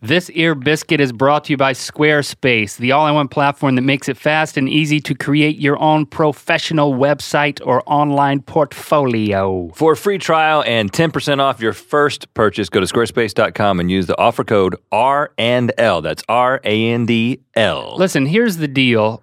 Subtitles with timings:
[0.00, 3.82] This ear biscuit is brought to you by Squarespace, the all in one platform that
[3.82, 9.72] makes it fast and easy to create your own professional website or online portfolio.
[9.74, 14.06] For a free trial and 10% off your first purchase, go to squarespace.com and use
[14.06, 16.00] the offer code R and L.
[16.00, 17.96] That's R A N D L.
[17.96, 19.20] Listen, here's the deal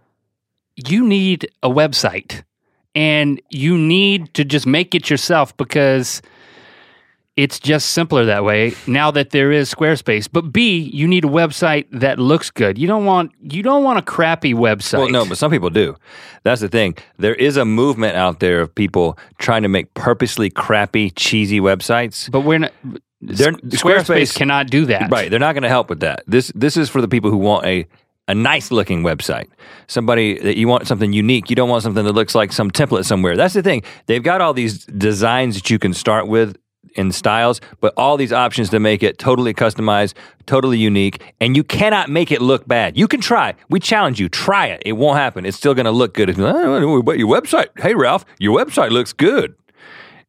[0.75, 2.43] you need a website
[2.93, 6.21] and you need to just make it yourself because
[7.37, 10.27] it's just simpler that way now that there is Squarespace.
[10.31, 12.77] But B, you need a website that looks good.
[12.77, 14.99] You don't want you don't want a crappy website.
[14.99, 15.95] Well, no, but some people do.
[16.43, 16.95] That's the thing.
[17.17, 22.31] There is a movement out there of people trying to make purposely crappy, cheesy websites.
[22.31, 22.71] but we're not
[23.21, 25.09] They're- Squarespace, Squarespace- cannot do that.
[25.11, 25.29] Right.
[25.29, 26.23] They're not going to help with that.
[26.27, 27.85] This this is for the people who want a
[28.27, 29.47] a nice looking website.
[29.87, 31.49] Somebody that you want something unique.
[31.49, 33.35] You don't want something that looks like some template somewhere.
[33.35, 33.83] That's the thing.
[34.07, 36.57] They've got all these designs that you can start with
[36.95, 40.13] in styles, but all these options to make it totally customized,
[40.45, 42.97] totally unique, and you cannot make it look bad.
[42.97, 43.53] You can try.
[43.69, 44.29] We challenge you.
[44.29, 44.81] Try it.
[44.85, 45.45] It won't happen.
[45.45, 46.29] It's still going to look good.
[46.29, 47.67] If you, I don't know what your website.
[47.79, 49.55] Hey Ralph, your website looks good.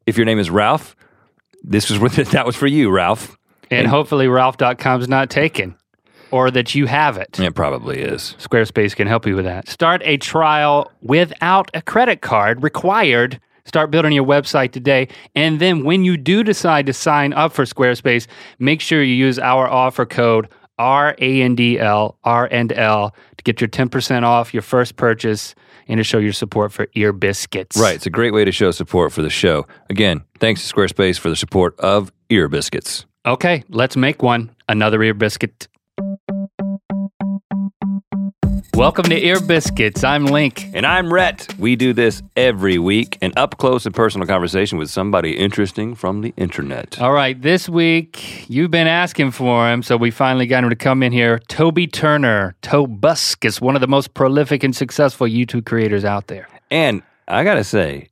[0.07, 0.97] If your name is Ralph,
[1.63, 3.37] this was that was for you, Ralph.
[3.71, 5.77] And hopefully Ralph.com's not taken.
[6.33, 7.39] Or that you have it.
[7.39, 8.35] It probably is.
[8.41, 9.69] Squarespace can help you with that.
[9.69, 13.41] Start a trial without a credit card required.
[13.67, 15.09] Start building your website today.
[15.35, 18.27] And then when you do decide to sign up for Squarespace,
[18.59, 23.15] make sure you use our offer code R A N D L, R and L,
[23.37, 25.55] to get your 10% off your first purchase
[25.89, 27.77] and to show your support for Ear Biscuits.
[27.77, 27.95] Right.
[27.95, 29.67] It's a great way to show support for the show.
[29.89, 33.07] Again, thanks to Squarespace for the support of Ear Biscuits.
[33.25, 34.55] Okay, let's make one.
[34.69, 35.69] Another Ear Biscuit.
[38.77, 40.05] Welcome to Ear Biscuits.
[40.05, 40.69] I'm Link.
[40.75, 41.59] And I'm Rhett.
[41.59, 46.21] We do this every week an up close and personal conversation with somebody interesting from
[46.21, 47.01] the internet.
[47.01, 50.77] All right, this week you've been asking for him, so we finally got him to
[50.77, 51.39] come in here.
[51.49, 56.47] Toby Turner, Tobuscus, one of the most prolific and successful YouTube creators out there.
[56.71, 58.09] And I got to say,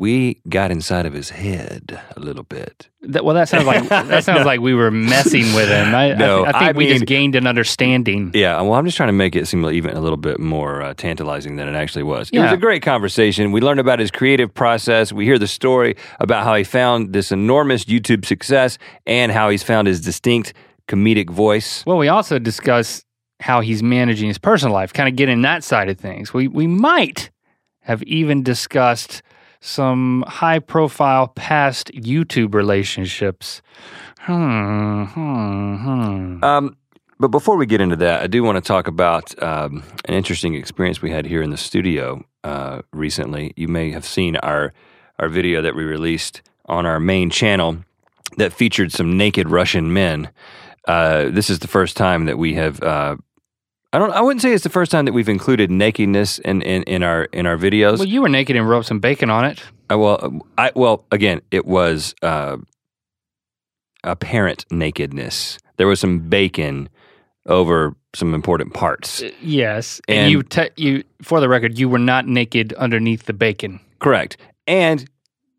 [0.00, 2.88] we got inside of his head a little bit.
[3.02, 5.94] That, well, that sounds like that sounds like we were messing with him.
[5.94, 8.30] I, I No, thi- I, think I we mean- just gained an understanding.
[8.32, 10.94] Yeah, well, I'm just trying to make it seem even a little bit more uh,
[10.94, 12.30] tantalizing than it actually was.
[12.30, 13.52] It was a great conversation.
[13.52, 15.12] We learned about his creative process.
[15.12, 19.62] We hear the story about how he found this enormous YouTube success and how he's
[19.62, 20.54] found his distinct
[20.88, 21.84] comedic voice.
[21.84, 23.04] Well, we also discuss
[23.38, 26.32] how he's managing his personal life, kind of getting that side of things.
[26.34, 27.30] We we might
[27.80, 29.22] have even discussed
[29.60, 33.62] some high profile past YouTube relationships.
[34.20, 36.44] Hmm, hmm, hmm.
[36.44, 36.76] Um,
[37.18, 40.54] but before we get into that, I do want to talk about um, an interesting
[40.54, 43.52] experience we had here in the studio uh, recently.
[43.56, 44.72] You may have seen our
[45.18, 47.76] our video that we released on our main channel
[48.38, 50.30] that featured some naked Russian men.
[50.88, 52.82] Uh, this is the first time that we have.
[52.82, 53.16] Uh,
[53.92, 54.12] I don't.
[54.12, 57.24] I wouldn't say it's the first time that we've included nakedness in, in, in our
[57.24, 57.98] in our videos.
[57.98, 59.60] Well, you were naked and rubbed some bacon on it.
[59.88, 62.58] I, well, I well again, it was uh,
[64.04, 65.58] apparent nakedness.
[65.76, 66.88] There was some bacon
[67.46, 69.22] over some important parts.
[69.42, 73.32] Yes, and, And- you te- you for the record, you were not naked underneath the
[73.32, 73.80] bacon.
[73.98, 74.36] Correct.
[74.66, 75.08] And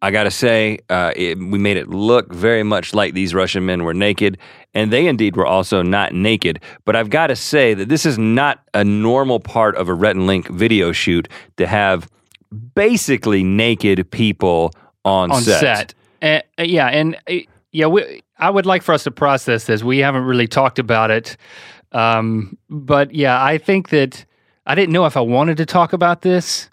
[0.04, 3.66] I got to say, uh, it, we made it look very much like these Russian
[3.66, 4.38] men were naked,
[4.74, 6.60] and they indeed were also not naked.
[6.86, 10.16] But I've got to say that this is not a normal part of a Rhett
[10.16, 12.10] and Link video shoot to have
[12.74, 14.74] basically naked people
[15.06, 15.94] on, on set.
[16.22, 17.36] Uh, uh, yeah, and uh,
[17.72, 19.84] yeah, we, I would like for us to process this.
[19.84, 21.38] We haven't really talked about it,
[21.92, 24.26] um, but yeah, I think that
[24.66, 26.71] I didn't know if I wanted to talk about this.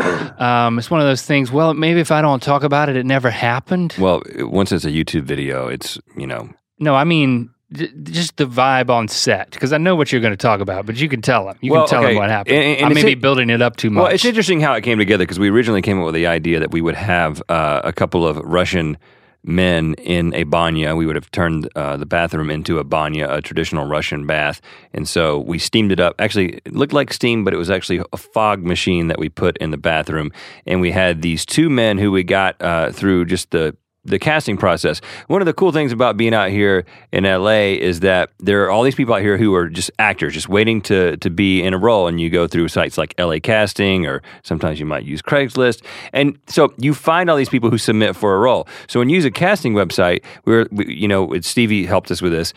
[0.40, 1.52] Um, it's one of those things.
[1.52, 3.94] Well, maybe if I don't talk about it, it never happened.
[3.98, 8.46] Well, once it's a YouTube video, it's, you know, No, I mean j- just the
[8.46, 11.20] vibe on set because I know what you're going to talk about, but you can
[11.20, 11.56] tell them.
[11.60, 12.56] You Well, can tell okay, them what happened.
[12.56, 14.02] and- and I may be it- building it up too much.
[14.02, 16.58] Well, it's interesting how it came together because we originally came up with the idea
[16.60, 18.96] that we would have uh, a couple of Russian
[19.42, 20.94] men in a banya.
[20.94, 24.60] We would have turned uh, the bathroom into a banya, a traditional Russian bath.
[24.92, 26.14] And so we steamed it up.
[26.18, 29.56] Actually, it looked like steam, but it was actually a fog machine that we put
[29.58, 30.32] in the bathroom.
[30.66, 34.56] And we had these two men who we got uh, through just the the casting
[34.56, 35.00] process.
[35.26, 38.70] One of the cool things about being out here in LA is that there are
[38.70, 41.74] all these people out here who are just actors, just waiting to to be in
[41.74, 42.08] a role.
[42.08, 45.84] And you go through sites like LA Casting, or sometimes you might use Craigslist.
[46.12, 48.66] And so you find all these people who submit for a role.
[48.88, 52.32] So when you use a casting website, we're we, you know Stevie helped us with
[52.32, 52.54] this.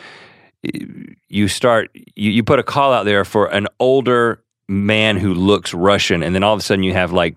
[1.28, 5.74] You start you, you put a call out there for an older man who looks
[5.74, 7.36] Russian, and then all of a sudden you have like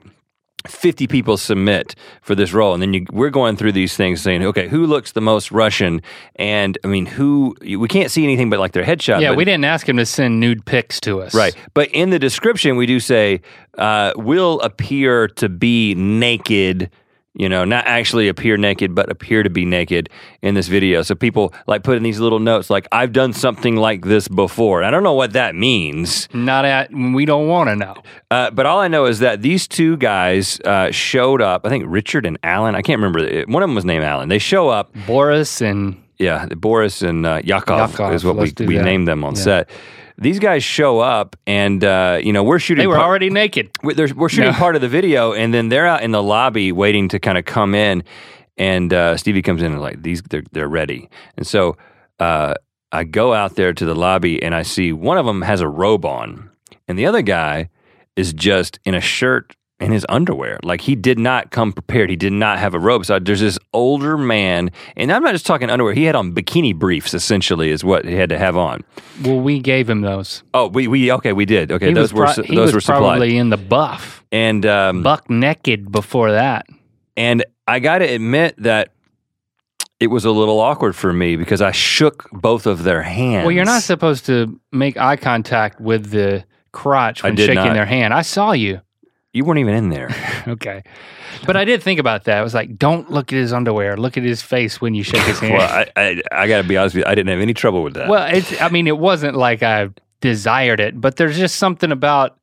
[0.67, 4.43] 50 people submit for this role and then you, we're going through these things saying
[4.43, 6.01] okay who looks the most russian
[6.37, 9.45] and i mean who we can't see anything but like their headshot Yeah, but- we
[9.45, 11.35] didn't ask him to send nude pics to us.
[11.35, 13.41] right but in the description we do say
[13.79, 16.91] uh, will appear to be naked
[17.39, 20.09] you know not actually appear naked but appear to be naked
[20.43, 23.77] in this video so people like put in these little notes like i've done something
[23.77, 26.91] like this before i don't know what that means Not at.
[26.93, 27.95] We don't want to know.
[28.31, 31.67] uh, but all I know is that these two guys uh, showed up.
[31.67, 32.75] I think Richard and Alan.
[32.75, 33.45] I can't remember.
[33.47, 34.29] One of them was named Alan.
[34.29, 34.91] They show up.
[35.07, 38.85] Boris and Yeah, Boris and uh, Yakov, Yakov, is what we, we that.
[38.85, 39.43] named them on Yeah.
[39.43, 39.71] set.
[40.19, 42.83] These guys show up, and uh, you know we're shooting.
[42.83, 43.71] they were part- already naked.
[43.83, 44.57] we're, we're shooting No.
[44.57, 47.45] part of the video, and then they're out in the lobby waiting to kind of
[47.45, 48.03] come in.
[48.57, 51.11] And uh, Stevie comes in and like these, they're they're ready.
[51.37, 51.77] And so
[52.19, 52.55] uh,
[52.93, 55.69] I go out there to the lobby, and I see one of them has a
[55.69, 56.51] robe on,
[56.89, 57.69] and the other guy
[58.17, 60.59] is just in a shirt and his underwear.
[60.63, 62.11] Like he did not come prepared.
[62.11, 63.05] He did not have a robe.
[63.05, 65.95] So there's this older man, and I'm not just talking underwear.
[65.95, 68.83] He had on bikini briefs, essentially, is what he had to have on.
[69.23, 70.43] Well, we gave him those.
[70.55, 71.71] Oh, we we okay, we did.
[71.73, 72.99] Okay, He those was were pro- those was were supplied.
[73.01, 76.67] probably in the buff, and um, buck naked before that.
[77.17, 78.93] And I got to admit that
[79.99, 83.45] it was a little awkward for me because I shook both of their hands.
[83.47, 87.73] Well, you're not supposed to make eye contact with the crotch when shaking not.
[87.73, 88.13] their hand.
[88.13, 88.81] I saw you.
[89.37, 90.11] You weren't even in there.
[90.49, 90.85] Okay.
[91.45, 92.39] But I did think about that.
[92.39, 93.97] I was like, don't look at his underwear.
[93.97, 95.55] Look at his face when you shake his hand.
[95.55, 97.11] well, I, I, I got to be honest with you.
[97.11, 98.09] I didn't have any trouble with that.
[98.09, 98.61] Well, it's.
[98.61, 99.89] I mean, it wasn't like I
[100.21, 102.39] desired it, but there's just something about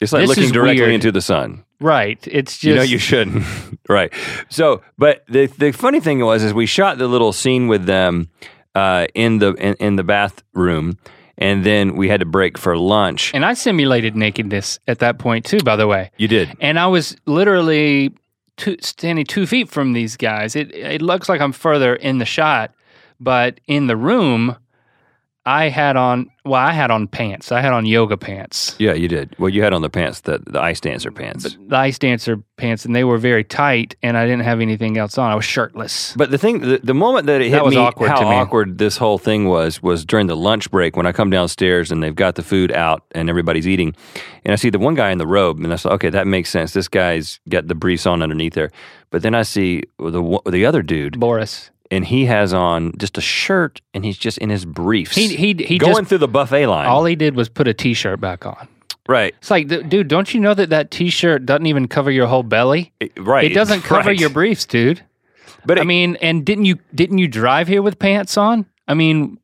[0.00, 0.94] it's like looking directly weird.
[0.94, 1.64] into the sun.
[1.78, 2.18] right.
[2.26, 3.44] It's just you know you shouldn't.
[3.88, 4.12] right.
[4.48, 8.30] So, but the the funny thing was, is we shot the little scene with them
[8.74, 10.98] uh, in the in, in the bathroom,
[11.38, 13.32] and then we had to break for lunch.
[13.34, 15.58] and I simulated nakedness at that point too.
[15.60, 16.56] By the way, You did.
[16.60, 18.14] and I was literally
[18.56, 20.56] two, standing two feet from these guys.
[20.56, 22.72] It it looks like I'm further in the shot,
[23.20, 24.56] but in the room,
[25.46, 27.50] I had on well, I had on pants.
[27.50, 28.76] I had on yoga pants.
[28.78, 29.34] Yeah, you did.
[29.38, 31.56] Well, you had on the pants, the the ice dancer pants.
[31.68, 35.18] the ice dancer pants, and they were very tight, and I didn't have anything else
[35.18, 35.30] on.
[35.30, 36.14] I was shirtless.
[36.16, 38.24] But the thing, the, the moment that it hit That was me, awkward how to
[38.28, 38.34] me.
[38.34, 42.02] awkward this whole thing was, was during the lunch break when I come downstairs and
[42.02, 43.94] they've got the food out and everybody's eating,
[44.44, 46.50] and I see the one guy in the robe, and I thought, okay, that makes
[46.50, 46.72] sense.
[46.72, 48.70] This guy's got the briefs on underneath there.
[49.10, 53.20] But then I see the the other dude, Boris, and he has on just a
[53.20, 55.14] shirt, and he's just in his briefs.
[55.14, 56.86] he he he going just through the buffet line.
[56.86, 58.68] all he did was put a t-shirt back on.
[59.08, 62.42] right, It's like, dude, don't you know that that t-shirt doesn't even cover your whole
[62.42, 62.92] belly?
[63.00, 63.44] It- right.
[63.50, 64.18] It doesn't cover right.
[64.20, 65.02] your briefs, dude.
[65.64, 68.66] But I mean, and didn't you didn't you drive here with pants on?
[68.86, 69.38] I mean,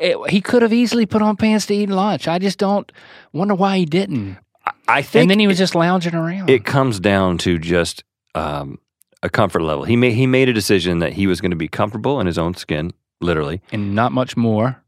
[0.00, 2.28] it, he could have easily put on pants to eat lunch.
[2.28, 2.90] I just don't
[3.32, 4.38] wonder why he didn't.
[4.86, 6.48] I think And then he was just lounging around.
[6.50, 8.04] it comes down to just
[8.34, 8.78] um,
[9.22, 9.84] a comfort level.
[9.84, 12.38] He made he made a decision that he was going to be comfortable in his
[12.38, 13.60] own skin, literally.
[13.72, 14.82] and not much more.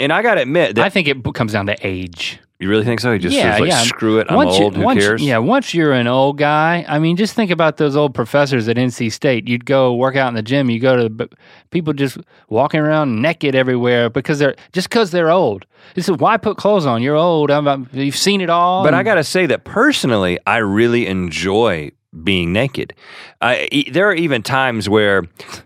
[0.00, 2.40] And I got to admit that I think it comes down to age.
[2.58, 3.12] you really think so.
[3.12, 3.82] He just Yeah, says like, yeah.
[3.82, 4.72] "Screw it, I'm once old.
[4.74, 7.76] You, Who once, cares?" Yeah, once you're an old guy, I mean, just think about
[7.76, 9.46] those old professors at NC State.
[9.48, 10.68] You'd go work out in the gym.
[10.68, 11.28] You go to the,
[11.70, 15.64] people just walking around naked everywhere because they're just because they're old.
[15.94, 17.00] This is why put clothes on.
[17.02, 17.50] You're old.
[17.52, 18.82] I'm, I'm- you've seen it all.
[18.82, 21.92] But I got to say that personally, I really enjoy
[22.22, 22.94] being naked.
[23.40, 25.24] I, there are even times where,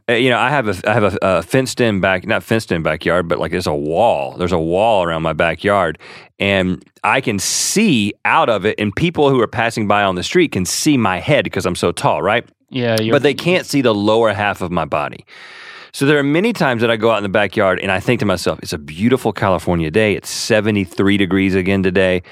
[0.09, 2.73] uh, you know, I have a I have a, a fenced in back, not fenced
[2.73, 4.37] in backyard, but like there's a wall.
[4.37, 5.99] There's a wall around my backyard,
[6.39, 10.23] and I can see out of it, and people who are passing by on the
[10.23, 12.49] street can see my head because I'm so tall, right?
[13.01, 15.25] yeah, but they can't see the lower half of my body.
[15.93, 18.21] So there are many times that I go out in the backyard and I think
[18.21, 20.15] to myself, it's a beautiful California day.
[20.15, 22.23] It's 73 degrees again today.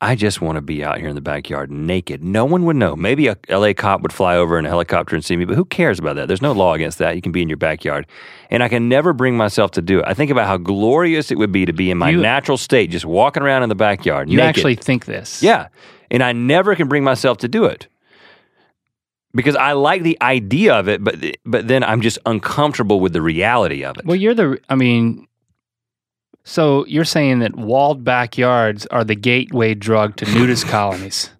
[0.00, 2.22] I just want to be out here in the backyard naked.
[2.22, 2.94] No one would know.
[2.94, 5.64] Maybe a LA cop would fly over in a helicopter and see me, but who
[5.64, 6.28] cares about that?
[6.28, 7.16] There's no law against that.
[7.16, 8.06] You can be in your backyard.
[8.48, 10.04] And I can never bring myself to do it.
[10.06, 12.90] I think about how glorious it would be to be in my You- natural state,
[12.90, 14.30] just walking around in the backyard.
[14.30, 14.48] you naked.
[14.50, 15.42] actually think this.
[15.42, 15.66] Yeah.
[16.12, 17.88] And I never can bring myself to do it.
[19.34, 23.20] Because I like the idea of it, but but then I'm just uncomfortable with the
[23.20, 24.06] reality of it.
[24.06, 24.58] Well, you're the.
[24.70, 25.26] I mean,
[26.44, 31.30] so you're saying that walled backyards are the gateway drug to nudist colonies.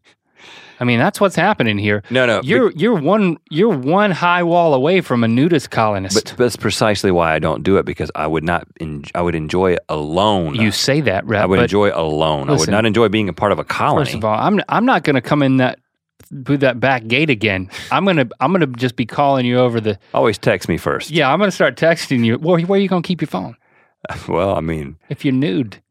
[0.80, 2.02] I mean, that's what's happening here.
[2.08, 2.40] no, no.
[2.44, 6.14] You're you're one you're one high wall away from a nudist colonist.
[6.14, 8.66] but, but that's precisely why I don't do it because I would not.
[8.80, 10.54] En- I would enjoy it alone.
[10.54, 12.48] you say that, Rhett, I would enjoy alone.
[12.48, 14.04] I would not enjoy being a part of a colony.
[14.04, 15.80] first of all, I'm I'm not going to come in that
[16.44, 17.70] through that back gate again.
[17.90, 19.98] I'm gonna I'm gonna just be calling you over the.
[20.14, 21.10] Always text me first.
[21.10, 22.38] Yeah, I'm gonna start texting you.
[22.38, 23.56] Where where are you gonna keep your phone
[24.28, 25.82] Well, I mean, if you're nude?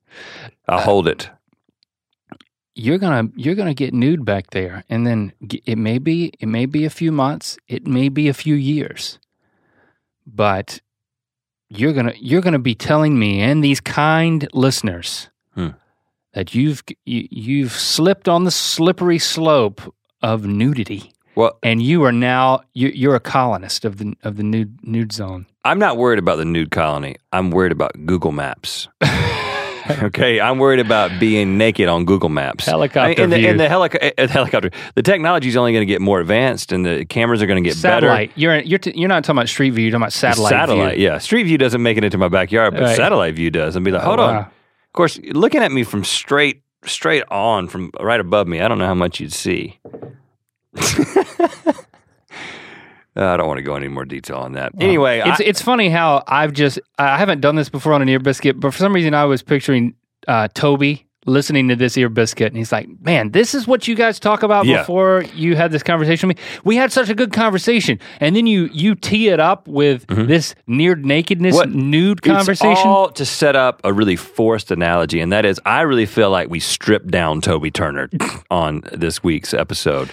[0.68, 1.30] I'll hold it.
[2.76, 5.34] you're gonna you're gonna get nude back there, and then
[5.66, 9.20] it may be it may be a few months, it may be a few years,
[10.26, 10.80] but
[11.70, 15.70] you're gonna you're gonna be telling me and these kind listeners Hmm.
[16.34, 19.82] that you've you, you've slipped on the slippery slope
[20.22, 24.44] of nudity, Well, and you are now you, you're a colonist of the of the
[24.44, 25.46] nude nude zone.
[25.64, 27.16] I'm not worried about the nude colony.
[27.32, 28.88] I'm worried about Google Maps.
[30.02, 32.66] okay, I'm worried about being naked on Google Maps.
[32.66, 33.50] Helicopter and the, view.
[33.50, 34.72] and the helico- uh, helicopter.
[34.96, 37.70] The technology is only going to get more advanced, and the cameras are going to
[37.70, 38.08] get better.
[38.08, 38.32] Satellite.
[38.36, 39.84] You're you're t- you're not talking about street view.
[39.86, 40.50] You're talking about satellite.
[40.50, 41.06] satellite, view.
[41.06, 41.18] yeah.
[41.20, 42.96] Street view doesn't make it into my backyard, but Right.
[42.98, 43.76] satellite view does.
[43.76, 44.36] And be like, Oh, hold on.
[44.38, 44.42] wow.
[44.42, 48.80] Of course, looking at me from straight straight on from right above me, I don't
[48.80, 49.80] know how much you'd see.
[53.16, 54.74] Uh, I don't want to go any more detail on that.
[54.80, 58.10] Anyway, It's I- it's funny how I've just I haven't done this before on an
[58.10, 59.96] ear biscuit, but for some reason I was picturing
[60.28, 63.96] uh, Toby listening to this ear biscuit, and he's like, "Man, this is what you
[63.96, 64.78] guys talk about Yeah.
[64.82, 66.44] before you had this conversation with me.
[66.64, 70.54] We had such a good conversation, and then you you tee it up with this
[70.68, 71.72] near nakedness, Mm-hmm.
[71.72, 72.86] What- nude It's conversation.
[72.88, 76.52] all to set up a really forced analogy, and that is, I really feel like
[76.52, 78.10] we stripped down Toby Turner
[78.52, 80.12] on this week's episode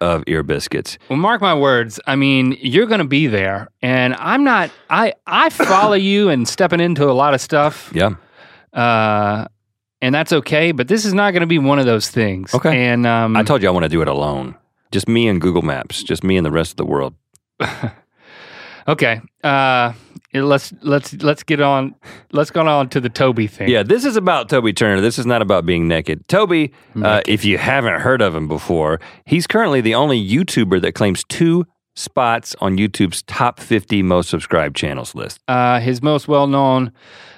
[0.00, 0.98] of Ear Biscuits.
[1.08, 2.00] Well, mark my words.
[2.06, 4.70] I mean, you're going to be there, and I'm not.
[4.90, 7.90] I I follow you and stepping into a lot of stuff.
[7.94, 8.14] Yeah,
[8.72, 9.46] uh,
[10.00, 10.72] and that's okay.
[10.72, 12.54] But this is not going to be one of those things.
[12.54, 12.86] Okay.
[12.86, 14.54] And um, I told you I want to do it alone,
[14.92, 17.14] just me and Google Maps, just me and the rest of the world.
[18.88, 19.20] okay.
[19.42, 19.92] Uh,
[20.34, 21.94] let's let's let's get on.
[22.32, 23.68] Let's go on to the Toby thing.
[23.68, 25.00] Yeah, this is about Toby Turner.
[25.00, 26.26] This is not about being naked.
[26.28, 26.72] Toby,
[27.02, 31.24] uh, if you haven't heard of him before, he's currently the only YouTuber that claims
[31.28, 35.38] two spots on YouTube's top 50 most subscribed channels list.
[35.46, 36.92] Uh, his most well known.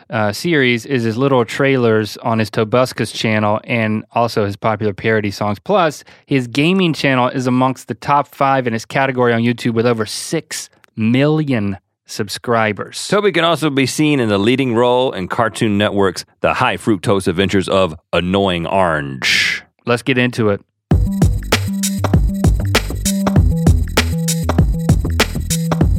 [0.08, 5.32] Uh, series is his little trailers on his Tobuscus channel and also his popular parody
[5.32, 5.58] songs.
[5.58, 9.84] Plus, his gaming channel is amongst the top five in his category on YouTube with
[9.84, 11.76] over 6 million
[12.06, 13.08] subscribers.
[13.08, 17.28] Toby can also be seen in the leading role in Cartoon Network's The High Fructose
[17.28, 19.62] Adventures of Annoying Orange.
[19.84, 20.60] Let's get into it.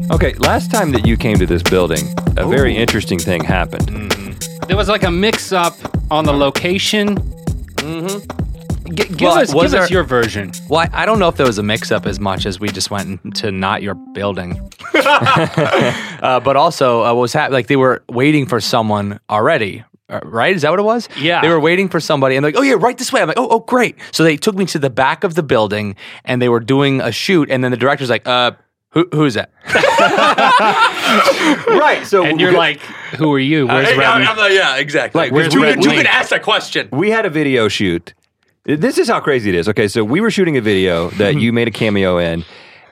[0.10, 2.00] Okay, last time that you came to this building,
[2.38, 3.90] a very interesting thing happened.
[4.68, 5.76] There was like a mix up
[6.10, 7.16] on the location.
[7.78, 8.94] Mm-hmm.
[8.96, 10.52] G- give Well, us, was give us your version.
[10.70, 12.70] Well, I, I don't know if there was a mix up as much as we
[12.70, 14.60] just went into not your building.
[15.06, 17.54] uh, but also, uh, what was happening?
[17.54, 19.84] Like they were waiting for someone already.
[20.10, 20.56] uh, Right?
[20.56, 21.08] Is that what it was?
[21.20, 21.42] Yeah.
[21.42, 23.22] They were waiting for somebody and they're like, oh, yeah, right this way.
[23.22, 23.96] I'm like, oh, oh, great.
[24.12, 27.12] So they took me to the back of the building and they were doing a
[27.12, 27.50] shoot.
[27.51, 28.51] And then the director's like, uh,
[28.92, 29.51] who, who's that?
[31.68, 32.80] Right, so And you're like,
[33.18, 33.68] who are you?
[33.68, 34.10] Where's Hey, Rhett?
[34.10, 35.20] I'm like, yeah, exactly.
[35.20, 36.89] Like, where's you, Rhett can, you can ask that question.
[36.92, 38.13] we had a video shoot.
[38.66, 39.70] This is how crazy it is.
[39.70, 42.44] Okay, so we were shooting a video that you made a cameo in,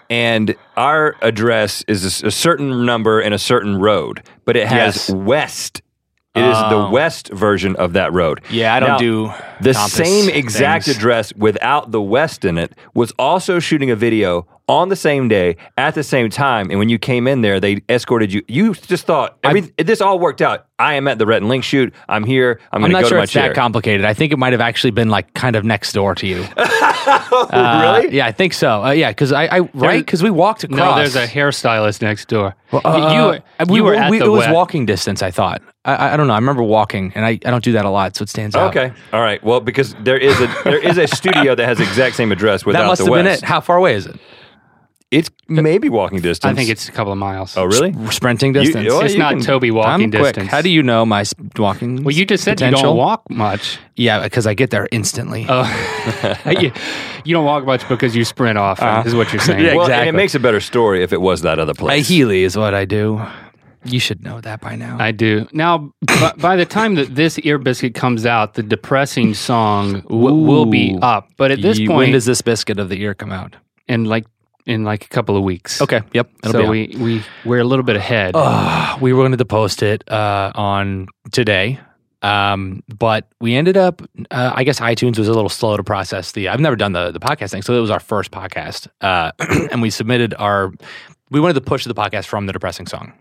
[0.10, 5.10] and our address is a certain number in a certain road, but it has Yes.
[5.12, 5.82] west.
[6.36, 6.90] It is the Oh.
[6.92, 8.42] west version of that road.
[8.50, 9.32] Yeah, I don't Now, do
[9.62, 10.98] the same exact things.
[10.98, 12.74] address without the west in it.
[12.94, 16.90] Was also shooting a video on the same day at the same time, and when
[16.90, 18.44] you came in there, they escorted you.
[18.48, 20.66] You just thought every, this all worked out.
[20.80, 21.94] I am at the Rhett and Link shoot.
[22.10, 22.60] I'm here.
[22.72, 23.48] I'm I'm going not go sure to my it's chair.
[23.50, 24.06] that complicated.
[24.06, 26.38] I think it might have actually been like kind of next door to you.
[27.54, 28.16] really?
[28.16, 28.84] Yeah, I think so.
[28.84, 30.78] Uh, yeah, because I, I right because we walked across.
[30.80, 32.56] no, there's a hairstylist next door.
[32.74, 34.54] Uh, you, you, uh, you we, were at we- the It was wet.
[34.54, 35.22] walking distance.
[35.22, 35.62] I thought.
[35.86, 36.34] I- I, I don't know.
[36.34, 38.76] I remember walking, and I, I don't do that a lot, so it stands out.
[38.76, 38.92] Okay.
[39.14, 39.42] All right.
[39.44, 42.66] Well, because there is a there is a studio that has the exact same address
[42.66, 43.44] without that must the have been west.
[43.44, 43.48] it.
[43.48, 44.20] How far away is it?
[45.16, 46.52] It's maybe walking distance.
[46.52, 47.56] I think it's a couple of miles.
[47.56, 47.94] Oh, really?
[48.12, 48.88] Sprinting distance.
[48.90, 50.24] well, it's not can- Toby walking I'm quick.
[50.36, 50.50] distance.
[50.52, 51.24] How do you know my
[51.58, 52.04] walking?
[52.04, 53.80] Well, you just said you don't walk much.
[53.96, 55.46] Yeah, because I get there instantly.
[55.48, 55.64] Oh,
[56.62, 56.72] you,
[57.24, 58.82] you don't walk much because you sprint off.
[58.82, 59.04] Uh-huh.
[59.06, 59.56] is what you're saying.
[59.66, 62.08] Yeah, Well, and it makes a better story if it was that other I place.
[62.10, 63.22] Healy is what I do.
[63.86, 64.98] You should know that by now.
[65.00, 65.48] I do.
[65.54, 70.36] Now, b- by the time that this ear biscuit comes out, the depressing song w-
[70.36, 71.30] will be up.
[71.38, 73.56] But at this You- point, when does this biscuit of the ear come out?
[73.88, 74.26] in like
[74.66, 75.82] in like a couple of weeks.
[75.82, 76.02] Okay.
[76.14, 76.30] Yep.
[76.52, 78.34] So we we we're a little bit ahead.
[78.36, 81.80] Uh, we were going to post it uh, on today,
[82.22, 84.02] um, but we ended up.
[84.32, 86.50] Uh, I guess iTunes was a little slow to process the.
[86.50, 89.32] I've never done the the podcast thing, so it was our first podcast, uh,
[89.72, 90.72] and we submitted our.
[91.30, 93.14] We wanted to push the podcast from the depressing song.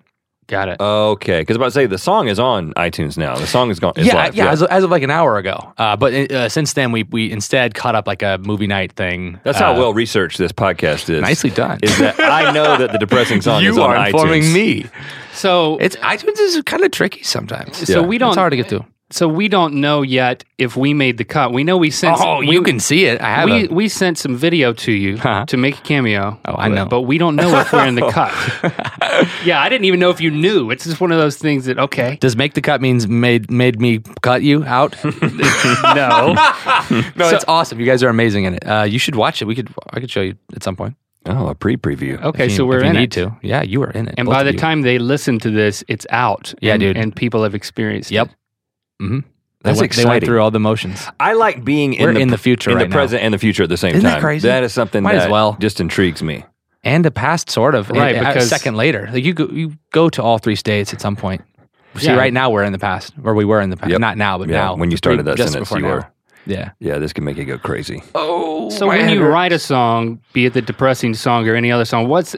[0.46, 0.76] Got it.
[0.80, 3.34] Okay, because about to say the song is on iTunes now.
[3.36, 3.94] The song is gone.
[3.96, 4.34] Is yeah, live.
[4.34, 5.72] yeah, As, of, as of like an hour ago.
[5.78, 9.40] Uh, but uh, since then, we we instead caught up like a movie night thing.
[9.42, 11.22] That's how Uh, well researched this podcast is.
[11.22, 11.78] Nicely done.
[11.82, 14.54] Is that I know that the depressing song you is on are informing iTunes.
[14.54, 14.86] me.
[15.32, 17.76] So It's iTunes is kind of tricky sometimes.
[17.88, 18.06] so Yeah.
[18.06, 18.84] we don't It's hard to get to.
[19.14, 21.52] So we don't know yet if we made the cut.
[21.52, 22.16] We know we sent.
[22.20, 23.20] Oh, we, you can see it.
[23.20, 25.44] I have We a- we sent some video to you Huh.
[25.46, 26.38] to make a cameo.
[26.44, 26.86] Oh, I know.
[26.86, 28.32] but we don't know if we're in the cut.
[29.46, 30.70] yeah, I didn't even know if you knew.
[30.70, 33.80] It's just one of those things that okay, Does make the cut means made made
[33.80, 34.96] me cut you out?
[35.04, 36.34] no.
[37.16, 37.78] no, it's awesome.
[37.80, 38.66] You guys are amazing in it.
[38.66, 39.46] Uh, you should watch it.
[39.46, 40.96] We could I could show you at some point.
[41.26, 42.22] Oh, a pre-preview.
[42.22, 43.22] Okay, you- so we're if you in need it.
[43.22, 43.34] to.
[43.42, 44.14] Yeah, you are in it.
[44.18, 44.58] And by the you.
[44.58, 46.52] time they listen to this, it's out.
[46.60, 46.96] Yeah, and, dude.
[46.98, 48.26] And people have experienced Yep.
[48.28, 48.34] it.
[49.00, 49.20] Hmm
[49.62, 51.06] That's they went, They went through all the motions.
[51.20, 52.96] I like being We're in the, in the future in right the now.
[52.96, 54.20] present and the future at the same Isn't that time.
[54.20, 54.48] crazy?
[54.48, 55.56] That is something Might as well.
[55.60, 56.44] just intrigues me.
[56.82, 57.88] And the past, sort of.
[57.90, 61.00] Right, And a second later, like you go, you go to all three states at
[61.00, 61.40] some point.
[61.96, 62.16] See, Yeah.
[62.16, 63.90] right now we're in the past, or we were in the past.
[63.90, 64.00] Yep.
[64.00, 64.74] Not now, but Yeah, now.
[64.76, 65.94] when you started that just sentence, before you now.
[65.94, 66.06] were.
[66.46, 66.70] Yeah.
[66.80, 68.02] Yeah, this can make it go crazy.
[68.14, 71.86] Oh, So when you write a song, be it the depressing song or any other
[71.86, 72.36] song, what's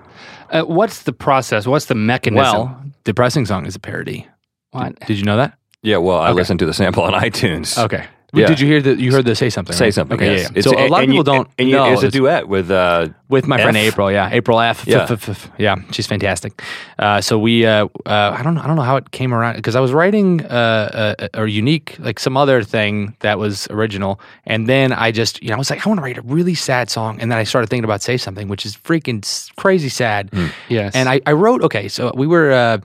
[0.52, 1.66] uh, what's the process?
[1.66, 2.44] What's the mechanism?
[2.44, 4.28] well, depressing song is a parody.
[4.70, 4.94] What?
[5.08, 5.58] Did you know that?
[5.86, 6.34] Yeah, well, I Okay.
[6.34, 7.78] listened to the sample on iTunes.
[7.78, 8.06] Okay.
[8.36, 8.46] Yeah.
[8.48, 8.98] Did you hear that?
[8.98, 9.74] You heard the say something?
[9.74, 9.94] Say right?
[9.94, 10.16] something.
[10.16, 10.36] Okay.
[10.36, 10.42] yes.
[10.50, 10.50] Yeah.
[10.56, 10.62] yeah.
[10.62, 11.92] So a lot of people you- don't And you, know.
[11.92, 12.70] it's a duet with.
[12.70, 14.86] Uh, with my friend April, yeah, April F.
[14.86, 15.02] Yeah.
[15.02, 16.62] F- F- F- yeah, she's fantastic.
[16.96, 19.56] Uh, so we, uh, uh, I don't know, I don't know how it came around
[19.56, 24.20] because I was writing uh, a, a unique, like some other thing that was original,
[24.44, 26.54] and then I just, you know, I was like, I want to write a really
[26.54, 29.24] sad song, and then I started thinking about say something, which is freaking
[29.56, 30.30] crazy sad.
[30.68, 30.94] Yes.
[30.94, 32.78] And I, I wrote, okay, so we were uh,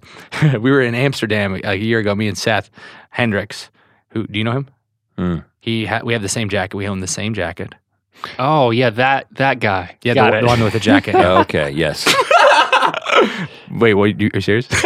[0.59, 2.71] we were in Amsterdam a year ago, me and Seth
[3.11, 3.69] Hendricks.
[4.09, 4.69] Who do you know him?
[5.21, 5.37] Hmm.
[5.59, 6.75] He ha- we have the same jacket.
[6.75, 7.75] We own the same jacket.
[8.39, 9.95] oh yeah, that that guy.
[10.01, 10.41] Yeah, Got the, it.
[10.41, 11.13] the one with the jacket.
[11.13, 11.39] yeah.
[11.45, 12.07] okay, yes.
[13.71, 14.19] Wait, what?
[14.19, 14.67] You, are you serious?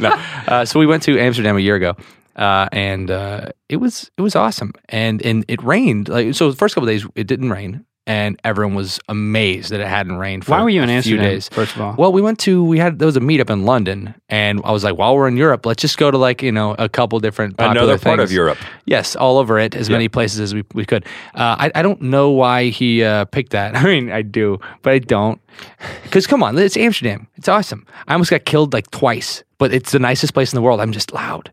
[0.00, 0.12] no.
[0.46, 1.96] Uh, so we went to Amsterdam a year ago,
[2.36, 4.72] uh, and uh, it was it was awesome.
[4.90, 6.10] And and it rained.
[6.10, 9.78] Like so, the first couple of days it didn't rain, and everyone was amazed that
[9.80, 10.44] it hadn't rained.
[10.44, 11.24] For Why were you in a few Amsterdam?
[11.30, 11.48] days.
[11.48, 14.14] First of all, Well, we went to we had there was a meetup in London,
[14.28, 16.74] and I was like, while we're in Europe, let's just go to like you know
[16.78, 18.34] a couple different popular Another part of things.
[18.34, 18.58] Europe.
[18.86, 19.94] Yes, all over it, as Yeah.
[19.96, 21.04] many places as we, we could.
[21.34, 23.76] Uh, I, I don't know why he uh, picked that.
[23.80, 25.40] I mean, I do, but I don't.
[26.02, 27.26] Because come on, it's Amsterdam.
[27.36, 27.86] It's awesome.
[28.08, 30.80] I almost got killed like twice, but it's the nicest place in the world.
[30.80, 31.52] I'm just loud.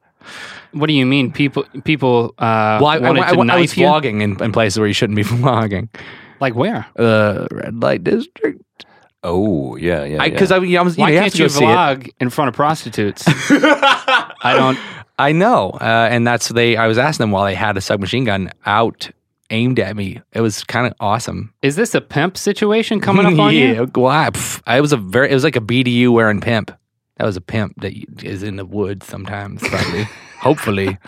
[0.71, 1.31] what do you mean?
[1.31, 3.85] People people uh, Well, I, I, wanted I- to I knife was you?
[3.85, 5.89] vlogging in, in places where you shouldn't be vlogging.
[6.39, 6.85] Like where?
[6.97, 8.61] Uh, red light district.
[9.23, 10.23] Oh, yeah, yeah.
[10.23, 10.55] Because yeah.
[10.55, 13.23] I, I, was, you Why know, you can't you vlog in front of prostitutes?
[13.27, 14.79] I don't.
[15.19, 16.77] I know, uh, and that's they.
[16.77, 19.09] I was asking them while they had a submachine gun out
[19.49, 20.21] aimed at me.
[20.31, 21.53] It was kind of awesome.
[21.63, 23.87] Is this a pimp situation coming up on yeah, you?
[23.87, 25.31] Pff, I was a very.
[25.31, 26.71] It was like a BDU wearing pimp.
[27.17, 29.67] That was a pimp that is in the woods sometimes.
[29.67, 30.03] Probably,
[30.39, 30.99] hopefully,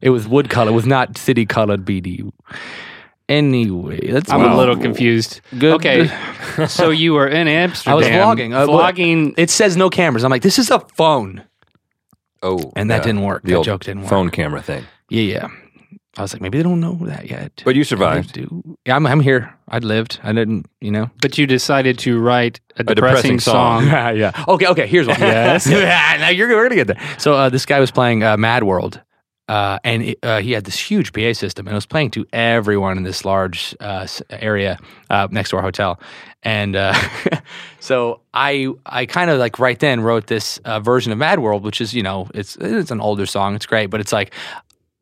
[0.00, 0.70] it was wood color.
[0.70, 2.30] It was not city colored BDU.
[3.28, 5.40] Anyway, that's I'm a little confused.
[5.58, 5.74] Good.
[5.74, 6.10] Okay,
[6.68, 7.92] so you were in Amsterdam.
[7.92, 8.54] I was vlogging.
[8.54, 9.34] Uh, vlogging.
[9.36, 10.22] It says no cameras.
[10.22, 11.42] I'm like, this is a phone,
[12.42, 13.02] oh, and that yeah.
[13.02, 13.42] didn't work.
[13.42, 14.10] The that old joke didn't work.
[14.10, 14.84] phone camera thing.
[15.08, 15.48] Yeah, yeah.
[16.18, 17.62] I was like, maybe they don't know that yet.
[17.64, 18.32] But you They survived.
[18.32, 18.78] do.
[18.86, 19.54] Yeah, I'm, I'm here.
[19.68, 20.18] I'd lived.
[20.22, 21.10] I didn't, you know.
[21.20, 23.82] but you decided to write a depressing, depressing song.
[23.82, 23.90] song.
[23.90, 24.44] yeah, yeah.
[24.48, 24.86] Okay, okay.
[24.86, 25.16] Here's one.
[25.20, 25.66] Yes.
[25.66, 27.00] yeah, now you're we're gonna get there.
[27.18, 29.00] So uh, this guy was playing uh, Mad World,
[29.48, 32.26] uh, and it, uh, he had this huge PA system, and it was playing to
[32.32, 34.78] everyone in this large uh, area
[35.08, 36.00] uh, next to our hotel.
[36.42, 36.94] And uh,
[37.80, 41.64] so I, I kind of like right then wrote this uh, version of Mad World,
[41.64, 43.54] which is you know it's it's an older song.
[43.54, 44.32] It's great, but it's like.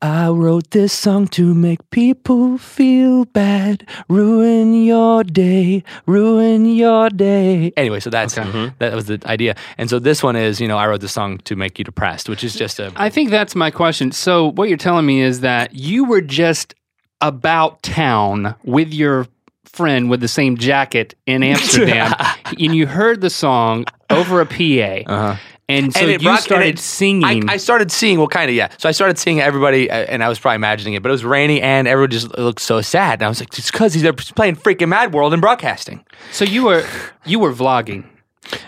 [0.04, 7.72] I wrote this song to make people feel bad, ruin your day, ruin your day.
[7.74, 9.56] Anyway, so that's that was the idea.
[9.78, 12.28] And so this one is, you know, I wrote this song to make you depressed,
[12.28, 14.12] which is just a I think that's my question.
[14.12, 16.74] So what you're telling me is that you were just
[17.22, 19.26] about town with your
[19.64, 22.12] friend with the same jacket in Amsterdam,
[22.46, 25.36] and you heard the song over a PA, Uh-huh.
[25.68, 27.48] And so And it you rock- and started it- singing.
[27.48, 28.68] I, I started seeing, well, kind of, yeah.
[28.78, 31.24] So I started seeing everybody, uh, and I was probably imagining it, but it was
[31.24, 33.14] rainy, and everyone just looked so sad.
[33.14, 34.02] And I was like, it's because he's
[34.34, 36.04] playing freaking Mad World and broadcasting.
[36.32, 36.86] so you were
[37.24, 38.04] you were vlogging.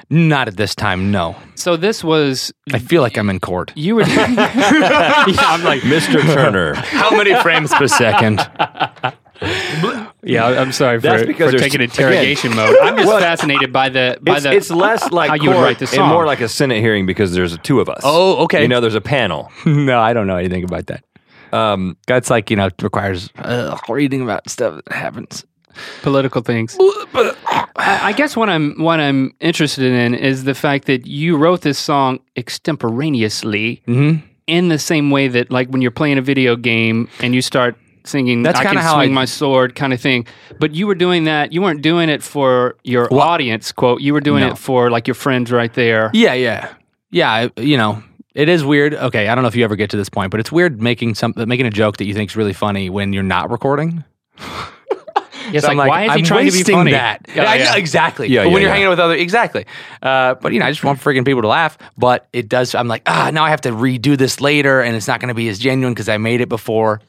[0.09, 1.37] Not at this time, no.
[1.55, 3.73] So this was I feel like I'm in court.
[3.77, 4.03] you were.
[4.07, 6.19] yeah, I'm like Mr.
[6.33, 6.75] Turner.
[6.77, 8.39] How many frames per second?
[10.27, 12.77] Yeah, I'm sorry That's for, because for there's- taking interrogation mode.
[12.83, 14.53] I'm just Well, fascinated by the by It's, the.
[14.53, 16.09] it's less like how you would court write the and song.
[16.11, 18.01] more like a Senate hearing because there's two of us.
[18.05, 18.63] Oh, okay.
[18.63, 19.51] You know, there's a panel.
[19.67, 21.05] no, I don't know anything about that.
[21.53, 25.45] Um, That's like, you know, requires uh, reading about stuff that happens.
[26.03, 26.77] political things.
[26.81, 31.61] I, I guess what I'm what I'm interested in is the fact that you wrote
[31.61, 34.25] this song extemporaneously Mm-hmm.
[34.47, 37.77] in the same way that like when you're playing a video game and you start
[38.09, 40.27] singing That's I kinda can how swing I- my sword kind of thing.
[40.59, 44.01] But you were doing that you weren't doing it for your Well, audience quote.
[44.01, 44.49] You were doing no.
[44.51, 46.11] it for like your friends right there.
[46.15, 46.69] Yeah, yeah.
[47.11, 48.03] Yeah, you know,
[48.35, 48.93] It is weird.
[48.95, 51.15] Okay, I don't know if you ever get to this point, but it's weird making
[51.15, 54.05] some making a joke that you think is really funny when you're not recording.
[55.53, 56.91] Yes, So I'm like, why is he I'm trying to be wasting funny?
[56.91, 57.25] That.
[57.29, 57.77] Yeah, Yeah, yeah.
[57.77, 58.27] exactly.
[58.29, 58.73] Yeah, but yeah, when you're yeah.
[58.75, 59.65] hanging out with other, exactly.
[60.03, 61.79] Uh, but you know, I just want freaking people to laugh.
[61.97, 62.75] But it does.
[62.75, 65.35] I'm like, ah, now I have to redo this later, and it's not going to
[65.35, 67.01] be as genuine because I made it before.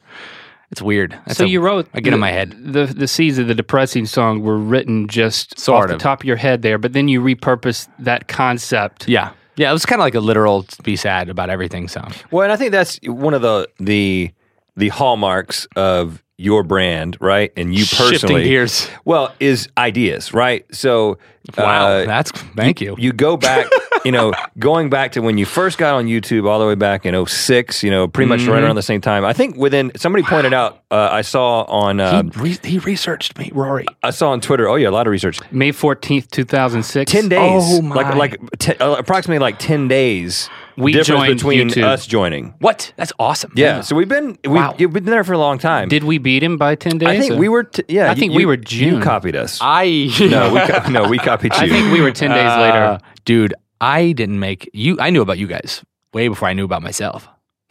[0.70, 1.18] It's weird.
[1.26, 1.88] That's So a- you wrote.
[1.94, 2.54] I get the, in my head.
[2.60, 6.24] The the seeds of the depressing song were written just Sort off the top of
[6.26, 9.08] your head there, but then you repurposed that concept.
[9.08, 9.70] Yeah, yeah.
[9.70, 12.12] It was kind of like a literal "be sad about everything" song.
[12.30, 14.30] Well, and I think that's one of the the
[14.76, 17.52] the hallmarks of your brand, right?
[17.56, 18.16] And you personally.
[18.18, 18.88] Shifting gears.
[19.04, 20.64] well, is ideas, right?
[20.74, 21.18] So,
[21.56, 22.94] Wow, uh, that's thank you.
[22.98, 23.68] you go back,
[24.04, 27.06] you know, going back to when you first got on YouTube all the way back
[27.06, 28.50] in 06, you know, pretty much Mm-hmm.
[28.50, 29.24] right around the same time.
[29.24, 33.38] I think within somebody pointed out, uh, I saw on uh, he, re- he researched
[33.38, 33.86] me, Rory.
[34.02, 34.68] I saw on Twitter.
[34.68, 35.40] Oh yeah, a lot of research.
[35.50, 37.10] May fourteenth, two thousand six.
[37.10, 37.94] Ten days, Oh, my.
[37.94, 40.50] like like te- uh, approximately like ten days.
[40.78, 41.84] We difference joined between YouTube.
[41.84, 42.54] us joining.
[42.60, 42.92] What?
[42.96, 43.52] That's awesome.
[43.56, 44.74] Yeah, so we've been we, Wow.
[44.78, 45.88] have been there for a long time.
[45.88, 47.08] Did we beat him by ten days?
[47.08, 47.64] I think or- we were.
[47.64, 49.02] T- yeah, I think you- we were You June.
[49.02, 49.58] copied us.
[49.60, 51.60] I no, we co- no, we copied you.
[51.62, 52.98] I think we were ten days Uh, later.
[53.24, 53.54] dude.
[53.80, 54.96] I didn't make you.
[54.98, 57.28] I knew about you guys way before I knew about myself.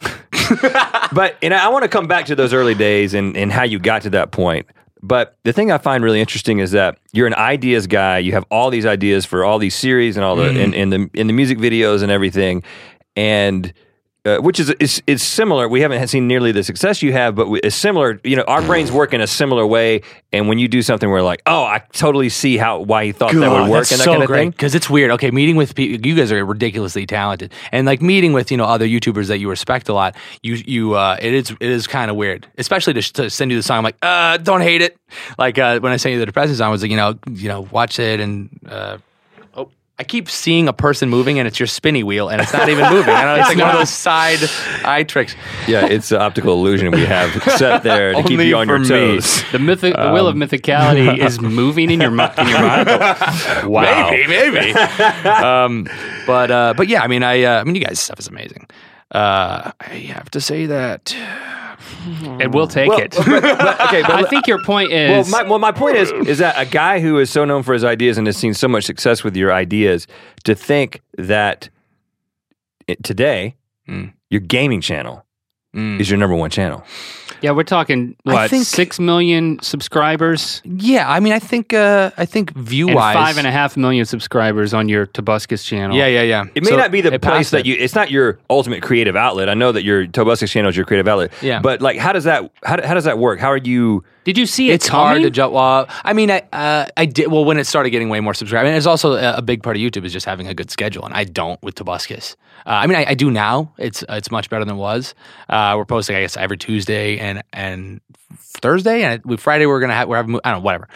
[1.12, 3.78] but and I want to come back to those early days and and how you
[3.78, 4.66] got to that point.
[5.02, 8.18] But the thing I find really interesting is that you're an ideas guy.
[8.18, 11.10] You have all these ideas for all these series and all the in, in the
[11.14, 12.62] in the music videos and everything,
[13.18, 13.72] and.
[14.24, 15.68] Uh, which is, is is similar.
[15.68, 18.20] We haven't seen nearly the success you have, but it's similar.
[18.24, 20.02] You know, our brains work in a similar way.
[20.32, 23.32] And when you do something, we're like, "Oh, I totally see how why he thought
[23.32, 24.50] that would work," That's and that so kind of thing.
[24.50, 25.12] because it's weird.
[25.12, 28.64] Okay, meeting with people, you guys are ridiculously talented, and like meeting with you know
[28.64, 30.14] other YouTubers that you respect a lot.
[30.42, 33.56] You you uh, it is it is kind of weird, especially to, to send you
[33.56, 33.78] the song.
[33.78, 34.98] I'm like, uh, don't hate it.
[35.38, 37.48] Like uh, when I sent you the depressing song, I was like, you know, you
[37.48, 38.50] know, watch it and.
[38.68, 38.98] Uh,
[40.00, 42.88] I keep seeing a person moving, and it's your spinny wheel, and it's not even
[42.88, 43.12] moving.
[43.12, 44.38] I know it's like one of those side
[44.84, 45.34] eye tricks.
[45.66, 48.92] Yeah, it's an optical illusion we have set there to keep you on your for
[48.92, 49.18] me.
[49.50, 52.88] The mythic, the wheel of mythicality is moving in your mi- in your mind.
[53.68, 54.10] Wow.
[54.10, 54.72] Maybe, maybe.
[55.28, 55.88] um,
[56.28, 58.68] but uh, but yeah, I mean, I uh, I mean, you guys' stuff is amazing.
[59.10, 61.12] Uh, I have to say that.
[62.40, 63.14] And we'll take Well, it.
[63.16, 66.10] but- but- okay, but I think your point Well, is my, well, my point is,
[66.26, 68.68] is that a guy who is so known for his ideas and has seen so
[68.68, 70.06] much success with your ideas,
[70.44, 71.68] to think that
[72.86, 73.54] it, today
[73.88, 74.12] Mm.
[74.30, 75.24] your gaming channel
[75.74, 75.98] Mm.
[76.00, 76.84] is your number one channel.
[77.40, 82.10] Yeah, we're talking I what think- six million subscribers Yeah, I mean, I think uh,
[82.16, 85.96] I think view wise, five and a half million subscribers on your Tobuscus channel.
[85.96, 86.44] Yeah, yeah, yeah.
[86.54, 87.66] It may So not be the place that it.
[87.66, 87.74] you.
[87.78, 89.48] It's not your ultimate creative outlet.
[89.48, 91.32] I know that your Tobuscus channel is your creative outlet.
[91.42, 91.60] Yeah.
[91.60, 92.50] But like, how does that?
[92.64, 93.38] How, how does that work?
[93.40, 94.04] How are you?
[94.28, 95.54] Did you see it It's hard to jump.
[95.54, 97.32] Well, I mean, I uh, I did.
[97.32, 99.74] Well, when it started getting way more subscribers, and it's also a, a big part
[99.74, 102.36] of YouTube is just having a good schedule, and I don't with Tobuscus.
[102.66, 103.72] Uh, I mean, I, I do now.
[103.78, 105.14] It's it's much better than it was.
[105.48, 108.02] Uh, we're posting, I guess, every Tuesday and and
[108.36, 110.88] Thursday, and we, Friday we're gonna have we're having I don't know whatever.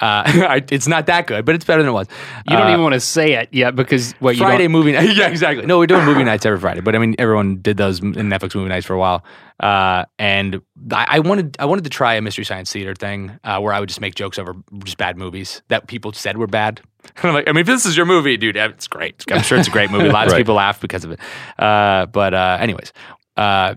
[0.00, 2.06] Uh, it's not that good, but it's better than it was.
[2.48, 4.92] You don't Uh, even want to say it yet because what you Friday don't, movie
[4.92, 5.08] night.
[5.16, 5.66] Yeah, exactly.
[5.66, 8.54] No, we're doing movie nights every Friday, but I mean, everyone did those in Netflix
[8.54, 9.24] movie nights for a while.
[9.60, 10.60] Uh, and
[10.92, 13.80] I, I wanted, I wanted to try a mystery science theater thing uh, where I
[13.80, 16.80] would just make jokes over just bad movies that people said were bad.
[17.16, 19.24] And I'm like, I mean, if this is your movie, dude, it's great.
[19.32, 20.10] I'm sure it's a great movie.
[20.10, 21.18] Lots of people laugh because of it.
[21.58, 22.92] Uh, but uh, anyways,
[23.36, 23.74] uh,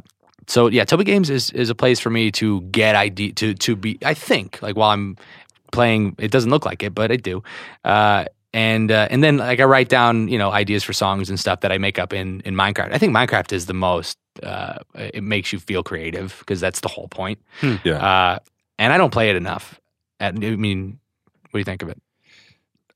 [0.47, 3.75] so yeah, Toby Games is is a place for me to get idea to to
[3.75, 3.97] be.
[4.03, 5.15] I think like while I'm
[5.71, 7.43] playing, it doesn't look like it, but I do.
[7.83, 11.39] Uh, and uh, and then like I write down you know ideas for songs and
[11.39, 12.91] stuff that I make up in in Minecraft.
[12.93, 14.17] I think Minecraft is the most.
[14.43, 17.39] Uh, it makes you feel creative because that's the whole point.
[17.83, 17.93] Yeah.
[17.95, 18.39] Uh,
[18.79, 19.79] and I don't play it enough.
[20.19, 20.99] I mean,
[21.43, 22.01] what do you think of it?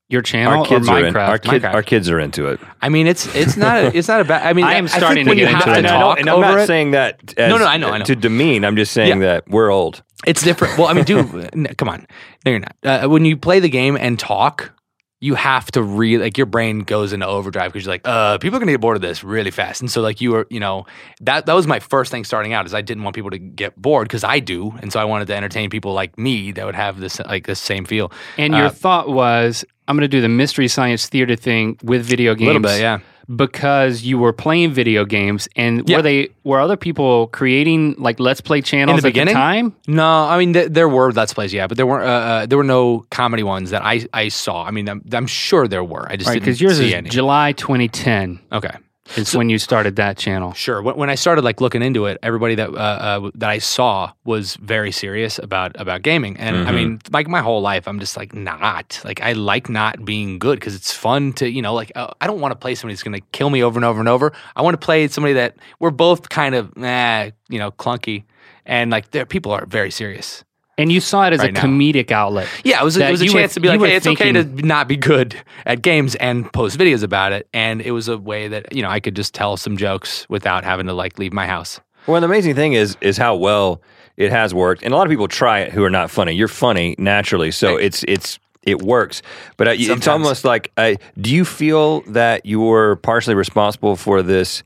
[0.08, 1.28] your channel Our kids or are in, Minecraft.
[1.28, 1.74] our, kid, Minecraft.
[1.74, 2.60] our kids are into it.
[2.80, 4.46] I mean, it's it's not a, it's not a bad.
[4.46, 6.12] I mean, I am think starting to get into it now.
[6.12, 8.04] and I'm not it, saying that as, No, no, I know, I know.
[8.04, 8.64] to demean.
[8.64, 9.26] I'm just saying Yeah.
[9.34, 10.04] that we're old.
[10.24, 10.78] It's different.
[10.78, 12.06] Well, I mean, dude, come on.
[12.44, 12.76] No, you're not.
[12.82, 14.72] Uh, when you play the game and talk,
[15.20, 18.56] you have to really like your brain goes into overdrive because you're like, uh, people
[18.56, 19.80] are gonna get bored of this really fast.
[19.80, 20.86] And so, like, you were, you know,
[21.20, 23.80] that that was my first thing starting out is I didn't want people to get
[23.80, 26.74] bored because I do, and so I wanted to entertain people like me that would
[26.74, 28.12] have this like this same feel.
[28.38, 32.04] And your Uh, thought was, I'm going to do the mystery science theater thing with
[32.04, 32.48] video games.
[32.48, 32.98] A little bit, yeah.
[33.34, 35.96] Because you were playing video games, and Yeah.
[35.96, 39.34] were they were other people creating like let's play channels beginning?
[39.34, 39.74] at the time?
[39.88, 42.04] No, I mean th- there were let's plays, yeah, but there weren't.
[42.06, 44.64] Uh, uh, there were no comedy ones that I I saw.
[44.64, 46.06] I mean, I'm, I'm sure there were.
[46.08, 47.08] I just Right, because yours is any.
[47.10, 48.38] July 2010.
[48.52, 48.70] okay.
[49.16, 50.52] Is when you started that channel.
[50.52, 50.82] Sure.
[50.82, 54.12] When, when I started like looking into it, everybody that uh, uh, that I saw
[54.24, 58.16] was very serious about about gaming, and I mean, like my whole life, I'm just
[58.16, 61.92] like not like I like not being good because it's fun to you know like
[61.94, 64.00] uh, I don't want to play somebody that's going to kill me over and over
[64.00, 64.32] and over.
[64.56, 68.24] I want to play somebody that we're both kind of nah, you know clunky,
[68.64, 70.44] and like there people are very serious.
[70.78, 71.62] And you saw it as Right a now.
[71.62, 72.48] comedic outlet.
[72.62, 74.06] Yeah, it was, a, it was a you were- chance to be like, hey, it's
[74.06, 75.34] okay to not be good
[75.64, 77.48] at games and post videos about it.
[77.54, 80.64] And it was a way that, you know, I could just tell some jokes without
[80.64, 81.80] having to like leave my house.
[82.06, 83.80] Well, the amazing thing is is how well
[84.16, 86.32] it has worked, and a lot of people try it who are not funny.
[86.32, 89.22] You're funny naturally, so it's it's it works.
[89.56, 94.62] But uh, it's almost like, uh, do you feel that you're partially responsible for this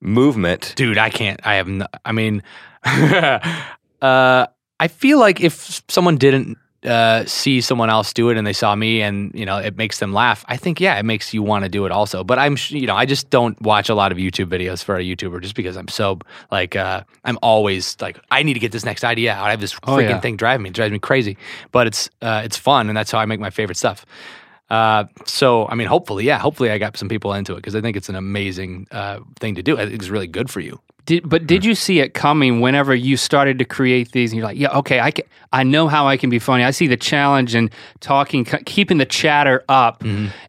[0.00, 0.72] movement?
[0.76, 1.40] Dude, I can't.
[1.44, 2.42] I have no, I mean,
[4.02, 4.46] uh,
[4.80, 8.74] I feel like if someone didn't uh, see someone else do it and they saw
[8.76, 11.64] me and, you know, it makes them laugh, I think, yeah, it makes you want
[11.64, 12.22] to do it also.
[12.22, 15.02] But I'm, you know, I just don't watch a lot of YouTube videos for a
[15.02, 16.20] YouTuber just because I'm so,
[16.52, 19.44] like, uh, I'm always like, I need to get this next idea out.
[19.46, 20.20] I have this Oh, freaking yeah.
[20.20, 20.68] thing driving me.
[20.70, 21.36] It drives me crazy.
[21.72, 24.06] But it's, uh, it's fun and that's how I make my favorite stuff.
[24.70, 27.80] Uh, so I mean, hopefully, yeah, hopefully I got some people into it because I
[27.80, 29.78] think it's an amazing uh, thing to do.
[29.78, 30.80] I think it's really good for you.
[31.06, 34.30] Did, but did you see it coming whenever you started to create these?
[34.30, 36.64] And you're like, yeah, okay, I can, I know how I can be funny.
[36.64, 40.04] I see the challenge in talking, keeping the chatter up,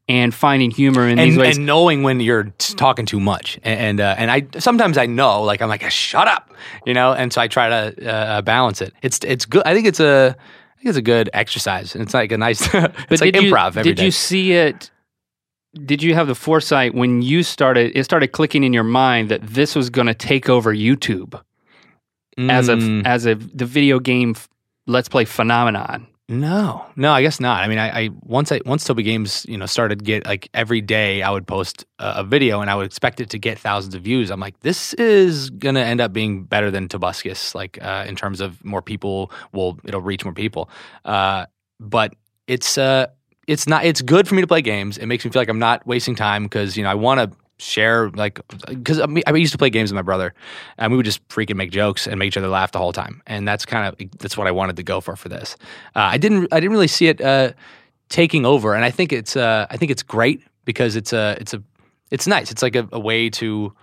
[0.10, 1.56] and finding humor in these and, ways.
[1.56, 5.44] and knowing when you're talking too much, and and, uh, and I sometimes I know,
[5.44, 6.52] like I'm like, shut up,
[6.86, 8.94] you know, and so I try to uh, balance it.
[9.02, 9.64] It's it's good.
[9.66, 10.36] I think it's a
[10.80, 13.68] I think it's a good exercise, and it's like a nice, it's like you, improv
[13.76, 14.06] every Did day.
[14.06, 14.90] you see it?
[15.86, 17.92] Did you have the foresight when you started?
[17.98, 21.40] It started clicking in your mind that this was going to take over YouTube
[22.38, 24.48] as a Mm, as a the video game f-
[24.88, 26.08] let's play phenomenon.
[26.30, 27.64] No, no, I guess not.
[27.64, 30.80] I mean, I, I once I once Toby Games, you know, started get like every
[30.80, 33.96] day I would post a, a video, and I would expect it to get thousands
[33.96, 34.30] of views.
[34.30, 38.42] I'm like, this is gonna end up being better than Tobuscus, like uh, in terms
[38.42, 40.70] of more people will it'll reach more people.
[41.04, 41.48] Uh,
[41.80, 42.14] but
[42.46, 43.08] it's uh,
[43.48, 45.00] it's not it's good for me to play games.
[45.00, 47.38] It makes me feel like I'm not wasting time because you know I want to
[47.60, 50.34] share like because I, mean, I used to play games with my brother
[50.78, 53.22] and we would just freaking make jokes and make each other laugh the whole time
[53.28, 55.58] and that's kind of that's what I wanted to go for for this.
[55.96, 57.52] Uh, I didn't I didn't really see it uh,
[58.08, 61.54] taking over and I think it's uh, I think it's great because it's a it's
[61.54, 61.62] a
[62.12, 62.50] it's nice.
[62.50, 63.74] It's like a, a way to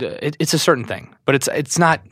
[0.00, 2.02] it, it's a certain thing, but it's it's not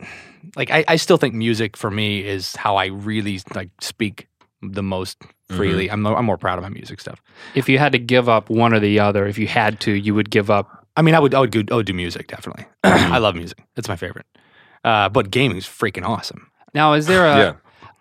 [0.55, 4.27] like I, I still think music for me is how I really like speak
[4.61, 5.17] the most
[5.49, 5.89] freely.
[5.89, 7.21] I'm I'm more proud of my music stuff.
[7.55, 10.13] If you had to give up one or the other, if you had to, you
[10.15, 10.76] would give up.
[10.97, 12.65] I mean, I would I would, go, I would do music definitely.
[12.83, 13.59] I love music.
[13.77, 14.25] It's my favorite.
[14.83, 16.49] Uh, but gaming's freaking awesome.
[16.73, 17.53] Now, is there a Yeah.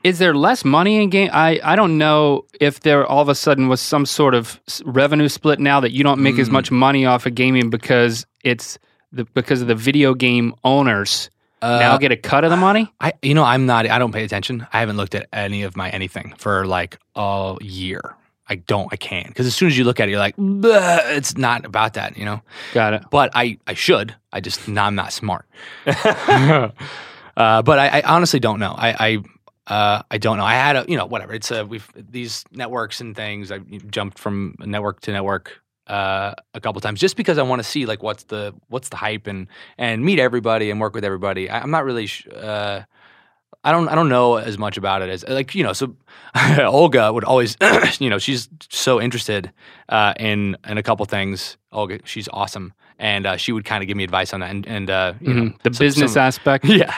[0.02, 1.30] is there less money in game?
[1.32, 5.28] I I don't know if there all of a sudden was some sort of revenue
[5.28, 8.78] split now that you don't make as much money off of gaming because it's
[9.12, 11.30] the because of the video game owners
[11.62, 12.92] now get a cut of the money.
[13.00, 14.66] I you know I'm not I don't pay attention.
[14.72, 18.16] I haven't looked at any of my anything for like a year.
[18.48, 21.36] I don't I can't because as soon as you look at it, you're like, it's
[21.36, 22.42] not about that, you know.
[22.72, 23.04] Got it.
[23.10, 24.14] But I I should.
[24.32, 25.46] I just no, I'm not smart.
[25.86, 26.70] uh,
[27.34, 28.74] but I, I honestly don't know.
[28.76, 29.06] I.
[29.08, 29.18] I
[29.68, 30.44] uh, I don't know.
[30.44, 31.34] I had a, you know, whatever.
[31.34, 33.50] It's a, we've these networks and things.
[33.50, 33.58] I
[33.90, 37.84] jumped from network to network uh, a couple times just because I want to see
[37.84, 41.50] like what's the what's the hype and and meet everybody and work with everybody.
[41.50, 42.06] I, I'm not really.
[42.06, 42.82] Sh- uh,
[43.66, 43.88] I don't.
[43.88, 45.72] I don't know as much about it as like you know.
[45.74, 45.94] So
[46.58, 47.56] Olga would always,
[48.00, 49.50] you know, she's so interested
[49.88, 51.56] uh, in in a couple things.
[51.72, 54.50] Olga, she's awesome, and uh, she would kind of give me advice on that.
[54.50, 55.62] And, and uh, you know, Mhm.
[55.62, 56.64] The some- business some- aspect.
[56.82, 56.94] yeah.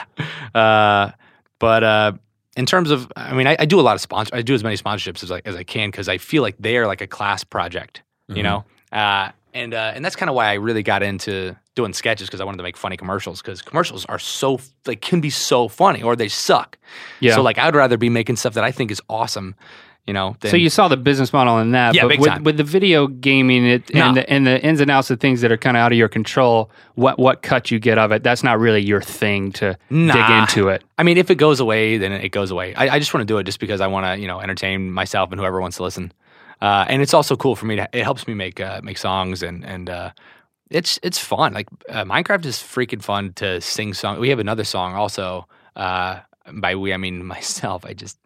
[0.55, 1.11] Uh,
[1.59, 2.11] but uh,
[2.55, 4.35] in terms of, I mean, I, I do a lot of sponsor.
[4.35, 6.77] I do as many sponsorships as I, as I can because I feel like they
[6.77, 8.63] are like a class project, you know.
[8.91, 12.41] Uh, and uh, and that's kind of why I really got into doing sketches because
[12.41, 16.01] I wanted to make funny commercials because commercials are so they can be so funny
[16.03, 16.77] or they suck.
[17.19, 17.35] Yeah.
[17.35, 19.55] So like I'd rather be making stuff that I think is awesome,
[20.05, 20.35] you know.
[20.41, 22.43] Than, So you saw the business model in that, Yeah, but big with, time.
[22.43, 24.07] with the video gaming it, No.
[24.07, 25.97] and, the, and the ins and outs of things that are kind of out of
[25.97, 29.77] your control, what what cut you get of it, that's not really your thing to
[29.89, 30.83] dig into it.
[30.97, 32.75] I mean, if it goes away, then it goes away.
[32.75, 34.91] I, I just want to do it just because I want to, you know, entertain
[34.91, 36.11] myself and whoever wants to listen.
[36.61, 37.89] Uh, and it's also cool for me to.
[37.93, 40.11] It helps me make uh, make songs and and uh,
[40.69, 41.53] it's it's fun.
[41.53, 44.19] Like uh, Minecraft is freaking fun to sing song.
[44.19, 45.47] We have another song also.
[45.75, 46.19] Uh,
[46.53, 47.85] by we, I mean myself.
[47.85, 48.19] I just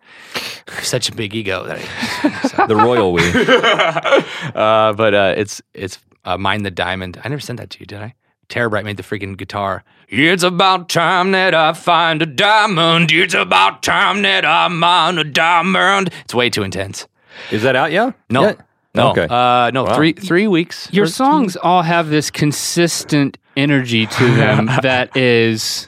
[0.81, 2.65] such a big ego that I.
[2.67, 3.21] The royal we.
[4.55, 7.19] uh, but uh, it's it's uh, Mine the Diamond.
[7.23, 8.13] I never sent that to you, did I?
[8.49, 9.83] Terabyte made the freaking guitar.
[10.07, 13.11] It's about time that I find a diamond.
[13.11, 16.11] It's about time that I mine a diamond.
[16.23, 17.07] It's way too intense.
[17.51, 17.91] Is that out?
[17.91, 18.11] Yeah.
[18.29, 18.41] No.
[18.43, 18.53] Yeah.
[18.95, 19.27] No, Okay.
[19.29, 19.95] uh, no, Wow.
[19.95, 20.87] three three weeks.
[20.91, 25.87] Your Or- songs all have this consistent energy to them that is.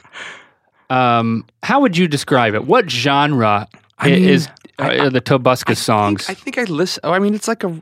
[0.90, 2.64] Um, how would you describe it?
[2.64, 6.28] What genre I i- mean, is I- uh, the Tobuscus songs?
[6.28, 7.00] I think I listen.
[7.04, 7.72] Oh, I mean, it's like a,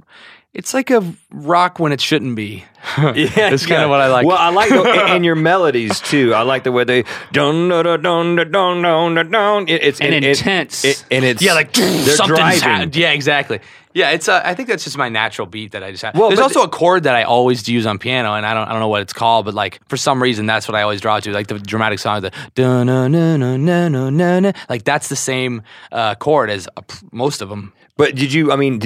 [0.55, 2.65] it's like a rock when it shouldn't be.
[2.99, 3.85] yeah, that's kind yeah.
[3.85, 4.27] of what I like.
[4.27, 6.33] Well, I like the, and, and your melodies too.
[6.33, 9.69] I like the way they dun dun dun dun dun dun dun.
[9.69, 12.95] It, it's and intense, and it's yeah, like something's happened.
[12.95, 13.61] Yeah, exactly.
[13.95, 14.27] Yeah, it's.
[14.29, 16.17] A, I think that's just my natural beat that I just have.
[16.17, 18.69] Well, there's also a chord that I always use on piano, and I don't.
[18.69, 21.01] I don't know what it's called, but like for some reason, that's what I always
[21.01, 21.33] draw to.
[21.33, 24.53] Like the dramatic song, the dun dun dun dun dun dun.
[24.69, 27.73] Like that's the same uh, chord as a, most of them.
[27.97, 28.51] But did you?
[28.53, 28.81] I mean,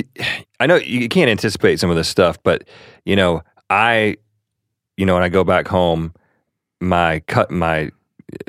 [0.60, 2.64] I know you can't anticipate some of this stuff, but
[3.04, 4.16] you know, I,
[4.96, 6.12] you know, when I go back home,
[6.80, 7.90] my cut my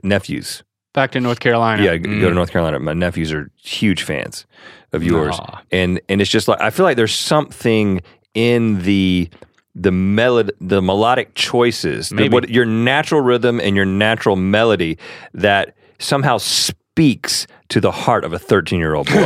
[0.03, 0.63] nephews.
[0.93, 1.83] Back to North Carolina.
[1.83, 2.33] Yeah, I go to Mm.
[2.33, 2.79] North Carolina.
[2.79, 4.45] My nephews are huge fans
[4.91, 5.61] of yours, Aw.
[5.71, 8.01] and and it's just like I feel like there's something
[8.33, 9.29] in the
[9.75, 14.97] the melod the melodic choices, the, what your natural rhythm and your natural melody
[15.33, 19.25] that somehow speaks to the heart of a 13 year old boy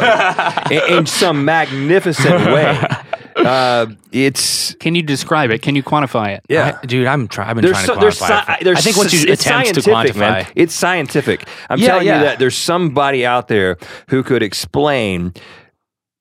[0.71, 2.82] in, in some magnificent way.
[3.36, 5.63] Uh, it's Can you describe it?
[5.63, 6.43] Can you quantify it?
[6.49, 6.77] yeah.
[6.82, 7.49] I- dude, I'm trying.
[7.49, 8.45] I've been There's, trying so, to quantify.
[8.45, 10.47] sci- it for- I think once you it's attempt to quantify, man.
[10.56, 11.47] It's scientific.
[11.67, 12.17] I'm Yeah, telling yeah.
[12.19, 13.79] you that there's somebody out there
[14.10, 15.34] who could explain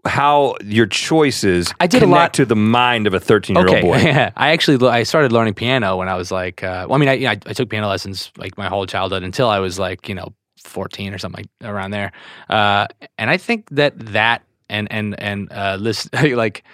[0.07, 3.77] how your choices I did a lot- to the mind of a 13 year old
[3.77, 3.97] Okay, boy.
[4.37, 7.13] I actually I started learning piano when I was like, uh, well, I mean, I,
[7.13, 10.09] you know, I, I took piano lessons like my whole childhood until I was like,
[10.09, 10.33] you know,
[10.67, 12.13] fourteen or something like around there.
[12.49, 12.87] Uh,
[13.19, 16.65] and I think that that and and and uh, listen, like.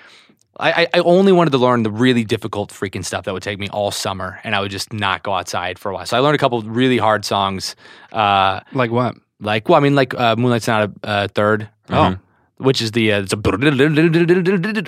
[0.60, 3.68] I, I- only wanted to learn the really difficult freaking stuff that would take me
[3.68, 6.04] all summer, and I would just not go outside for a while.
[6.04, 7.76] So I learned a couple really hard songs,
[8.12, 9.14] uh, Like what?
[9.40, 12.16] like well, I mean, like uh, "Moonlight's Not a uh, Third, Oh.
[12.56, 13.36] which is the uh, it's a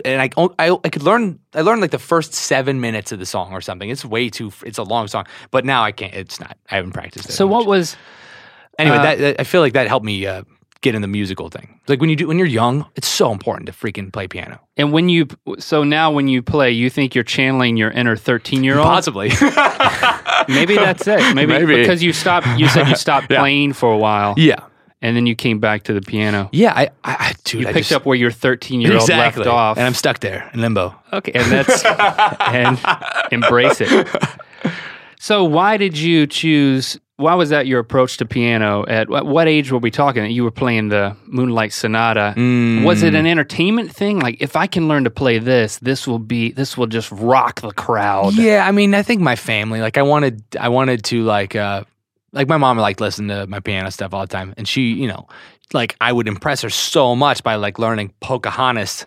[0.05, 3.27] and I, I I could learn I learned like the first seven minutes of the
[3.27, 3.89] song or something.
[3.91, 6.15] It's way too it's a long song, but now I can't.
[6.15, 6.57] It's not.
[6.71, 7.33] I haven't practiced it.
[7.33, 7.53] So much.
[7.59, 7.97] what was
[8.81, 10.43] Anyway, uh, that, that- I feel like that helped me uh,
[10.81, 11.79] get in the musical thing.
[11.89, 14.61] Like when you do when you're young, it's so important to freaking play piano.
[14.77, 15.27] and when you
[15.59, 18.87] so now when you play, you think you're channeling your inner 13 year old?
[18.87, 19.29] Possibly.
[20.49, 21.35] Maybe that's it.
[21.35, 21.77] Maybe, Maybe.
[21.77, 22.47] because you stopped.
[22.59, 23.41] You said you stopped Yeah.
[23.41, 24.65] playing for a while, yeah.
[25.03, 26.49] and then you came back to the piano.
[26.53, 26.73] Yeah.
[26.75, 29.45] I, I, I dude, You I picked just, up where your 13 year old exactly,
[29.45, 30.95] left off, and I'm stuck there in limbo.
[31.13, 32.79] Okay, and that's and
[33.33, 34.09] embrace it.
[35.19, 36.99] So, why did you choose?
[37.21, 38.85] Why was that your approach to piano?
[38.87, 40.23] At what, what age were we talking?
[40.23, 42.35] That you were playing the Moonlight Sonata.
[42.85, 44.19] Was it an entertainment thing?
[44.19, 47.61] Like, if I can learn to play this, this will be this will just rock
[47.61, 48.35] the crowd.
[48.35, 51.85] Yeah, I mean, I think my family, like, I wanted, I wanted to, like, uh,
[52.33, 55.09] like my mom liked listen to my piano stuff all the time, and she, you
[55.09, 55.29] know,
[55.73, 59.07] like I would impress her so much by like learning Pocahontas,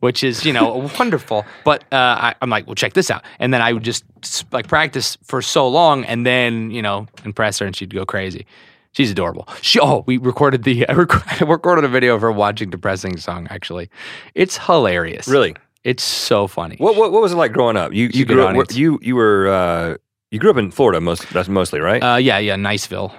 [0.00, 1.44] which is you know wonderful.
[1.64, 4.04] But uh, I, I'm like, well, check this out, and then I would just
[4.52, 8.46] like practice for so long, and then you know impress her, and she'd go crazy.
[8.92, 9.46] She's adorable.
[9.62, 13.16] She, oh, we recorded the I rec- I recorded a video of her watching depressing
[13.18, 13.46] song.
[13.50, 13.88] Actually,
[14.34, 15.28] it's hilarious.
[15.28, 15.54] Really?
[15.84, 16.76] it's so funny.
[16.76, 17.92] What, what what was it like growing up?
[17.92, 19.96] You you grew up, you you were uh,
[20.30, 22.02] you grew up in Florida most that's mostly right.
[22.02, 23.12] Uh, yeah, yeah, Niceville.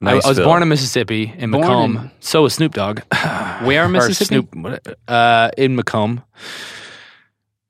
[0.00, 1.96] I, I was born in Mississippi in Born McComb.
[2.04, 3.00] in- so was Snoop Dogg.
[3.64, 4.26] Where Or Mississippi?
[4.26, 6.22] Snoop, what- uh, in McComb.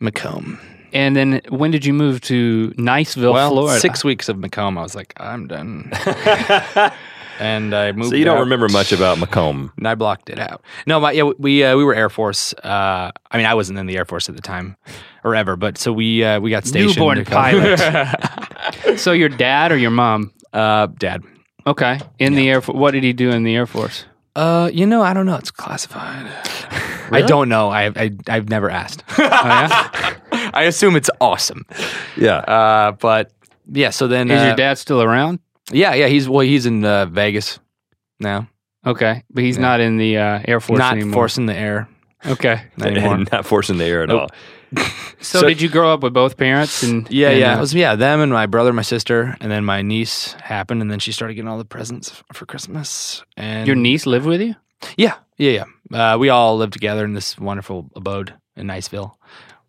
[0.03, 0.59] McComb.
[0.93, 3.81] And then when did you move to Niceville, well, Florida?
[3.81, 4.79] six weeks of McComb.
[4.79, 5.91] I was like, I'm done,
[7.41, 8.11] and I moved.
[8.11, 8.41] so you don't out.
[8.41, 9.71] remember much about McComb.
[9.77, 10.63] And I blocked it out.
[10.87, 12.55] No, but yeah, we uh, we were Air Force.
[12.55, 14.77] Uh, I mean, I wasn't in the Air Force at the time,
[15.25, 15.57] or ever.
[15.57, 16.97] But so we uh, we got stationed.
[16.97, 20.33] Newborn a couple- So your dad or your mom?
[20.55, 21.23] uh, Dad.
[21.69, 22.61] Okay, in the air.
[22.61, 22.77] Force.
[22.77, 24.05] What did he do in the Air Force?
[24.35, 25.37] Uh, you know, I don't know.
[25.37, 26.27] It's classified.
[27.11, 27.69] I don't know.
[27.71, 29.03] I, I I've never asked.
[29.19, 30.51] Oh, yeah?
[30.55, 31.65] I assume it's awesome.
[32.17, 32.37] Yeah.
[32.39, 33.33] Uh, but
[33.71, 33.91] yeah.
[33.91, 35.41] So then, Is uh, your dad still around?
[35.73, 36.07] Yeah, yeah.
[36.07, 36.41] He's well.
[36.47, 37.59] He's in uh, Vegas
[38.21, 38.49] now.
[38.87, 39.63] Okay, but he's Yeah.
[39.63, 41.13] not in the uh, Air Force Not anymore.
[41.15, 41.89] forcing the air
[42.25, 42.63] Okay.
[42.81, 43.19] anymore.
[43.33, 44.21] Not forcing the air at Nope.
[44.23, 44.29] all.
[45.21, 46.85] So, So- did you grow up with both parents?
[46.85, 47.55] And Yeah, and, yeah.
[47.55, 50.81] uh, It was yeah, them and my brother, my sister, and then my niece happened,
[50.81, 53.25] and then she started getting all the presents for Christmas.
[53.37, 54.55] And your niece lived with you?
[54.97, 56.15] yeah, yeah, yeah.
[56.15, 59.15] Uh, we all lived together in this wonderful abode in Niceville,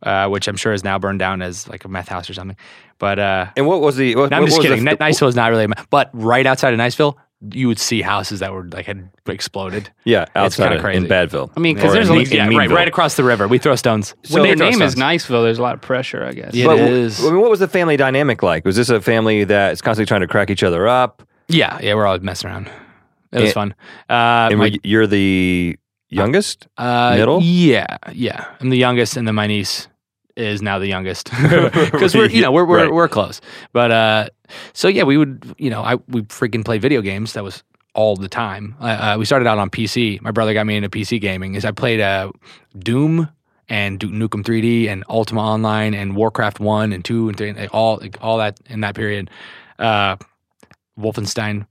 [0.03, 2.57] uh, which I'm sure is now burned down as like a meth house or something.
[2.99, 4.15] But uh, And what was the?
[4.15, 4.83] What, no, I'm what just was kidding.
[4.85, 7.15] The, Niceville is not really, a meth- but right outside of Niceville,
[7.53, 9.89] you would see houses that were like had exploded.
[10.03, 11.03] yeah, It's outside kinda crazy.
[11.03, 11.49] in Badville.
[11.55, 13.47] I mean, because there's in a- Me- in yeah, right, right across the river.
[13.47, 14.13] We throw stones.
[14.29, 14.95] when their throw name is.
[14.95, 16.53] Niceville, there's a lot of pressure, I guess.
[16.53, 16.65] Yeah.
[16.67, 17.19] But It is.
[17.25, 18.65] I mean, what was the family dynamic like?
[18.65, 21.23] Was this a family that's constantly trying to crack each other up?
[21.47, 22.67] Yeah, yeah, we're all messing around.
[23.31, 23.75] It was And- fun.
[24.09, 25.77] Uh, And my- you- you're the
[26.09, 26.67] youngest.
[26.77, 27.39] uh, middle?
[27.41, 28.45] Yeah, yeah.
[28.59, 29.87] I'm the youngest, and then my niece
[30.39, 31.29] is now the youngest
[31.91, 32.93] because we're you know we're we're, Right.
[32.93, 33.41] we're close.
[33.73, 34.29] But uh,
[34.73, 37.33] so yeah, we would you know I we freaking play video games.
[37.33, 37.63] That was
[37.95, 38.75] all the time.
[38.79, 40.21] Uh, we started out on PC.
[40.21, 41.55] My brother got me into PC gaming.
[41.55, 42.31] Is I played uh,
[42.77, 43.27] Doom
[43.67, 47.67] and Duke Nukem 3D and Ultima Online and Warcraft One and Two and Three, and
[47.69, 49.29] all like, all that in that period.
[49.77, 50.15] Uh,
[50.97, 51.65] Wolfenstein,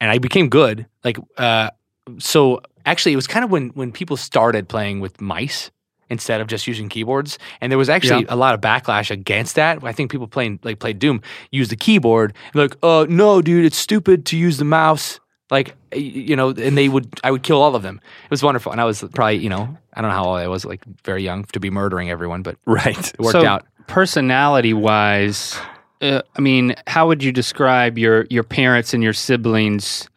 [0.00, 0.86] and I became good.
[1.04, 1.70] Like uh,
[2.18, 5.70] so, actually, it was kind of when when people started playing with mice
[6.08, 8.34] instead of just using keyboards, and there was actually Yeah.
[8.34, 9.82] a lot of backlash against that.
[9.82, 13.76] I think people playing like played Doom use the keyboard, like, uh, no, dude, it's
[13.78, 15.18] stupid to use the mouse.
[15.50, 18.00] Like you know, and they would, I would kill all of them.
[18.24, 20.48] It was wonderful, and I was probably, you know, I don't know how old I
[20.48, 22.98] was, like very young to be murdering everyone, but Right.
[22.98, 23.64] it worked so, out.
[23.86, 25.56] Personality wise,
[26.02, 30.08] uh, I mean, how would you describe your your parents and your siblings?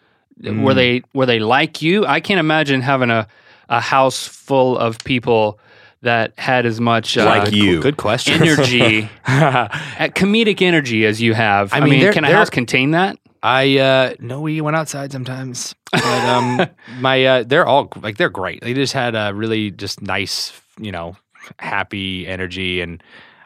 [0.41, 0.63] Mm.
[0.63, 2.05] Were they were they like you?
[2.07, 3.27] I can't imagine having a
[3.69, 5.59] a house full of people
[6.01, 7.81] that had as much uh, Like you.
[7.81, 8.41] Good question.
[8.41, 9.67] energy, uh,
[10.15, 11.73] comedic energy as you have.
[11.73, 13.17] I I mean, mean, they're- can a house contain that?
[13.41, 15.73] I uh no, we went outside sometimes.
[15.93, 16.67] But um
[16.99, 18.61] my uh they're all like they're great.
[18.61, 21.15] They just had a really just nice, you know,
[21.57, 23.01] happy energy and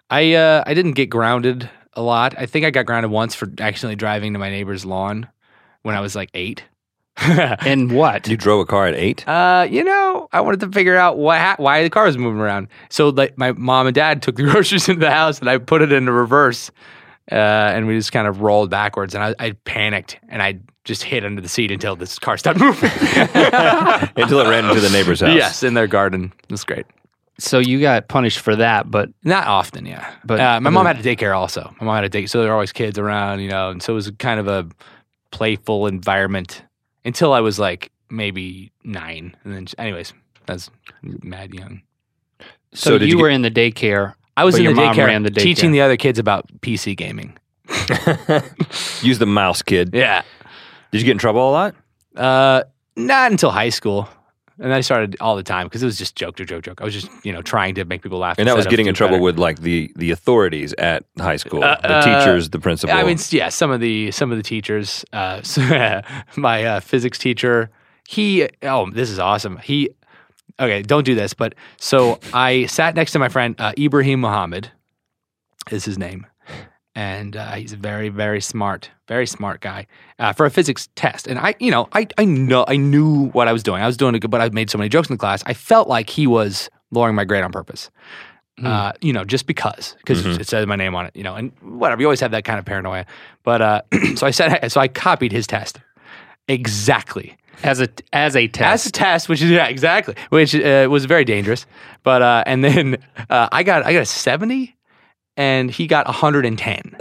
[0.10, 2.34] I uh I didn't get grounded a lot.
[2.40, 5.28] I think I got grounded once for accidentally driving to my neighbor's lawn
[5.84, 6.64] when I was like 8.
[7.66, 8.28] And what?
[8.28, 9.28] You drove a car at eight?
[9.28, 12.40] Uh, you know, I wanted to figure out what ha- why the car was moving
[12.42, 12.68] around.
[12.90, 15.82] So like my mom and dad took the groceries into the house and I put
[15.82, 16.72] it into reverse.
[17.32, 21.04] Uh, and we just kind of rolled backwards and I, I panicked and I just
[21.04, 22.90] hid under the seat until this car stopped moving.
[24.18, 25.34] Until it ran into the neighbor's house.
[25.34, 26.34] yes, in their garden.
[26.50, 26.86] That's great.
[27.40, 30.06] so you got punished for that, but Not often, yeah.
[30.26, 31.74] But But uh, my mom had a daycare also.
[31.80, 33.94] My mom had a daycare, so there were always kids around, you know, and so
[33.94, 34.68] it was kind of a
[35.32, 36.64] playful environment
[37.06, 40.14] until I was like maybe nine, and then anyways,
[40.46, 40.70] that's
[41.02, 41.82] mad young.
[42.40, 44.14] so, So did you you were in the daycare.
[44.36, 45.44] I was But in your the daycare, ran the daycare.
[45.44, 47.38] teaching the other kids about PC gaming.
[49.02, 49.92] Use the mouse, kid.
[49.94, 50.24] Yeah.
[50.92, 51.76] Did you get in trouble a lot?
[52.16, 52.64] Uh,
[52.96, 54.08] not until high school.
[54.60, 56.82] And I started all the time because it was just joke, joke, joke, joke.
[56.82, 58.38] I was just, you know, trying to make people laugh.
[58.38, 59.24] And that was getting in trouble better.
[59.24, 62.96] with like the the authorities at high school, Uh, the uh, teachers, the principal.
[62.96, 65.06] I mean, yeah, some of the some of the teachers.
[65.12, 66.02] Uh, so,
[66.36, 67.72] my uh, physics teacher,
[68.08, 68.48] he.
[68.62, 69.58] Oh, this is awesome.
[69.58, 69.90] He.
[70.60, 71.34] Okay, don't do this.
[71.34, 74.72] But so I sat next to my friend uh, Ibrahim Muhammad,
[75.72, 76.28] is his name,
[76.96, 79.88] and uh, he's a very very smart, very smart guy
[80.20, 81.28] uh, for a physics test.
[81.28, 83.82] And I, you know, I I know I knew what I was doing.
[83.82, 85.44] I was doing it, but I made so many jokes in the class.
[85.46, 87.90] I felt like he was lowering my grade on purpose.
[88.64, 91.52] Uh, you know, just because, because it says my name on it, you know, and
[91.62, 92.00] whatever.
[92.00, 93.06] You always have that kind of paranoia.
[93.42, 93.82] But uh,
[94.16, 95.80] so I said, so I copied his test
[96.48, 100.88] exactly as a as a test as a test, which is yeah, exactly, which uh,
[100.90, 101.66] was very dangerous.
[102.04, 102.98] But uh, and then
[103.30, 104.76] uh, I got I got a seventy,
[105.38, 106.96] and he got hundred and ten.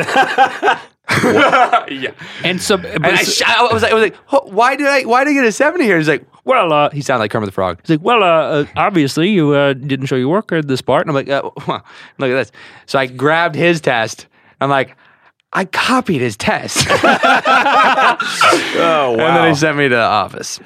[1.11, 2.13] yeah,
[2.45, 4.17] and so, but and I, sh- I was like, I was like,
[4.51, 5.99] why did I why did I get a seventy here?
[5.99, 7.81] He's like, well, uh, he sounded like Kermit the Frog.
[7.83, 11.07] He's like, well, uh, uh, obviously you uh, didn't show your work at this part.
[11.07, 11.43] And I'm like, uh,
[12.19, 12.53] look at this.
[12.87, 14.27] So I grabbed his test.
[14.61, 14.97] I'm like.
[15.55, 16.87] I copied his test.
[16.89, 16.97] oh
[18.75, 19.11] wow!
[19.11, 20.59] And then he sent me to the office.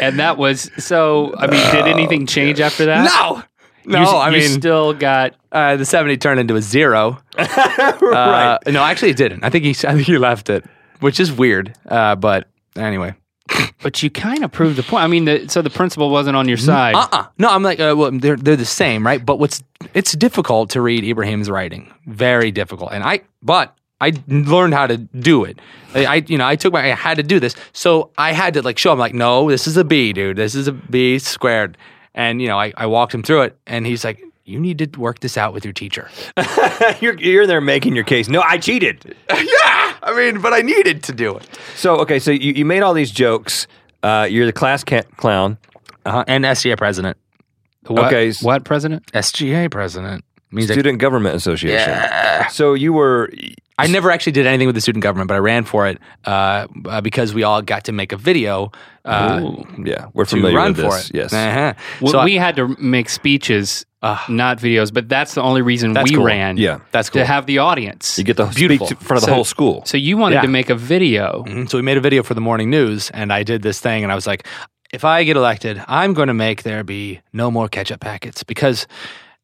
[0.00, 1.34] and that was so.
[1.38, 3.04] I mean, did anything change after that?
[3.04, 3.42] No,
[3.84, 4.00] no.
[4.00, 5.34] You, I you mean, still got.
[5.50, 7.18] uh, the seventy turned into a zero.
[7.38, 8.58] right.
[8.66, 9.44] Uh, no, actually, it didn't.
[9.44, 9.70] I think he.
[9.86, 10.64] I think he left it,
[11.00, 11.74] which is weird.
[11.86, 13.14] Uh, but anyway,
[13.82, 15.02] But you kind of proved the point.
[15.02, 16.94] I mean, the, so the principal wasn't on your side.
[16.94, 19.24] uh, uh no, I'm like, uh, well, they're they're the same, right?
[19.24, 19.62] But what's
[19.94, 22.92] it's difficult to read Ibrahim's writing, very difficult.
[22.92, 25.58] And I, but I learned how to do it.
[25.94, 28.54] I, I, you know, I took my, I had to do this, so I had
[28.54, 30.36] to like show him, like, no, this is a B, dude.
[30.36, 31.76] This is a B squared.
[32.14, 35.00] And you know, I, I walked him through it, and he's like, you need to
[35.00, 36.10] work this out with your teacher.
[37.00, 38.28] you're you're there making your case.
[38.28, 39.14] No, I cheated.
[39.30, 41.48] yeah, I mean, but I needed to do it.
[41.76, 43.66] So okay, so you, you made all these jokes.
[44.02, 45.58] Uh, you're the class ca- clown.
[46.04, 46.24] Uh-huh.
[46.26, 47.16] And SGA president.
[47.86, 49.06] What, Okay, What president?
[49.12, 51.88] SGA president means I, Student Government Association.
[51.90, 52.48] Yeah.
[52.48, 53.30] So you were
[53.82, 56.66] I never actually did anything with the student government, but I ran for it uh,
[56.86, 58.70] uh, because we all got to make a video
[59.04, 59.40] uh,
[59.84, 61.10] yeah, we're to familiar run with for this.
[61.10, 61.16] it.
[61.16, 61.32] Yes.
[61.32, 61.74] Uh-huh.
[62.00, 64.24] Well, So I- we had to make speeches, Ah.
[64.28, 66.24] not videos, but that's the only reason we cool.
[66.24, 66.56] ran.
[66.56, 66.78] Yeah.
[66.92, 67.20] that's cool.
[67.22, 68.18] To have the audience.
[68.18, 68.86] You get to Beautiful.
[68.86, 69.82] speak to, in front of the So- whole school.
[69.86, 70.42] so you wanted Yeah.
[70.42, 71.44] to make a video.
[71.46, 71.68] Mhm.
[71.68, 74.10] So we made a video for the morning news, and I did this thing, and
[74.12, 74.46] I was like,
[74.92, 78.86] if I get elected, I'm going to make there be no more ketchup packets because.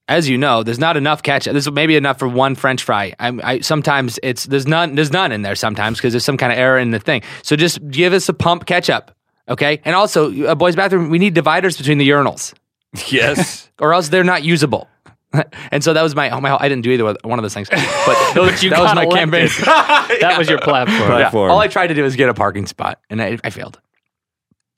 [0.08, 1.52] As you know, there's not enough ketchup.
[1.52, 3.14] There's maybe enough for one French fry.
[3.18, 6.50] I, I sometimes it's there's none there's none in there sometimes because there's some kind
[6.50, 7.22] of error in the thing.
[7.42, 9.14] So just give us a pump ketchup,
[9.48, 9.80] okay?
[9.84, 12.54] And also, a boys' bathroom, we need dividers between the urinals,
[13.12, 13.70] yes.
[13.78, 14.88] or else they're not usable.
[15.70, 17.68] and so that was my, oh my I didn't do either one of those things,
[17.68, 19.50] but, those, you that was my elected.
[19.50, 20.20] campaign.
[20.22, 21.10] That was your platform.
[21.10, 21.30] Right.
[21.30, 21.38] Yeah.
[21.38, 23.78] All I tried to do was get a parking spot, and I, I failed.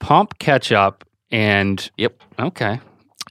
[0.01, 2.21] Pump ketchup and Yep.
[2.41, 2.81] okay.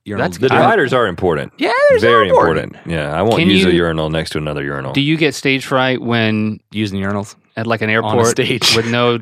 [0.06, 1.54] Urinal That's The I- dividers are important.
[1.58, 2.66] Yeah, there's Very important.
[2.76, 2.92] important.
[2.92, 4.94] Yeah, I won't Can use a urinal next to another urinal.
[4.94, 7.36] Do you get stage fright when Using urinals.
[7.58, 8.76] at like an airport stage.
[8.76, 9.20] with no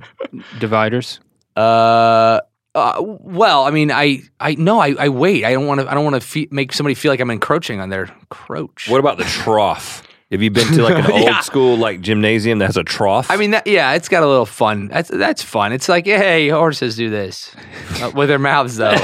[0.60, 1.20] dividers?
[1.58, 2.40] Uh,
[2.76, 5.44] uh, well, I mean, I, I no, I, I wait.
[5.44, 5.90] I don't want to.
[5.90, 8.88] I don't want to fe- make somebody feel like I'm encroaching on their crotch.
[8.88, 10.04] what about the trough?
[10.32, 11.36] Have you been to like an Yeah.
[11.36, 13.32] old school like gymnasium that has a trough?
[13.32, 14.90] I mean, that, yeah, it's got a little fun.
[14.90, 15.72] That's that's fun.
[15.72, 17.56] It's like, hey, horses do this
[18.02, 18.92] uh, with their mouths, though.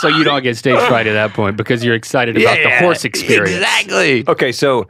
[0.00, 3.04] So you don't get stage fright at that point because you're excited about the horse
[3.04, 3.56] experience.
[3.56, 4.24] Exactly.
[4.28, 4.88] okay, so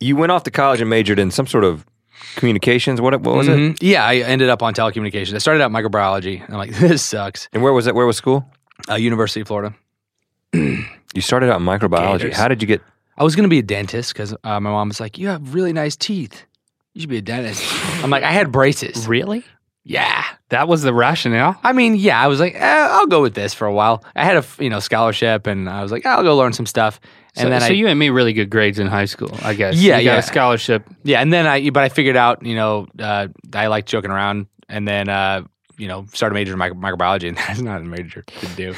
[0.00, 1.84] you went off to college and majored in some sort of
[2.36, 3.00] communications.
[3.00, 3.56] What what was it?
[3.58, 3.76] Mhm.
[3.80, 5.34] Yeah, I ended up on telecommunications.
[5.34, 6.42] I started out microbiology.
[6.44, 7.48] and I'm like, this sucks.
[7.52, 7.94] And where was it?
[7.94, 8.48] Where was school?
[8.88, 9.74] Uh, University of Florida.
[11.14, 12.18] You started out in microbiology.
[12.20, 12.36] Gators.
[12.36, 12.82] How did you get?
[13.16, 15.72] I was gonna be a dentist because uh, my mom was like, "You have really
[15.72, 16.44] nice teeth.
[16.94, 17.64] You should be a dentist."
[18.04, 19.44] I'm like, "I had braces." Really?
[19.84, 20.22] Yeah.
[20.50, 21.58] That was the rationale?
[21.62, 22.22] I mean, yeah.
[22.22, 24.68] I was like, eh, "I'll go with this for a while." I had a you
[24.68, 27.00] know scholarship, and I was like, "I'll go learn some stuff."
[27.36, 29.54] And so, then so I, you and me really good grades in high school, I
[29.54, 29.76] guess.
[29.76, 30.18] Yeah, you got yeah.
[30.18, 30.84] a scholarship.
[31.04, 34.46] yeah, and then I, but I figured out, you know, uh, I like joking around,
[34.68, 35.42] and then uh,
[35.78, 38.74] you know, started majoring in microbiology, and that's not a major to do.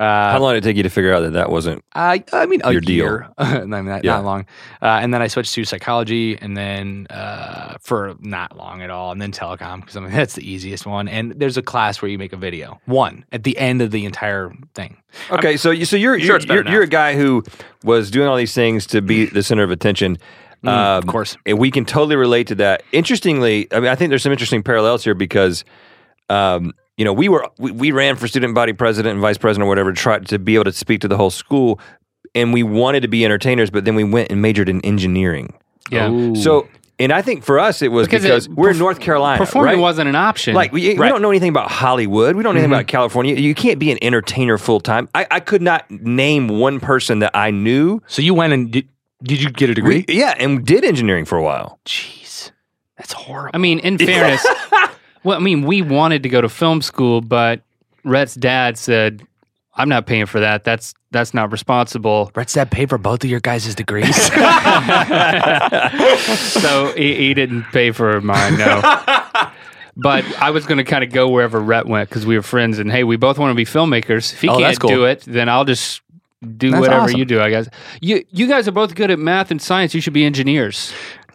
[0.00, 1.84] Uh, How long did it take you to figure out that that wasn't?
[1.94, 3.20] I, I mean, Your deal.
[3.38, 4.12] I mean, not, Yeah.
[4.16, 4.46] not long.
[4.80, 9.12] Uh, and then I switched to psychology, and then uh, for not long at all,
[9.12, 11.06] and then telecom because I mean that's the easiest one.
[11.06, 14.06] And there's a class where you make a video, one at the end of the
[14.06, 14.96] entire thing.
[15.30, 17.42] Okay, so you so you're sure you're, you're, you're a guy who
[17.84, 20.16] was doing all these things to be the center of attention.
[20.64, 21.36] Mm, Um, of course.
[21.46, 22.82] and we can totally relate to that.
[22.92, 25.64] Interestingly, I mean, I think there's some interesting parallels here because,
[26.28, 29.64] um, you know, we were we, we ran for student body president and vice president
[29.64, 31.80] or whatever, to try to be able to speak to the whole school,
[32.34, 35.54] and we wanted to be entertainers, but then we went and majored in engineering.
[35.90, 36.10] Yeah.
[36.10, 36.36] Ooh.
[36.36, 39.38] So, and I think for us it was Because because, it- we're in North Carolina,
[39.38, 39.80] Performing right?
[39.80, 40.54] wasn't an option.
[40.54, 42.36] Like we, we don't know anything about Hollywood.
[42.36, 42.80] We don't know anything mm-hmm.
[42.80, 43.34] about California.
[43.34, 45.08] You can't be an entertainer full time.
[45.14, 48.02] I, I could not name one person that I knew.
[48.08, 48.86] so you went and did,
[49.22, 50.04] did you get a degree?
[50.06, 51.80] We, yeah, and did engineering for a while.
[51.86, 52.50] Jeez,
[52.98, 53.52] that's horrible.
[53.54, 54.46] I mean, in fairness,
[55.24, 57.60] well, I mean, we wanted to go to film school, but
[58.04, 59.22] Rhett's dad said,
[59.74, 60.64] "I'm not paying for that.
[60.64, 64.16] That's that's not responsible." Rhett's dad paid for both of your guys' degrees.
[66.26, 68.56] so he, he didn't pay for mine.
[68.58, 68.80] No.
[69.96, 72.78] But I was going to kind of go wherever Rhett went because we were friends,
[72.78, 74.32] and hey, we both want to be filmmakers.
[74.32, 74.88] If he Oh, can't cool.
[74.90, 76.00] do it, then I'll just
[76.56, 77.18] do That's whatever awesome.
[77.18, 77.40] you do.
[77.42, 77.68] I guess
[78.00, 79.92] you you guys are both good at math and science.
[79.94, 80.92] You should be engineers.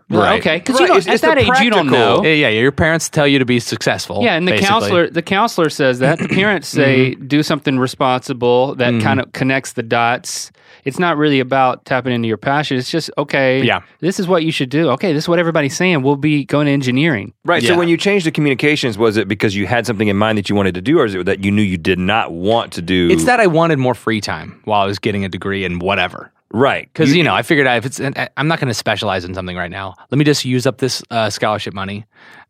[0.08, 0.40] Well, Right.
[0.40, 2.24] okay, because Right, you it's- don't, at that age you don't know.
[2.24, 4.22] yeah, yeah, your parents tell you to be successful.
[4.24, 4.68] Yeah, and the basically.
[4.70, 6.20] counselor the counselor says that.
[6.20, 7.26] The parents say Mm-hmm.
[7.28, 10.52] do something responsible that kind of connects the dots.
[10.84, 12.78] It's not really about tapping into your passion.
[12.78, 13.64] It's just okay.
[13.64, 13.80] Yeah.
[14.02, 14.90] this is what you should do.
[14.92, 16.04] Okay, this is what everybody's saying.
[16.04, 17.34] We'll be going to engineering.
[17.44, 17.64] Right.
[17.64, 17.70] Yeah.
[17.70, 20.48] So when you changed the communications, was it because you had something in mind that
[20.50, 22.84] you wanted to do, or is it that you knew you did not want to
[22.84, 23.10] do?
[23.10, 26.32] It's that I wanted more free time while I was getting a degree in whatever.
[26.56, 26.88] Right?
[26.92, 28.00] Because you, know, I figured out if it's,
[28.38, 29.96] I'm not going to specialize in something right now.
[30.10, 32.06] Let me just use up this uh, scholarship money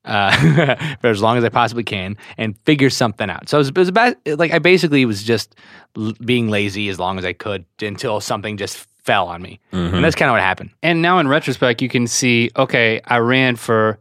[0.05, 3.49] uh, for as long as I possibly can and figure something out.
[3.49, 5.55] So it was, it was about like I basically was just
[5.97, 9.59] l- being lazy as long as I could until something just fell on me,
[9.95, 10.69] and that's kind of what happened.
[10.83, 13.99] And now in retrospect, you can see, okay, I ran for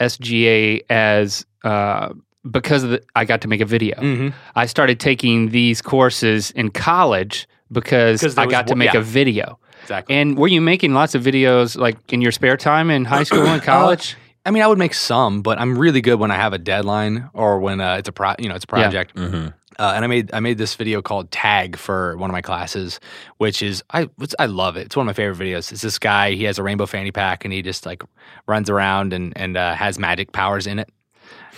[0.00, 2.14] SGA as uh,
[2.50, 3.96] because of the, I got to make a video.
[3.96, 4.28] Mm-hmm.
[4.54, 8.92] I started taking these courses in college because 'Cause there I was got to make
[8.94, 9.00] yeah.
[9.00, 9.58] a video.
[9.82, 10.16] Exactly.
[10.16, 13.46] And were you making lots of videos like in your spare time in high school
[13.46, 14.16] and college?
[14.44, 17.28] I mean, I would make some, but I'm really good when I have a deadline
[17.34, 19.14] or when uh, it's a pro, you know, it's a project.
[19.14, 19.52] Mhm.
[19.78, 22.98] Uh, and I made I made this video called Tag for one of my classes,
[23.36, 24.86] which is I it's, I love it.
[24.86, 25.70] It's one of my favorite videos.
[25.70, 26.32] It's this guy.
[26.32, 28.02] He has a rainbow fanny pack and he just like
[28.48, 30.88] runs around and and uh, has magic powers in it.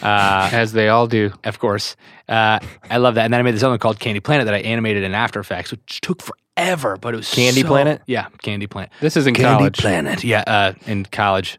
[0.02, 1.32] Uh, As they all do.
[1.44, 1.96] of course,
[2.28, 2.58] uh,
[2.90, 3.24] I love that.
[3.24, 5.40] And then I made this other one called Candy Planet that I animated in After
[5.40, 8.02] Effects, which took forever, but it was Candy so- Planet?
[8.06, 8.90] Yeah, Candy Planet.
[9.00, 9.76] This is in college.
[9.78, 10.24] Candy Planet.
[10.24, 11.58] Yeah, uh, in college.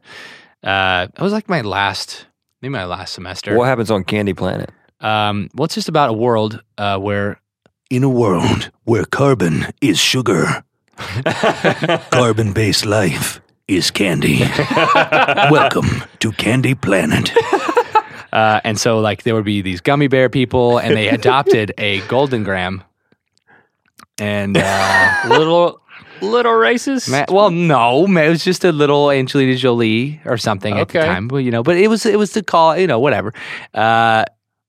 [0.63, 2.25] Uh, it was like my last,
[2.61, 3.55] maybe my last semester.
[3.55, 4.69] What happens on Candy Planet?
[5.01, 7.39] Um, well, it's just about a world uh, where
[7.89, 10.63] In a world where carbon is sugar,
[12.11, 14.39] carbon based life is candy.
[15.49, 17.31] Welcome to Candy Planet.
[18.31, 22.01] Uh, and so like there would be these gummy bear people, and they adopted a
[22.07, 22.83] Golden Graham.
[24.19, 25.81] And uh, little
[26.21, 27.09] little racist.
[27.09, 30.99] ma- well, no, ma- it was just a little Angelina Jolie or something at the
[30.99, 31.07] Okay.
[31.07, 31.27] time.
[31.27, 33.33] Well, you know, but it was it was to call you know whatever.
[33.73, 34.25] Uh,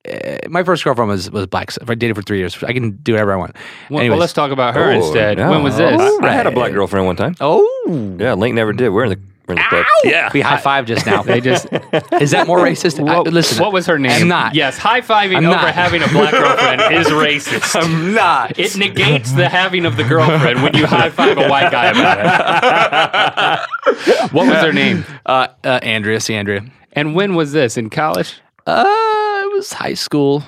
[0.09, 1.71] uh, my first girlfriend was was black.
[1.71, 3.57] So if I dated for three years, I can do whatever I want.
[3.91, 4.11] Well, Anyways.
[4.15, 5.39] well, let's talk about her Oh, instead.
[5.39, 5.51] yeah.
[5.51, 6.01] When was this?
[6.01, 7.37] I, I had a black girlfriend one time.
[7.41, 8.89] oh, Yeah, Link never did.
[8.89, 9.21] We're in the
[9.57, 9.87] we're in the club.
[10.05, 10.31] Yeah.
[10.33, 11.23] we high five just now.
[11.23, 11.67] They just
[12.21, 12.99] Is that more racist?
[12.99, 14.23] I- what, listen, what was her name?
[14.23, 14.55] I'm not.
[14.55, 15.75] Yes, high fiving over not.
[15.75, 17.81] having a black girlfriend is racist.
[17.81, 18.59] I'm not.
[18.59, 22.19] It negates the having of the girlfriend when you high five a white guy about
[23.59, 24.33] it.
[24.33, 25.05] what was her name?
[25.27, 26.65] uh, uh, Andrea, see Andrea.
[26.93, 27.77] And when was this?
[27.77, 28.41] In college?
[28.67, 30.43] Uh, it was high school.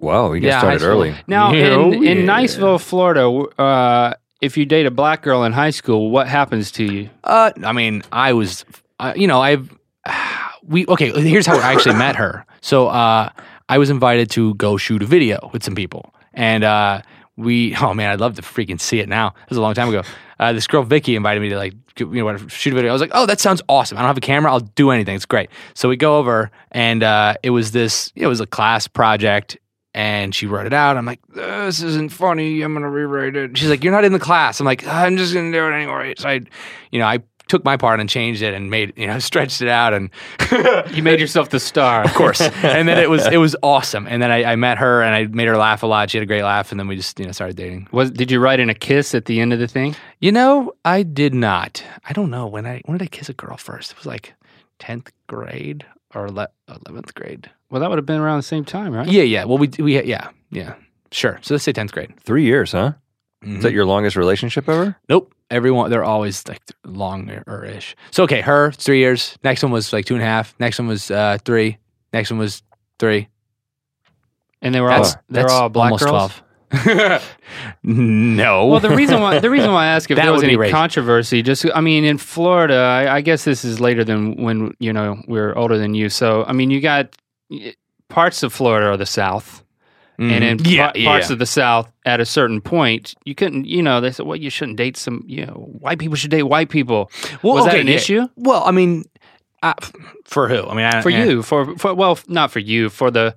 [0.00, 1.14] Wow, you guys Yeah, started early.
[1.26, 2.14] Now, Yeah, in, oh, in yeah.
[2.26, 3.26] Niceville, Florida,
[3.60, 4.14] uh,
[4.44, 7.10] if you date a black girl in high school, what happens to you?
[7.24, 8.64] Uh, I mean, I was,
[9.00, 9.74] uh, you know, I've,
[10.62, 12.44] we, okay, here's how I actually met her.
[12.60, 13.30] So, uh,
[13.68, 16.14] I was invited to go shoot a video with some people.
[16.34, 17.00] And, uh,
[17.36, 19.28] we, oh man, I'd love to freaking see it now.
[19.28, 20.02] It was a long time ago.
[20.38, 22.90] Uh, this girl, Vicky, invited me to like, you know, shoot a video.
[22.90, 23.96] I was like, oh, that sounds awesome.
[23.98, 24.52] I don't have a camera.
[24.52, 25.16] I'll do anything.
[25.16, 25.48] It's great.
[25.74, 29.56] So we go over and, uh, it was this, it was a class project
[29.94, 30.96] and she wrote it out.
[30.96, 32.62] I'm like, this isn't funny.
[32.62, 33.56] I'm gonna rewrite it.
[33.56, 34.60] She's like, you're not in the class.
[34.60, 36.14] I'm like, I'm just gonna do it anyway.
[36.18, 36.40] So I,
[36.90, 39.68] you know, I took my part and changed it and made, you know, stretched it
[39.68, 40.10] out and
[40.94, 42.02] You made yourself the star.
[42.02, 42.40] of course.
[42.62, 44.06] and then it was it was awesome.
[44.08, 46.10] And then I, I met her and I made her laugh a lot.
[46.10, 47.88] She had a great laugh, and then we just you know started dating.
[47.92, 49.94] Was did you write in a kiss at the end of the thing?
[50.20, 51.84] You know, I did not.
[52.08, 53.92] I don't know when I when did I kiss a girl first?
[53.92, 54.34] It was like
[54.78, 55.84] tenth grade
[56.14, 57.50] or eleventh grade.
[57.74, 59.08] Well, that would have been around the same time, right?
[59.08, 59.46] Yeah, yeah.
[59.46, 60.74] Well, we we yeah yeah
[61.10, 61.40] sure.
[61.42, 62.14] So let's say tenth grade.
[62.20, 62.92] Three years, huh?
[63.44, 63.56] Mhm.
[63.56, 64.96] Is that your longest relationship ever?
[65.08, 65.34] Nope.
[65.50, 67.96] Everyone, they're always like longer ish.
[68.12, 69.36] So, okay, her, three years.
[69.42, 70.54] Next one was like two and a half.
[70.60, 71.78] Next one was uh, three.
[72.12, 72.62] Next one was
[73.00, 73.26] three.
[74.62, 76.32] And they were all That's, they were that's all black almost girls.
[76.84, 77.36] 12.
[77.82, 78.66] no.
[78.66, 80.70] Well, the reason why the reason why I ask if That there was any racist.
[80.70, 84.92] controversy, just I mean, in Florida, I, I guess this is later than when you
[84.92, 86.08] know we're older than you.
[86.08, 87.16] So I mean, you got
[88.08, 89.62] parts of Florida are the South,
[90.18, 91.32] and in yeah, pa- yeah, parts yeah.
[91.32, 93.66] of the South, at a certain point, you couldn't.
[93.66, 95.24] You know, they said, well, you shouldn't date some.
[95.26, 97.10] You know, white people should date white people.
[97.42, 97.94] Well, was that an yeah.
[97.94, 99.04] issue Well, I mean,
[99.62, 99.74] uh,
[100.24, 100.64] for who?
[100.66, 101.24] I mean, I, for eh.
[101.24, 101.42] you?
[101.42, 103.34] For for well, not for you, for the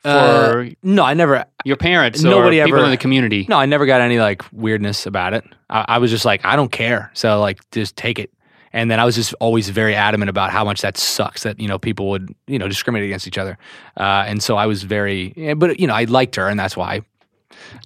[0.00, 1.44] for Uh, no, I never.
[1.64, 3.46] your parents nobody or people ever- in the community.
[3.48, 5.44] No, I never got any like weirdness about it.
[5.70, 7.10] I, I was just like, I don't care.
[7.14, 8.30] So like, just take it.
[8.74, 11.68] And then I was just always very adamant about how much that sucks that you
[11.68, 13.56] know people would you know discriminate against each other.
[13.96, 16.96] Uh, and so I was very, but you know, I liked her, and that's why.
[16.96, 17.04] it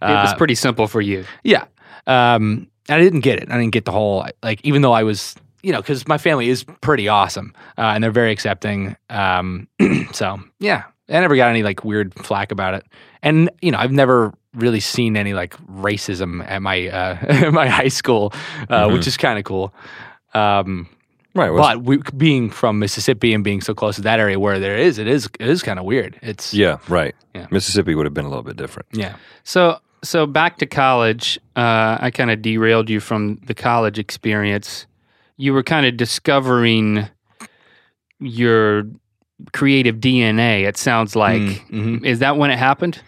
[0.00, 1.24] was Uh, pretty simple for you.
[1.44, 1.64] Yeah.
[2.06, 3.50] Um, and I didn't get it.
[3.50, 6.48] I didn't get the whole like, even though I was, you know, because my family
[6.48, 8.96] is pretty awesome uh, and they're very accepting.
[9.10, 9.68] Um,
[10.12, 12.86] so yeah, I never got any like weird flack about it.
[13.22, 17.68] And you know, I've never really seen any like racism at my uh, at my
[17.68, 18.32] high school,
[18.70, 19.74] uh, which is kind of cool.
[20.34, 20.88] Um,
[21.34, 21.50] Right.
[21.56, 24.98] but we, being from Mississippi and being so close to that area where there is,
[24.98, 26.18] it is it is kind of weird.
[26.22, 27.14] It's yeah, right.
[27.34, 27.46] Yeah.
[27.50, 28.88] Mississippi would have been a little bit different.
[28.92, 29.16] yeah.
[29.44, 31.38] So so back to college.
[31.54, 34.86] Uh, I kind of derailed you from the college experience.
[35.36, 37.08] You were kind of discovering
[38.20, 38.84] your
[39.52, 40.66] creative DNA.
[40.66, 41.40] It sounds like.
[41.70, 42.04] Mhm.
[42.04, 43.00] Is that when it happened?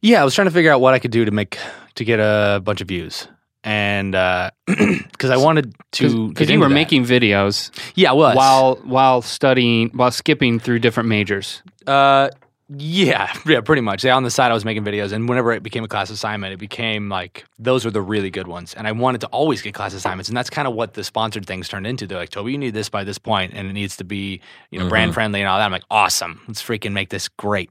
[0.00, 1.56] Yeah, I was trying to figure out what I could do to make
[1.94, 3.28] to get a bunch of views,
[3.64, 4.12] and
[4.66, 6.74] because I wanted to, Because you were that.
[6.74, 11.62] making videos yeah, I was while while studying while skipping through different majors.
[11.86, 12.28] uh,
[12.74, 14.02] yeah, yeah, pretty much.
[14.02, 16.54] Yeah, on the side, I was making videos, and whenever it became a class assignment,
[16.54, 19.74] it became like those were the really good ones, and I wanted to always get
[19.74, 22.06] class assignments, and that's kind of what the sponsored things turned into.
[22.06, 24.40] They're like, Toby, you need this by this point, and it needs to be
[24.70, 25.66] you know brand friendly and all that.
[25.66, 27.68] I'm like, awesome, let's freaking make this great.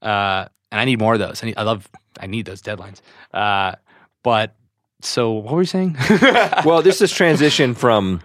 [0.00, 1.42] Uh, and I need more of those.
[1.42, 1.88] I, need, I love,
[2.20, 3.00] I need those deadlines.
[3.32, 3.74] Uh,
[4.22, 4.54] but
[5.04, 5.96] so, what were you saying?
[6.64, 8.20] well, this is transition from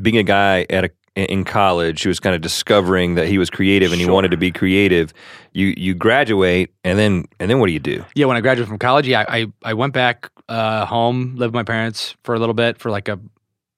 [0.00, 3.48] being a guy at a in college who was kind of discovering that he was
[3.48, 5.14] creative and he wanted to be creative.
[5.52, 8.04] You you graduate and then and then what do you do?
[8.14, 11.54] Yeah, when I graduated from college, yeah, I I went back uh, home, lived with
[11.54, 13.18] my parents for a little bit for like a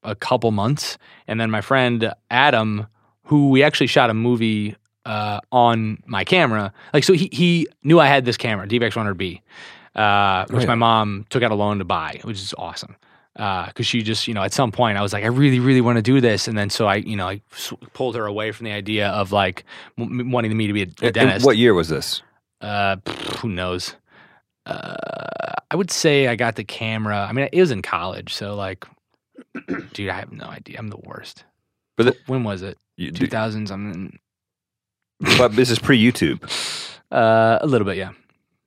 [0.02, 2.86] a couple months, and then my friend Adam,
[3.24, 8.00] who we actually shot a movie uh, on my camera, like so he he knew
[8.00, 9.40] I had this camera, DVX 100B,
[9.94, 10.68] uh, which Right.
[10.68, 12.96] my mom took out a loan to buy, which is awesome.
[13.34, 15.96] Because she just, you know, at some point I was like, I really, really want
[15.96, 17.40] to do this, and then so I, you know, I
[17.92, 19.64] pulled her away from the idea of like
[19.96, 21.46] m- wanting me to be a, a And- and dentist.
[21.46, 22.20] what year was this?
[22.60, 22.96] Uh,
[23.40, 23.94] who knows?
[24.66, 24.96] Uh,
[25.70, 27.26] I would say I got the camera.
[27.28, 28.84] I mean, it was in college, so like,
[29.92, 30.76] dude, I have no idea.
[30.78, 31.44] I'm the worst.
[31.96, 32.76] But the- when was it?
[33.14, 33.70] Two thousands.
[33.70, 34.18] I'm
[35.38, 36.42] but this is pre YouTube,
[37.12, 38.10] uh, a little bit, yeah.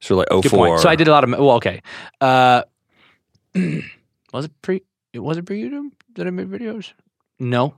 [0.02, 0.42] So like 04.
[0.50, 0.80] point.
[0.82, 1.30] So I did a lot of.
[1.32, 1.82] Well, okay.
[2.20, 2.64] Uh,
[4.34, 4.82] was it pre?
[5.14, 6.94] It wasn't pre YouTube that I made videos?
[7.40, 7.74] No,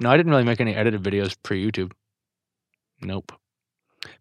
[0.00, 1.92] no, I didn't really make any edited videos pre YouTube.
[3.00, 3.32] Nope.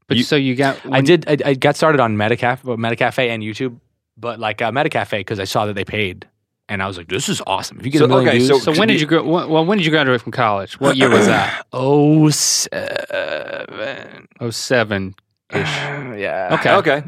[0.07, 1.25] But You- so you got I did.
[1.27, 3.79] I, I got started on Metacaf, Metacafe and YouTube,
[4.17, 6.27] but like uh, Metacafe because I saw that they paid,
[6.69, 8.63] and I was like, "This is awesome." If you get So, a million okay, views,
[8.63, 9.23] so- So when did you go?
[9.23, 10.79] Well, when did you graduate from college?
[10.79, 11.65] What year was that?
[11.73, 15.15] oh seven, Oh seven.
[15.53, 16.71] yeah, Okay.
[16.75, 17.03] Okay.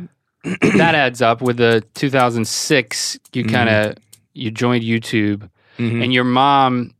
[0.78, 3.20] that adds up with the 2006.
[3.34, 3.52] You Mm-hmm.
[3.54, 3.96] kind of
[4.34, 6.04] you joined YouTube, Mhm.
[6.04, 6.94] and your mom.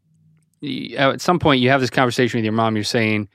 [0.98, 2.76] At some point, you have this conversation with your mom.
[2.76, 3.30] You're saying,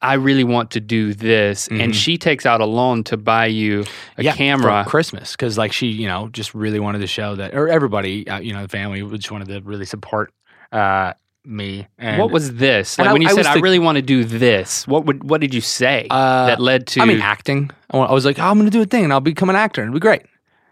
[0.00, 1.94] "I really want to do this," and Mhm.
[1.94, 3.84] she takes out a loan to buy you
[4.16, 4.82] a yeah, camera.
[4.84, 8.26] for Christmas because like she, you know, just really wanted to show that, or everybody,
[8.28, 10.32] uh, you know, the family just wanted to really support
[10.72, 11.12] uh,
[11.48, 11.86] me.
[11.98, 12.98] And, what was this?
[12.98, 15.24] Like I- when you I said, "I the- really want to do this," what would
[15.24, 17.00] what did you say uh, that led to?
[17.00, 17.70] I mean, acting.
[17.90, 19.80] I was like, oh, I'm going to do a thing and I'll become an actor
[19.80, 20.22] and it'll be great.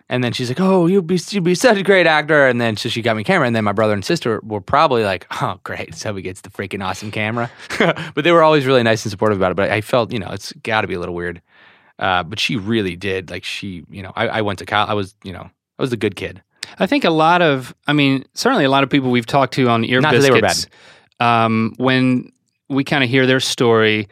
[0.08, 2.46] And then she's like, oh, you'll be you'll be such a great actor.
[2.46, 3.46] And then so she got me a camera.
[3.46, 6.50] And then my brother and sister were probably like, oh, great, so he gets the
[6.50, 7.50] freaking awesome camera.
[7.78, 9.56] but they were always really nice and supportive about it.
[9.56, 11.42] But I felt, you know, it's got to be a little weird.
[11.98, 13.30] Uh, but she really did.
[13.30, 14.90] Like she, you know, I, I went to college.
[14.90, 16.42] I was, you know, I was a good kid.
[16.78, 19.68] I think a lot of, I mean, certainly a lot of people we've talked to
[19.68, 20.74] on Ear Not that they were Biscuits,
[21.20, 22.30] um, when
[22.68, 24.08] we kind of hear their story,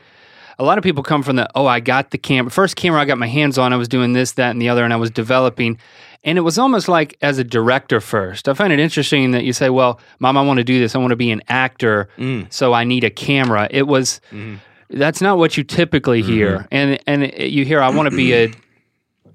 [0.59, 3.05] a lot of people come from the, oh, I got the camera, first camera I
[3.05, 5.11] got my hands on, I was doing this, that, and the other, and I was
[5.11, 5.79] developing.
[6.23, 8.49] And it was almost like as a director first.
[8.49, 10.95] I find it interesting that you say, well, mom, I want to do this.
[10.95, 12.51] I want to be an actor, Mm.
[12.53, 13.69] so I need a camera.
[13.71, 14.59] It was, Mhm.
[14.89, 16.67] that's not what you typically hear.
[16.71, 18.53] And, and you hear, I want to be a,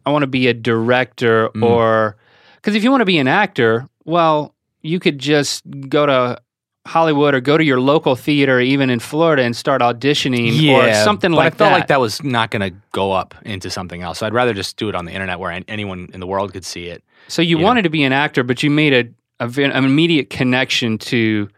[0.05, 1.63] I want to be a director Mm.
[1.63, 2.15] or
[2.60, 6.39] because if you want to be an actor, well, you could just go to
[6.86, 11.32] Hollywood or go to your local theater, even in Florida, and start auditioning or something
[11.32, 11.55] like that.
[11.55, 11.72] I felt that.
[11.80, 14.20] like that was not going to go up into something else.
[14.20, 16.66] So I'd rather just do it on the internet where anyone in the world could
[16.66, 17.03] see it.
[17.28, 17.66] So you Yeah.
[17.66, 18.93] wanted to be an actor, but you made
[19.39, 21.49] a, a an immediate connection to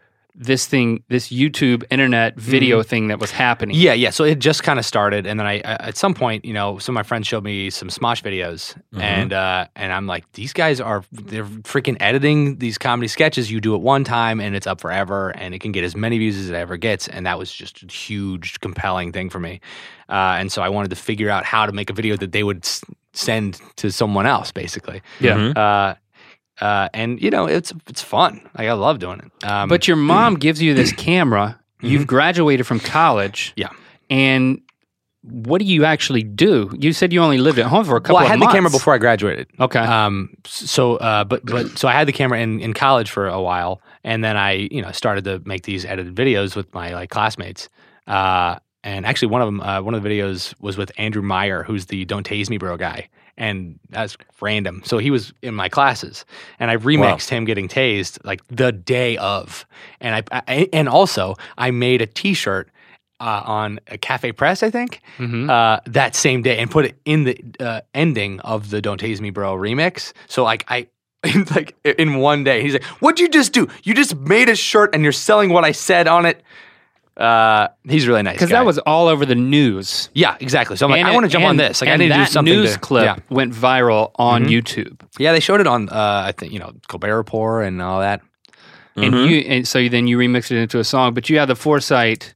[0.44, 3.74] this thing, this YouTube internet video thing that was happening.
[3.76, 3.84] Mm-hmm.
[3.84, 4.10] Yeah, yeah.
[4.10, 6.78] So it just kind of started, and then I, I at some point, you know,
[6.78, 10.52] some of my friends showed me some Smosh videos, and uh, and I'm like, these
[10.52, 13.50] guys are they're freaking editing these comedy sketches.
[13.50, 16.18] You do it one time, and it's up forever, and it can get as many
[16.18, 19.60] views as it ever gets, and that was just a huge, compelling thing for me.
[20.08, 22.42] Uh, and so I wanted to figure out how to make a video that they
[22.42, 22.84] would s-
[23.14, 25.00] send to someone else, basically.
[25.20, 25.36] Yeah.
[25.36, 25.56] Mhm.
[25.56, 25.94] Uh,
[26.62, 28.40] uh, and you know, it's it's fun.
[28.56, 29.50] Like I love doing it.
[29.50, 31.58] Um, But your mom gives you this camera.
[31.80, 33.52] You've graduated from college.
[33.56, 33.70] Yeah.
[34.08, 34.60] And
[35.22, 36.70] what do you actually do?
[36.78, 38.52] You said you only lived at home for a couple well, I of had the
[38.52, 39.48] camera before I graduated.
[39.58, 39.80] Okay.
[39.80, 40.34] Um.
[40.46, 43.82] So, uh, but but so I had the camera in in college for a while,
[44.04, 47.68] and then I you know started to make these edited videos with my like classmates.
[48.06, 51.64] Uh, and actually, one of them, uh, one of the videos was with Andrew Meyer,
[51.64, 54.82] who's the "Don't Tase Me, Bro" guy, and that's random.
[54.84, 56.24] So he was in my classes,
[56.58, 59.66] and I remixed him getting tased like the day of,
[60.00, 62.68] and I, I and also I made a T-shirt.
[63.20, 65.48] Uh, on a cafe press, I think, Mhm.
[65.48, 69.20] uh, that same day, and put it in the uh, ending of the "Don't Tase
[69.20, 70.12] Me, Bro" remix.
[70.26, 70.88] So like I,
[71.54, 73.68] like in one day, he's like, "What'd you just do?
[73.84, 76.42] You just made a shirt and you're selling what I said on it."
[77.16, 80.08] Uh, he's really nice Because that was all over the news.
[80.14, 80.76] yeah, exactly.
[80.76, 81.80] So I'm like, And I want to jump on this.
[81.82, 82.54] Like I need to do that something.
[82.54, 83.16] news to, clip Yeah.
[83.28, 84.48] went viral on Mhm.
[84.62, 85.88] YouTube, yeah, they showed it on.
[85.90, 88.22] Uh, I think you know Colbert Report and all that.
[88.96, 89.28] and Mhm.
[89.30, 91.14] you and so then you remixed it into a song.
[91.14, 92.34] But you had the foresight.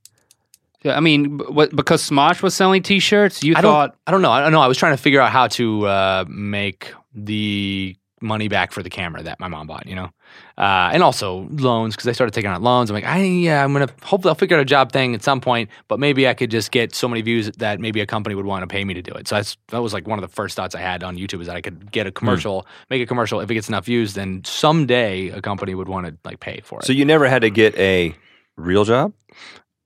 [0.84, 3.72] I mean, what, because Smosh was selling T-shirts, you I don't.
[3.72, 4.30] thought I don't know.
[4.30, 4.60] I don't know.
[4.60, 8.88] I was trying to figure out how to uh, make the money back for the
[8.90, 9.86] camera that my mom bought.
[9.86, 10.10] You know,
[10.58, 12.90] uh, and also loans because I started taking out loans.
[12.90, 15.40] I'm like, I yeah, I'm gonna hopefully I'll figure out a job thing at some
[15.40, 18.46] point, but maybe I could just get so many views that maybe a company would
[18.46, 19.28] want to pay me to do it.
[19.28, 21.46] So that's that was like one of the first thoughts I had on YouTube is
[21.46, 23.40] that I could get a commercial, make a commercial.
[23.40, 26.80] If it gets enough views, then someday a company would want to like pay for
[26.80, 26.86] it.
[26.86, 28.14] So you never had to get a
[28.56, 29.12] real job?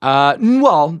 [0.01, 0.99] Uh, well,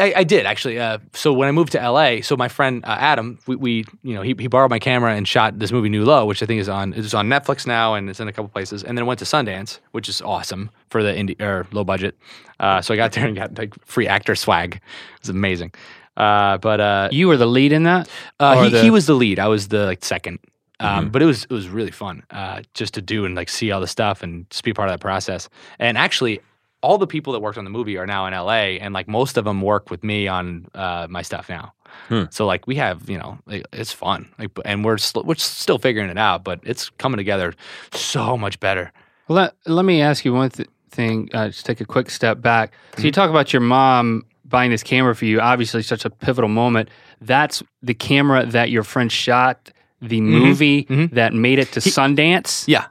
[0.00, 0.80] I, did actually.
[0.80, 4.14] Uh, so when I moved to LA, so my friend uh, Adam, we, we, you
[4.14, 6.60] know, he, he borrowed my camera and shot this movie New Low, which I think
[6.60, 8.82] is on it's on Netflix now and it's in a couple places.
[8.82, 12.18] And then went to Sundance, which is awesome for the indie or low budget.
[12.58, 14.74] Uh, so I got there and got like free actor swag.
[14.74, 14.80] It
[15.22, 15.72] was amazing.
[16.16, 18.08] Uh, but uh, you were the lead in that.
[18.40, 19.38] uh, he, the- he was the lead.
[19.38, 20.38] I was the like 2nd
[20.80, 21.08] Um, Mm-hmm.
[21.10, 23.80] But it was it was really fun uh, just to do and like see all
[23.80, 25.48] the stuff and just be part of that process.
[25.78, 26.40] And actually,
[26.84, 29.36] all the people that worked on the movie are now in LA, and like most
[29.38, 31.72] of them work with me on uh, my stuff now.
[32.08, 32.24] Hmm.
[32.30, 35.78] So like we have you know like, it's fun, like, and we're sl- we're still
[35.78, 37.54] figuring it out, but it's coming together
[37.92, 38.92] so much better.
[39.28, 41.30] Let, let me ask you one th- thing.
[41.32, 42.72] Uh, just take a quick step back.
[42.72, 43.06] So Mm-hmm.
[43.06, 45.40] you talk about your mom buying this camera for you.
[45.40, 46.90] Obviously, such a pivotal moment.
[47.22, 49.70] That's the camera that your friend shot
[50.02, 51.10] the movie mhm.
[51.12, 52.64] that made it to Sundance.
[52.68, 52.86] Yeah,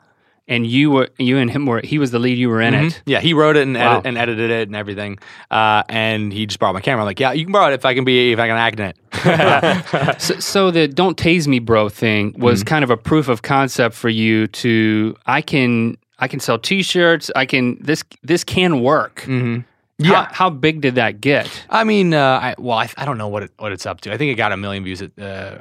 [0.47, 2.37] and you were you and him were he was the lead.
[2.37, 2.87] You were in Mhm.
[2.87, 3.01] it.
[3.05, 5.17] Yeah, he wrote it and, edit, and edited it and everything.
[5.49, 7.01] Uh, and he just borrowed my camera.
[7.01, 8.79] I'm like, yeah, you can borrow it if I can be if I can act
[8.79, 8.97] in it.
[10.21, 12.67] so, so the "Don't Tase Me, Bro" thing was Mm-hmm.
[12.67, 17.31] kind of a proof of concept for you to I can I can sell T-shirts.
[17.35, 19.21] I can this this can work.
[19.21, 19.59] hmm
[20.03, 21.47] How, how big did that get?
[21.69, 24.11] I mean, uh, I, well, I, I don't know what it, what it's up to.
[24.13, 25.01] I think it got a million views.
[25.01, 25.59] At, uh,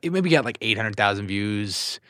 [0.00, 2.00] it maybe got like eight hundred thousand views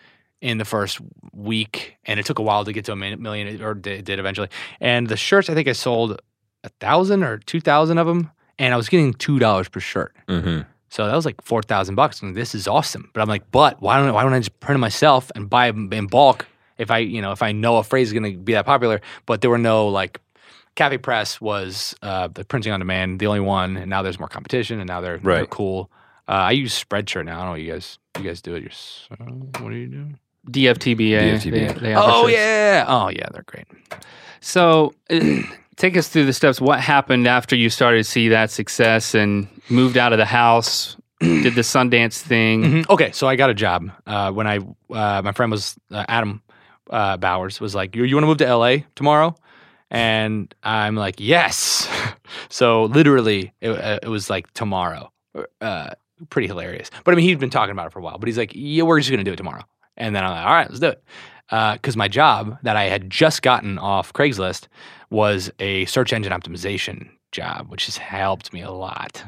[0.40, 1.00] in the first
[1.32, 4.48] week, and it took a while to get to a million, or did, did eventually.
[4.80, 6.20] And the shirts, I think I sold
[6.64, 10.14] a thousand or two thousand of them, and I was getting two dollars per shirt.
[10.28, 10.62] Mm-hmm.
[10.90, 13.10] So that was like four thousand bucks, and this is awesome.
[13.12, 15.70] But I'm like, but why don't why don't I just print it myself and buy
[15.70, 16.46] them in bulk?
[16.78, 19.00] If I you know if I know a phrase is going to be that popular,
[19.26, 20.20] but there were no like
[20.76, 24.28] Cafe Press was uh, the printing on demand, the only one, and now there's more
[24.28, 25.90] competition, and now they're, they're cool.
[26.28, 27.34] Uh, I use Spreadshirt now.
[27.34, 29.18] I don't know what you guys you guys do it yourself.
[29.18, 30.08] What do you do?
[30.50, 31.34] DFTBA.
[31.34, 31.50] DFTBA.
[31.50, 33.66] They, they Oh yeah, oh yeah, they're great.
[34.40, 35.42] So, uh,
[35.76, 36.60] take us through the steps.
[36.60, 40.96] What happened after you started to see that success and moved out of the house?
[41.20, 42.62] did the Sundance thing?
[42.62, 42.88] Mhm.
[42.90, 44.58] Okay, so I got a job uh, when I
[44.90, 46.42] uh, my friend was uh, Adam
[46.90, 49.34] uh, Bowers was like, "You, you want to move to LA tomorrow?"
[49.90, 51.88] And I'm like, "Yes."
[52.48, 55.10] so literally, it, uh, it was like tomorrow.
[55.60, 55.90] Uh,
[56.30, 56.90] pretty hilarious.
[57.04, 58.18] But I mean, he'd been talking about it for a while.
[58.18, 59.64] But he's like, "Yeah, we're just gonna do it tomorrow."
[59.98, 61.02] And then I'm like, "All right, let's do it."
[61.50, 64.66] Because my job that I had just gotten off Craigslist
[65.10, 69.22] was a search engine optimization job, which has helped me a lot.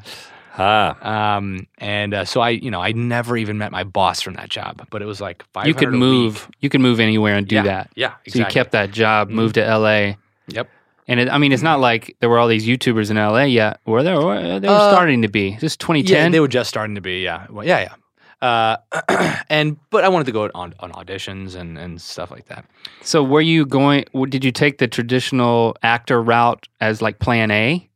[0.59, 1.37] Ah.
[1.37, 4.49] Um, and uh, so I, you know, I never even met my boss from that
[4.51, 5.66] job, but it was like five.
[5.66, 6.49] You could move.
[6.61, 7.91] You could move anywhere and do yeah, that.
[7.95, 8.33] Yeah, Exactly.
[8.33, 9.35] So you kept that job, Mhm.
[9.35, 10.16] moved to LA.
[10.49, 10.68] Yep.
[11.09, 13.81] And it, I mean, it's not like there were all these YouTubers in LA yet.
[13.87, 14.16] Were there?
[14.16, 15.57] Or They were Uh, starting to be.
[15.61, 16.33] This Yeah, 2010.
[16.33, 17.23] they were just starting to be.
[17.23, 17.95] Yeah, well, yeah, yeah.
[18.43, 18.76] Uh,
[19.51, 22.64] and but I wanted to go on on auditions and and stuff like that.
[23.03, 24.05] so were you going?
[24.28, 27.88] Did you take the traditional actor route as like Plan A?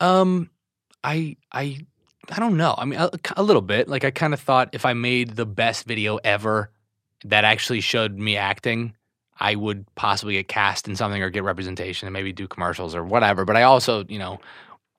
[0.00, 0.50] Um,
[1.02, 1.78] I I
[2.30, 2.74] I don't know.
[2.76, 3.88] I mean, a, a little bit.
[3.88, 6.70] Like I kind of thought if I made the best video ever
[7.24, 8.94] that actually showed me acting,
[9.40, 13.04] I would possibly get cast in something or get representation and maybe do commercials or
[13.04, 13.44] whatever.
[13.44, 14.40] But I also, you know,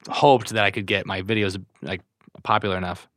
[0.10, 2.02] hoped that I could get my videos like
[2.44, 3.08] popular enough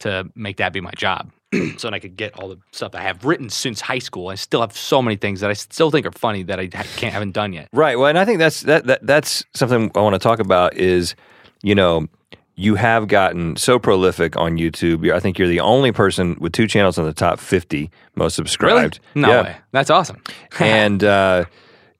[0.00, 1.30] to make that be my job.
[1.78, 4.28] so that I could get all the stuff I have written since high school.
[4.28, 7.12] I still have so many things that I still think are funny that I can't
[7.12, 7.68] haven't done yet.
[7.72, 7.98] Right.
[7.98, 11.16] Well, and I think that's that, that that's something I want to talk about is,
[11.62, 12.06] you know,
[12.54, 15.10] you have gotten so prolific on YouTube.
[15.12, 19.00] I think you're the only person with two channels in the top 50 most subscribed.
[19.14, 19.42] No yeah.
[19.42, 19.56] way.
[19.72, 20.22] That's awesome.
[20.60, 21.46] and uh,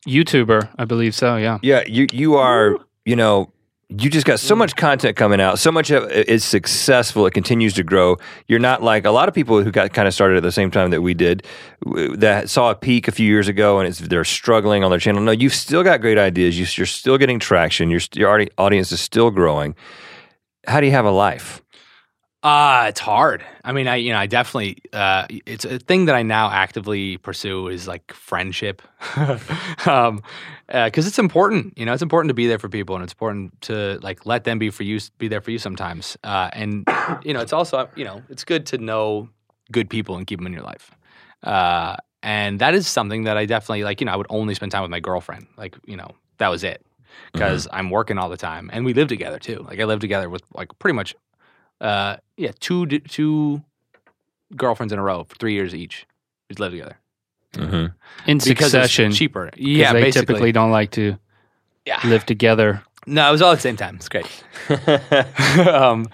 [0.07, 1.37] YouTuber, I believe so.
[1.37, 1.59] Yeah.
[1.63, 3.51] yeah, you you are, you know,
[3.91, 5.59] you just got so much content coming out.
[5.59, 7.26] So much is successful.
[7.26, 8.18] It continues to grow.
[8.47, 10.70] You're not like a lot of people who got kind of started at the same
[10.70, 11.45] time that we did,
[12.14, 15.20] that saw a peak a few years ago and it's, they're struggling on their channel.
[15.20, 16.57] No, you've still got great ideas.
[16.59, 17.91] You, you're still getting traction.
[17.91, 19.74] Your your audience is still growing.
[20.66, 21.61] How do you have a life?
[22.43, 23.45] Uh, it's hard.
[23.64, 27.18] I mean, I you know, I definitely uh it's a thing that I now actively
[27.18, 28.80] pursue is like friendship.
[29.86, 30.22] um
[30.71, 33.12] uh, cuz it's important, you know, it's important to be there for people and it's
[33.12, 36.16] important to like let them be for you be there for you sometimes.
[36.25, 36.87] Uh and
[37.25, 39.29] you know, it's also, you know, it's good to know
[39.73, 40.91] good people and keep them in your life.
[41.43, 44.73] Uh and that is something that I definitely like, you know, I would only spend
[44.73, 45.47] time with my girlfriend.
[45.57, 46.85] Like, you know, that was it.
[47.33, 49.64] because I'm working all the time, and we live together too.
[49.68, 51.14] Like I live together with like pretty much,
[51.81, 53.62] uh, yeah, two two
[54.57, 56.07] girlfriends in a row for three years each.
[56.51, 56.99] We live together
[57.55, 58.31] Mm-hmm.
[58.31, 59.07] In because succession.
[59.07, 59.51] it's cheaper.
[59.57, 60.27] Yeah, they basically.
[60.27, 61.17] typically don't like to
[61.85, 62.01] yeah.
[62.05, 62.83] live together.
[63.07, 63.97] No, it was all at the same time.
[63.97, 64.27] It's great.
[65.69, 66.09] um,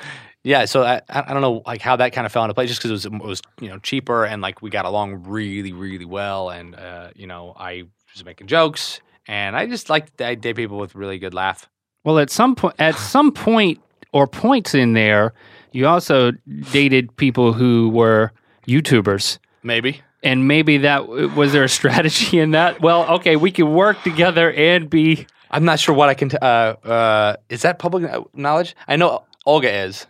[0.44, 2.68] yeah, so I, I I don't know like how that kind of fell into place
[2.68, 5.72] just because it was it was you know cheaper and like we got along really
[5.72, 7.84] really well and uh, you know I
[8.14, 11.68] was making jokes and I just like I date people with really good laugh.
[12.04, 13.80] Well, at some point, at some point
[14.12, 15.34] or points in there,
[15.72, 16.32] you also
[16.72, 18.32] dated people who were
[18.66, 22.80] YouTubers, Maybe and maybe that was there a strategy in that?
[22.80, 25.26] Well, okay, we can work together and be.
[25.50, 26.28] I'm not sure what I can.
[26.28, 28.74] T- uh, uh, is that public knowledge?
[28.88, 30.06] I know Olga is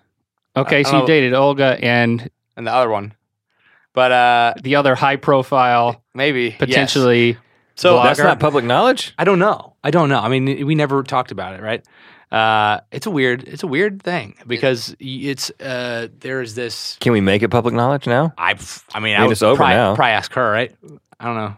[0.57, 1.07] Okay, I so don't you know.
[1.07, 3.13] dated Olga and and the other one,
[3.93, 6.59] but uh, the other high-profile, maybe yes.
[6.59, 7.37] potentially.
[7.75, 9.13] So That's not public knowledge.
[9.19, 9.75] I don't know.
[9.85, 10.19] I don't know.
[10.19, 11.85] I mean, we never talked about it, right?
[12.33, 13.45] Uh, it's a weird.
[13.47, 16.97] It's a weird thing because it's uh, there's this.
[17.01, 18.33] Can we make it public knowledge now?
[18.37, 18.57] I.
[18.95, 19.95] I mean, I I, mean, would it's over probably, now.
[19.95, 20.75] probably ask her, right?
[21.21, 21.57] I don't know.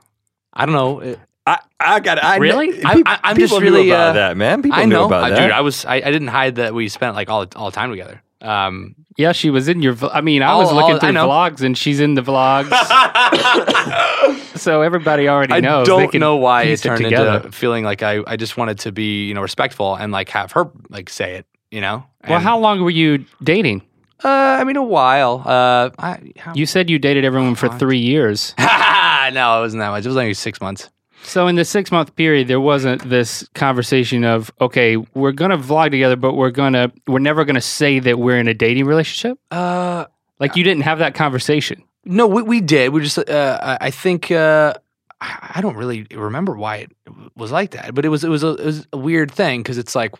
[0.53, 1.01] I don't know.
[1.01, 2.85] It- I, I got I Really?
[2.85, 4.61] I- I- I'm just really, knew about uh, that, man.
[4.61, 5.41] People I knew know, about Uh, that.
[5.41, 5.51] dude.
[5.51, 5.87] I was.
[5.87, 8.21] I, I didn't hide that we spent like all all the time together.
[8.43, 9.97] Um, Yeah, she was in your.
[10.13, 11.27] I mean, I All- was looking all- through know.
[11.27, 12.69] vlogs, and she's in the vlogs,
[14.59, 15.87] so everybody already I knows.
[15.87, 17.37] They don't know why it turned together.
[17.37, 20.53] into feeling like I, I just wanted to be you know respectful and like have
[20.53, 21.47] her like say it.
[21.71, 22.05] You know.
[22.29, 23.83] Well, how long were you dating?
[24.25, 25.43] Uh, I mean, a while.
[25.47, 28.53] Uh, I, how, You said you dated everyone for three years.
[28.59, 30.05] no, it wasn't that much.
[30.05, 30.91] It was only six months.
[31.23, 35.91] So in the six month period, there wasn't this conversation of okay, we're gonna vlog
[35.91, 39.39] together, but we're gonna we're never gonna say that we're in a dating relationship.
[39.51, 40.07] Uh,
[40.41, 41.83] Like you didn't have that conversation.
[42.09, 42.93] No, we, we did.
[42.93, 44.75] We just, uh, I think, uh,
[45.21, 46.93] I don't really remember why it
[47.37, 49.79] was like that, but it was, it was a, it was a weird thing because
[49.79, 50.15] it's like,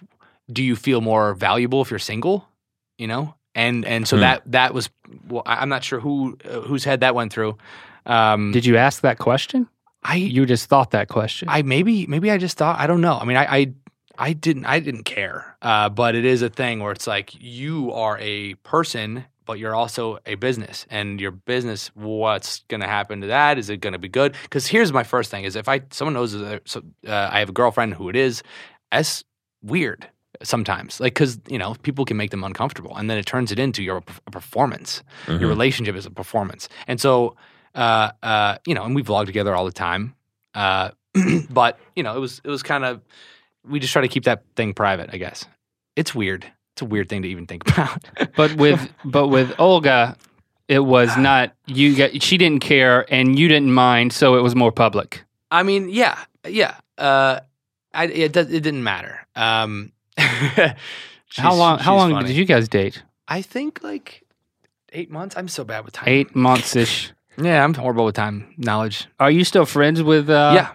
[0.53, 2.49] do you feel more valuable if you're single?
[2.99, 4.21] You know, and and so Hmm.
[4.23, 4.91] that that was,
[5.29, 7.57] well, I'm not sure who uh, whose head that went through.
[8.07, 9.69] Um, Did you ask that question?
[10.03, 11.49] I You just thought that question.
[11.49, 13.19] I maybe maybe I just thought I don't know.
[13.19, 13.73] I mean, I I,
[14.19, 15.57] I didn't I didn't care.
[15.63, 19.75] Uh, but it is a thing where it's like you are a person, but you're
[19.75, 21.91] also a business, and your business.
[21.95, 23.59] What's going to happen to that?
[23.59, 24.37] Is it going to be good?
[24.43, 26.61] Because here's my first thing: is if I someone knows uh,
[27.07, 28.43] I have a girlfriend who it is,
[28.93, 29.25] that's
[29.63, 30.07] weird
[30.43, 31.01] sometimes.
[31.01, 33.83] Like because you know people can make them uncomfortable, and then it turns it into
[33.83, 33.97] your
[34.27, 35.41] a performance Mm-hmm.
[35.41, 36.69] your relationship is a performance.
[36.87, 37.35] And so,
[37.75, 40.15] uh, uh, you know, and we vlog together all the time.
[40.55, 40.91] Uh,
[41.51, 43.01] but you know, it was it was kind of
[43.65, 45.11] we just try to keep that thing private.
[45.13, 45.47] I guess
[45.97, 46.45] it's weird.
[46.79, 48.05] It's a weird thing to even think about.
[48.37, 50.17] but with but with Olga,
[50.69, 51.97] it was not you.
[51.97, 55.25] Got, she didn't care, and you didn't mind, so it was more public.
[55.51, 56.17] I mean, yeah,
[56.47, 56.77] yeah.
[56.97, 57.41] Uh,
[57.93, 59.27] I, it it didn't matter.
[59.35, 61.81] Um, how long?
[61.81, 62.29] How long funny.
[62.29, 63.03] did you guys date?
[63.27, 64.23] I think like
[64.93, 65.37] eight months.
[65.37, 66.09] I'm so bad with time.
[66.09, 67.13] Eight months ish.
[67.41, 69.07] Yeah, I'm horrible with time knowledge.
[69.21, 70.29] Are you still friends with?
[70.29, 70.73] Uh, yeah.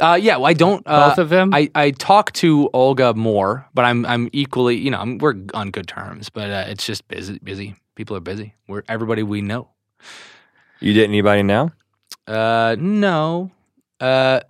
[0.00, 0.82] Uh, yeah, well, I don't.
[0.86, 1.54] Uh, both of them.
[1.54, 5.70] I, I talk to Olga more, but I'm I'm equally you know I'm, we're on
[5.70, 7.38] good terms, but uh, it's just busy.
[7.38, 8.54] Busy people are busy.
[8.66, 9.68] We're everybody we know.
[10.80, 11.72] You date anybody now?
[12.26, 13.50] Uh, no,
[14.00, 14.40] uh,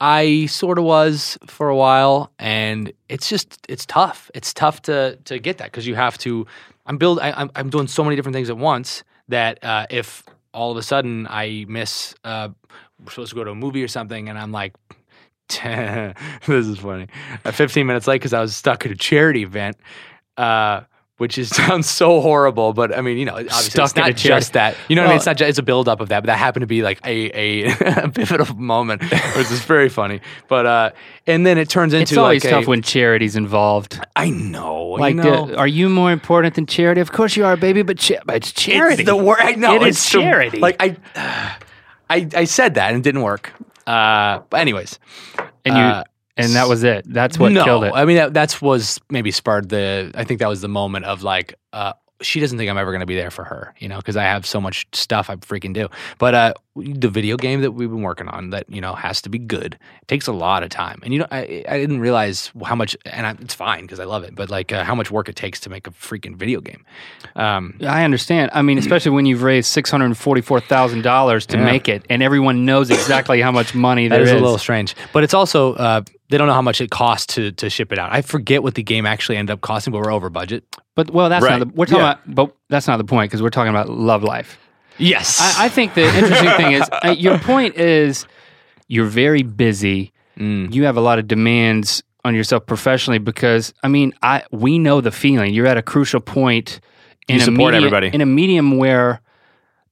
[0.00, 4.30] I sort of was for a while, and it's just it's tough.
[4.34, 6.46] It's tough to to get that because you have to.
[6.86, 7.20] I'm build.
[7.20, 10.76] I, I'm I'm doing so many different things at once that uh, if all of
[10.76, 12.14] a sudden I miss.
[12.24, 12.50] Uh,
[13.04, 14.74] we're supposed to go to a movie or something, and I'm like,
[15.48, 16.14] this
[16.48, 17.06] is funny.
[17.44, 19.76] Uh, 15 minutes late because I was stuck at a charity event,
[20.36, 20.82] uh,
[21.16, 22.72] which is sounds so horrible.
[22.74, 24.76] But I mean, you know, obviously Stuck it's at not a charity- just that.
[24.88, 25.10] You know what I mean?
[25.10, 25.36] Well- It's not.
[25.38, 27.30] Just, it's a build up of that, but that happened to be like a
[27.72, 30.20] a pivotal moment, which is very funny.
[30.48, 30.90] But uh,
[31.26, 33.98] and then it turns into it's always like tough a, when charity's involved.
[34.16, 35.46] I know, Like, you know.
[35.46, 37.00] the- are you more important than charity?
[37.00, 37.82] Of course you are, baby.
[37.82, 39.02] But, cha- but it's charity.
[39.02, 39.38] It's the word.
[39.40, 40.58] I know It is it's the- charity.
[40.58, 41.56] like I,
[42.08, 43.52] I, I said that and it didn't work.
[43.86, 44.98] Uh, but anyways,
[45.64, 46.04] and you, uh,
[46.36, 47.04] and that was it.
[47.06, 47.92] That's what no, killed it.
[47.94, 50.12] I mean that that's was maybe spurred the.
[50.14, 53.00] I think that was the moment of like, uh, she doesn't think I'm ever going
[53.00, 55.72] to be there for her, you know, because I have so much stuff I freaking
[55.72, 55.88] do.
[56.18, 59.28] But uh, the video game that we've been working on that you know has to
[59.28, 59.74] be good.
[60.02, 62.96] It takes a lot of time, and you know, I I didn't realize how much,
[63.06, 65.36] and I, it's fine because I love it, but like uh, how much work it
[65.36, 66.84] takes to make a freaking video game.
[67.36, 68.50] Um, I understand.
[68.54, 71.64] I mean, especially when you've raised six hundred forty-four thousand dollars to Yeah.
[71.64, 74.40] make it, and everyone knows exactly how much money That there is is.
[74.40, 76.00] a little strange, but it's also uh,
[76.30, 78.12] they don't know how much it costs to to ship it out.
[78.12, 80.64] I forget what the game actually ended up costing, but we're over budget.
[80.94, 81.58] But well, that's Right.
[81.58, 81.74] not the.
[81.74, 82.12] We're talking Yeah.
[82.12, 84.58] about, but that's not the point because we're talking about love life.
[84.98, 88.26] Yes, I, I think the interesting thing is uh, your point is
[88.88, 90.12] you're very busy.
[90.38, 90.72] Mm.
[90.74, 95.00] You have a lot of demands on yourself professionally because I mean, I we know
[95.00, 95.54] the feeling.
[95.54, 96.80] You're at a crucial point
[97.28, 98.10] in You a support medium, everybody.
[98.14, 99.20] in a medium where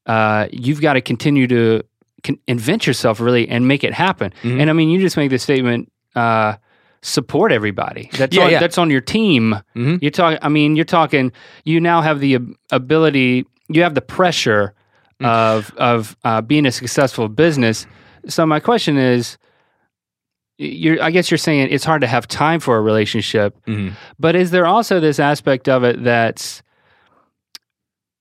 [0.06, 1.82] uh, you've got to continue to
[2.22, 4.32] con- invent yourself really and make it happen.
[4.42, 4.60] Mhm.
[4.60, 5.90] And I mean, you just make the statement.
[6.14, 6.56] Uh,
[7.02, 8.58] support everybody that's Yeah, on, yeah.
[8.58, 10.02] that's on your team Mhm.
[10.02, 11.30] you're talking i mean you're talking
[11.64, 12.38] you now have the
[12.72, 14.74] ability you have the pressure.
[15.20, 17.86] Of of uh, being a successful business
[18.28, 19.38] so my question is
[20.58, 23.92] you're i guess you're saying it's hard to have time for a relationship Mhm.
[24.18, 26.62] but is there also this aspect of it that's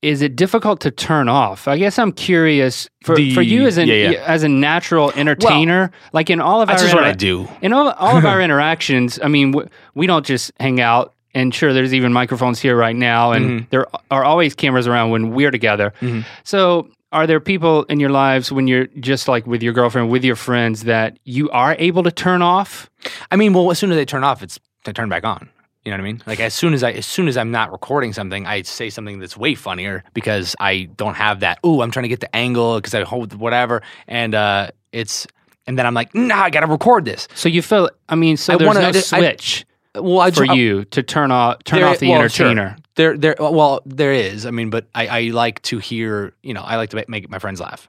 [0.02, 1.68] is it difficult to turn off?
[1.68, 4.24] I guess I'm curious for, The- for you as an yeah, yeah.
[4.28, 7.48] as a natural entertainer, like in all of That's our just what I do.
[7.64, 11.15] in all, all of our interactions, I mean, w- we don't just hang out.
[11.36, 13.70] And sure, there's even microphones here right now, and Mhm.
[13.70, 15.94] there are always cameras around when we're together.
[16.02, 16.24] Mhm.
[16.44, 20.24] So, are there people in your lives when you're just like with your girlfriend, with
[20.24, 22.90] your friends, that you are able to turn off?
[23.32, 25.50] I mean, well, as soon as they turn off, it's they turn back on.
[25.84, 26.24] You know what I mean?
[26.26, 29.20] Like as soon as I, as soon as I'm not recording something, I say something
[29.20, 31.60] that's way funnier because I don't have that.
[31.66, 35.28] Ooh, I'm trying to get the angle because I hold whatever, and uh, it's,
[35.68, 37.28] and then I'm like, nah, I gotta record this.
[37.36, 37.90] So you feel?
[38.10, 39.66] I mean, so I there's wanna- no I- I- switch
[39.96, 42.48] Well, I for ju- you to turn off turn There- off the well, sure.
[42.48, 42.78] entertainer.
[42.96, 43.36] There, there.
[43.40, 44.46] Well, there is.
[44.46, 46.34] I mean, but I, I like to hear.
[46.44, 47.88] You know, I like to make my friends laugh.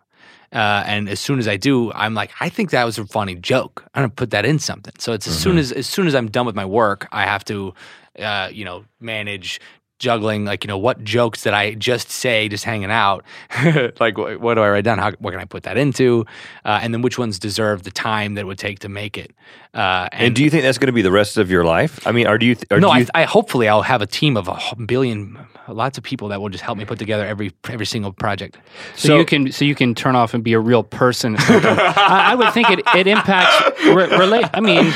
[0.52, 3.34] Uh, and as soon as I do, I'm like, I think that was a funny
[3.34, 3.84] joke.
[3.94, 4.94] I'm gonna put that in something.
[4.98, 7.44] So it's as soon as as soon as I'm done with my work, I have
[7.46, 7.74] to,
[8.18, 9.60] uh, you know, manage
[9.98, 13.24] juggling like you know what jokes did I just say just hanging out
[13.98, 16.26] like what, what do I write down how what can I put that into
[16.66, 19.32] uh, and then which ones deserve the time that it would take to make it
[19.72, 22.06] uh, And do you think that's going to be the rest of your life?
[22.06, 22.54] I mean, or do you?
[22.54, 25.38] Th- or no, do you I, I hopefully I'll have a team of a billion,
[25.68, 28.56] lots of people that will just help me put together every every single project.
[28.96, 31.36] So, So- you can so you can turn off and be a real person.
[31.38, 34.46] I, I would think it it impacts re- relate.
[34.54, 34.92] I mean,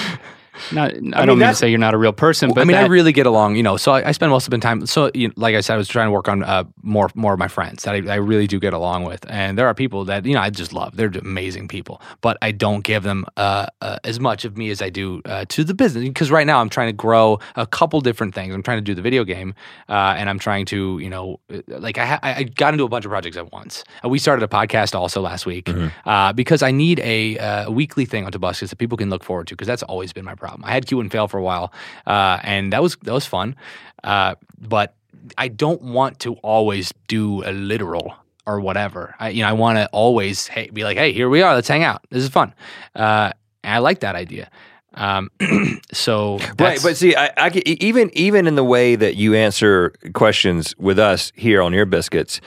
[0.73, 2.87] not, I, don't mean to say you're not a real person, but I mean, I
[2.87, 3.77] really get along, you know.
[3.77, 4.87] So I, I spend most of the time.
[4.87, 7.33] So, you know, like I said, I was trying to work on uh, more more
[7.33, 10.05] of my friends that I, I really do get along with, and there are people
[10.07, 10.97] that you know I just love.
[10.97, 14.83] They're amazing people, but I don't give them uh, uh, as much of me as
[14.83, 18.01] I do uh, to the business because right now I'm trying to grow a couple
[18.01, 18.55] different things.
[18.55, 19.55] I'm trying to do the video game,
[19.89, 22.89] uh, and I'm trying to, you know, uh, like I, ha- I got into a
[22.89, 23.85] bunch of projects at once.
[24.05, 25.71] Uh, we started a podcast also last week
[26.05, 29.47] uh, because I need a, uh, weekly thing on Tobuscus that people can look forward
[29.49, 30.50] to because that's always been my problem.
[30.63, 31.73] I had Q and fail for a while,
[32.07, 33.57] uh, and that was that was fun,
[34.05, 34.95] uh, but
[35.37, 38.15] I don't want to always do a literal
[38.47, 39.15] or whatever.
[39.19, 41.69] I you know I want to always hey be like hey here we are let's
[41.69, 42.55] hang out this is fun.
[42.95, 43.33] Uh,
[43.63, 44.51] and I like that idea.
[44.95, 45.31] Um,
[45.93, 50.75] so Right, but see, I, I even even in the way that you answer questions
[50.79, 52.41] with us here on Ear Biscuits,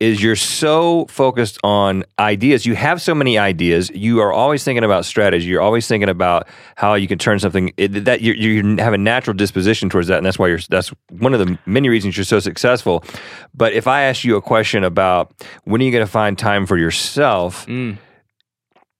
[0.00, 2.64] is you're so focused on ideas.
[2.64, 3.90] You have so many ideas.
[3.90, 5.46] You are always thinking about strategy.
[5.46, 6.46] You're always thinking about
[6.76, 10.18] how you can turn something it, that you, you have a natural disposition towards that,
[10.18, 10.60] and that's why you're.
[10.68, 13.02] That's one of the many reasons you're so successful.
[13.54, 15.32] But if I ask you a question about
[15.64, 17.66] when are you going to find time for yourself?
[17.66, 17.98] Mm.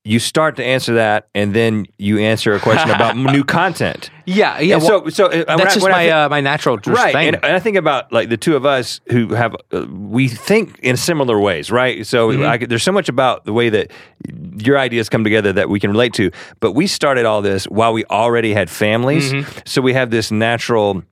[0.04, 4.10] You start to answer that, and then you answer a question about new content.
[4.24, 6.78] yeah yeah well, so, so uh, when I- that's just my think- uh, my natural
[6.86, 7.14] right.
[7.14, 10.78] And, and I think about like the two of us who have uh, we think
[10.78, 12.06] in similar ways, right?
[12.06, 12.42] So Mm-hmm.
[12.44, 13.90] I there's so much about the way that
[14.64, 16.30] your ideas come together that we can relate to.
[16.60, 19.58] But we started all this while we already had families, Mm-hmm.
[19.66, 21.02] so we have this natural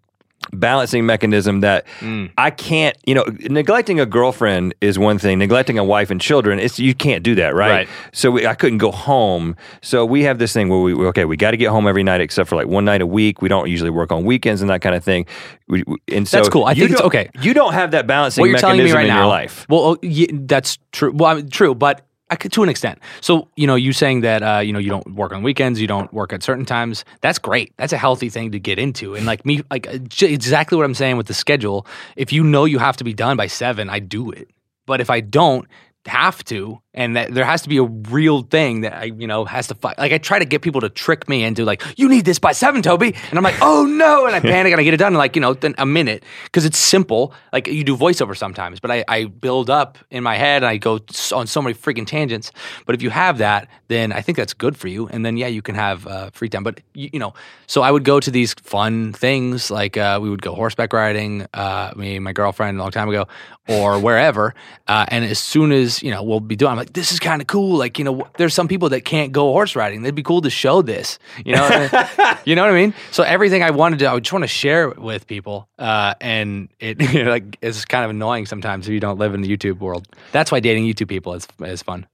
[0.52, 2.30] balancing mechanism that Mm.
[2.38, 6.58] I can't, you know, neglecting a girlfriend is one thing, neglecting a wife and children,
[6.58, 7.70] it's you can't do that, right?
[7.70, 7.88] Right.
[8.12, 9.56] So we, I couldn't go home.
[9.82, 12.20] So we have this thing where we okay, we got to get home every night
[12.20, 13.42] except for like one night a week.
[13.42, 15.26] We don't usually work on weekends and that kind of thing.
[15.68, 16.64] We, and so That's cool.
[16.64, 17.30] I think it's okay.
[17.40, 19.66] You don't have that balancing what you're telling me right in now, your life.
[19.68, 21.12] Well, oh, yeah, that's true.
[21.12, 22.98] Well, I mean, true, but could, to an extent.
[23.20, 25.86] So, you know, you saying that uh, you know you don't work on weekends, you
[25.86, 27.04] don't work at certain times.
[27.20, 27.72] That's great.
[27.76, 29.14] That's a healthy thing to get into.
[29.14, 31.86] And like me, like uh, j- exactly what I'm saying with the schedule.
[32.16, 34.50] If you know you have to be done by seven, I do it.
[34.86, 35.68] But if I don't
[36.06, 39.44] have to, and that there has to be a real thing that I, you know,
[39.44, 39.98] has to fight.
[39.98, 42.52] Like I try to get people to trick me into like, you need this by
[42.52, 45.12] seven, Toby, and I'm like, oh no, and I panic and I get it done
[45.12, 47.34] in like you know then a minute because it's simple.
[47.52, 50.76] Like you do voiceover sometimes, but I, I build up in my head and I
[50.76, 51.00] go
[51.32, 52.52] on so many freaking tangents.
[52.86, 55.48] But if you have that, then I think that's good for you, and then yeah,
[55.48, 56.64] you can have uh, free time.
[56.64, 57.34] But you, you know,
[57.66, 61.46] so I would go to these fun things like uh, we would go horseback riding,
[61.54, 63.26] uh, me and my girlfriend a long time ago,
[63.68, 64.54] or wherever.
[64.86, 67.40] Uh, and as soon as you know we'll be doing, I'm like, this is kind
[67.40, 67.76] of cool.
[67.76, 70.02] Like you know, there's some people that can't go horse riding.
[70.02, 71.18] It'd be cool to show this.
[71.44, 71.66] You know,
[72.44, 72.94] you know what I mean.
[73.10, 75.68] So everything I wanted to, I just want to share with people.
[75.78, 79.34] Uh, and it you know, like it's kind of annoying sometimes if you don't live
[79.34, 80.08] in the YouTube world.
[80.32, 82.06] That's why dating YouTube people is is fun.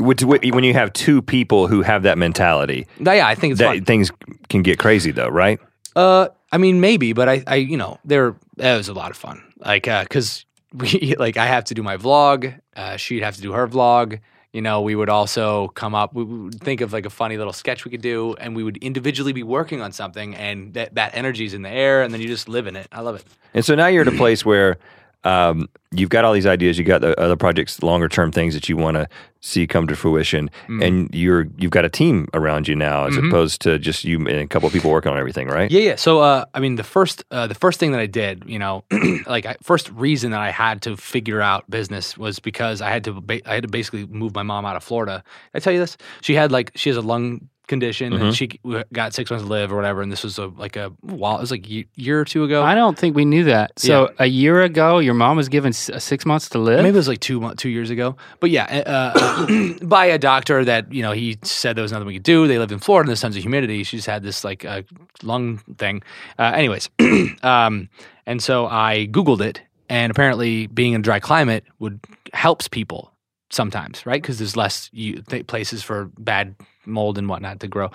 [0.00, 3.84] When you have two people who have that mentality, yeah, I think it's that fun.
[3.84, 4.10] things
[4.48, 5.60] can get crazy, though, right?
[5.94, 9.16] Uh, I mean, maybe, but I, I, you know, there that was a lot of
[9.16, 9.42] fun.
[9.58, 10.44] Like, uh, cause
[10.74, 12.58] we, like, I have to do my vlog.
[12.76, 14.20] Uh, she'd have to do her vlog.
[14.52, 16.14] You know, we would also come up.
[16.14, 18.76] We would think of like a funny little sketch we could do, and we would
[18.76, 22.28] individually be working on something, and that that energy's in the air, and then you
[22.28, 22.86] just live in it.
[22.92, 23.24] I love it.
[23.52, 24.78] And so now you're at a place where
[25.24, 28.68] um, you've got all these ideas, you got the other projects, longer term things that
[28.68, 29.08] you want to
[29.40, 30.82] see come to fruition, Mm-hmm.
[30.82, 34.28] and you're you've got a team around you now, as opposed to just you and
[34.28, 35.70] a couple of people working on everything, right?
[35.70, 35.96] Yeah, yeah.
[35.96, 38.84] So, uh, I mean, the first, uh, the first thing that I did, you know,
[39.26, 43.04] like I, first reason that I had to figure out business was because I had
[43.04, 45.22] to, ba- I had to basically move my mom out of Florida.
[45.52, 45.96] Did I tell you this?
[46.22, 48.60] She had like, she has a lung condition and she
[48.92, 50.02] got six months to live or whatever.
[50.02, 52.62] And this was a like a while, it was like a year or two ago.
[52.62, 53.78] I don't think we knew that.
[53.78, 56.82] So a year ago, your mom was given six months to live.
[56.82, 60.18] Maybe it was like two mo- two years ago, but yeah, uh, uh, by a
[60.18, 62.46] doctor that you know he said there was nothing we could do.
[62.46, 63.82] They lived in Florida, and there's tons of humidity.
[63.84, 64.82] She's had this like uh,
[65.22, 66.02] lung thing.
[66.38, 66.90] Uh, anyways,
[67.42, 67.88] um,
[68.26, 72.00] and so I googled it, and apparently being in a dry climate would
[72.32, 73.12] helps people
[73.50, 74.20] sometimes, right?
[74.20, 76.54] Because there's less you, th- places for bad
[76.86, 77.90] mold and whatnot to grow.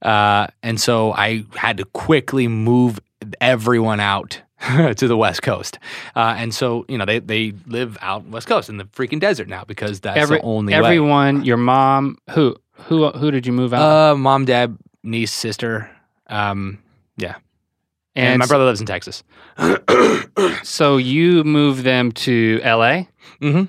[0.00, 2.98] Uh, and so I had to quickly move
[3.40, 4.40] everyone out
[4.96, 5.78] to the West Coast.
[6.16, 9.48] Uh, and so, you know, they, they live out West Coast in the freaking desert
[9.48, 10.78] now because that's Every, the only way.
[10.78, 13.82] everyone, your mom, who who who did you move out?
[14.12, 15.88] Uh, mom, dad, niece, sister.
[16.26, 16.78] Um,
[17.16, 17.36] yeah.
[18.14, 19.22] And, And my brother lives in Texas.
[20.64, 23.08] So you moved them to L.A.
[23.40, 23.64] Mm-hmm.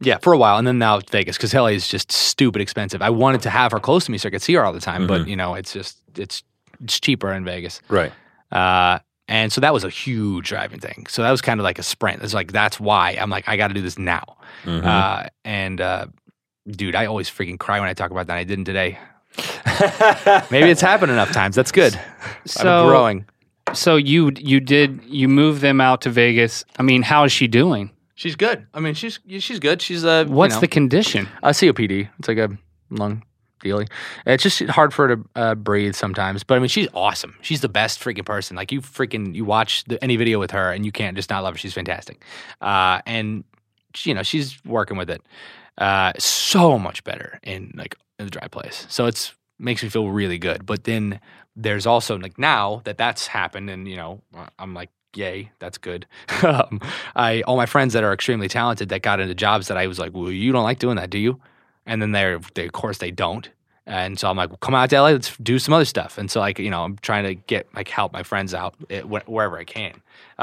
[0.00, 3.02] Yeah, for a while, and then now Vegas because LA is just stupid expensive.
[3.02, 4.80] I wanted to have her close to me so I could see her all the
[4.80, 6.42] time, but you know, it's just it's
[6.82, 7.80] it's cheaper in Vegas.
[7.88, 8.12] Right.
[8.52, 11.06] Uh, and so that was a huge driving thing.
[11.08, 12.22] So that was kind of like a sprint.
[12.22, 14.36] It's like that's why I'm like I got to do this now.
[14.64, 14.84] Mhm.
[14.84, 16.06] Uh, and uh,
[16.66, 18.36] dude, I always freaking cry when I talk about that.
[18.36, 18.98] I didn't today.
[20.50, 21.56] Maybe it's happened enough times.
[21.56, 21.98] That's good.
[22.46, 23.24] So I'm growing.
[23.74, 26.64] So you you did you moved them out to Vegas.
[26.78, 27.90] I mean, how is she doing?
[28.18, 28.66] She's good.
[28.74, 29.80] I mean, she's she's good.
[29.80, 31.28] She's uh, What's you know, the condition?
[31.40, 32.08] a COPD?
[32.18, 32.50] It's like a
[32.90, 33.22] lung
[33.62, 33.88] dealy.
[34.26, 36.42] It's just hard for her to uh, breathe sometimes.
[36.42, 37.36] But I mean, she's awesome.
[37.42, 38.56] She's the best freaking person.
[38.56, 41.44] Like you freaking you watch the, any video with her and you can't just not
[41.44, 41.58] love her.
[41.58, 42.24] She's fantastic.
[42.60, 43.44] Uh, and
[44.02, 45.22] you know she's working with it
[45.78, 48.84] uh, so much better in like in the dry place.
[48.88, 50.66] So it's makes me feel really good.
[50.66, 51.20] But then
[51.54, 54.22] there's also like now that that's happened, and you know
[54.58, 54.90] I'm like.
[55.18, 56.06] Yay, that's good.
[56.42, 56.80] um,
[57.16, 59.98] I all my friends that are extremely talented that got into jobs that I was
[59.98, 61.40] like, well, you don't like doing that, do you?
[61.88, 63.50] and then they're they of course they don't
[63.86, 66.38] and so i'm like come out to la let's do some other stuff and so
[66.38, 69.58] like you know i'm trying to get like help my friends out eh, wh- wherever
[69.58, 70.00] i can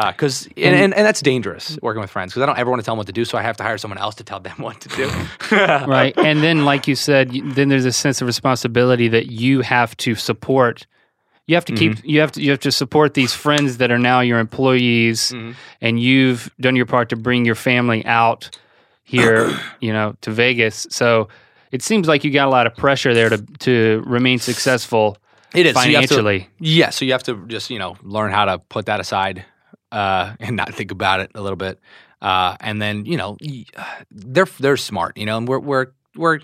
[0.07, 2.85] because and, and, and that's dangerous working with friends because i don't ever want to
[2.85, 4.56] tell them what to do so i have to hire someone else to tell them
[4.61, 5.10] what to do
[5.56, 9.95] right and then like you said then there's a sense of responsibility that you have
[9.97, 10.88] to support
[11.48, 14.00] you have to keep you have to you have to support these friends that are
[14.00, 15.32] now your employees
[15.82, 18.58] and you've done your part to bring your family out
[19.04, 20.88] here you know to Vegas.
[20.90, 21.28] So
[21.72, 25.18] it seems like you got a lot of pressure there to to remain successful
[25.54, 25.74] it is.
[25.76, 26.50] So to- financially.
[26.60, 29.46] Yeah so you have to just you know learn how to put that aside
[29.92, 31.80] uh, and not think about it a little bit.
[32.22, 33.38] Uh, and then you know
[34.10, 36.40] they're they're smart you know and we're we're we're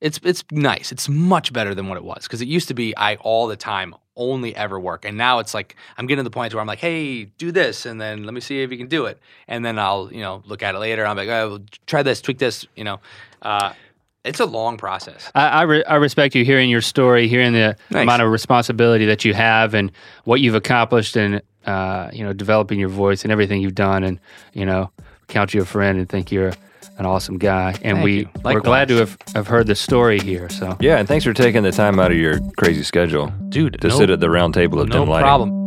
[0.00, 0.90] it's it's nice.
[0.90, 3.56] It's much better than what it was because it used to be i all the
[3.56, 6.66] time only ever work and now it's like i'm getting to the point where i'm
[6.66, 9.18] like hey do this and then let me see if you can do it
[9.48, 12.20] and then i'll you know look at it later i'm like oh well, try this
[12.20, 13.00] tweak this you know
[13.42, 13.72] uh,
[14.24, 17.76] it's a long process I, I, re- I respect you hearing your story, hearing the
[17.90, 18.02] Thanks.
[18.04, 19.90] amount of responsibility that you have and
[20.24, 24.04] what you've accomplished and, uh, you know, developing your voice and everything you've done.
[24.04, 24.20] And,
[24.52, 24.90] you know,
[25.26, 26.52] count you a friend and think you're
[27.02, 27.70] an awesome guy.
[27.82, 30.48] And Thank we we're glad to have, have heard the story here.
[30.48, 33.88] So, Yeah, and thanks for taking the time out of your crazy schedule dude to
[33.88, 35.24] no, sit at the round table of no dim lighting.
[35.24, 35.61] problem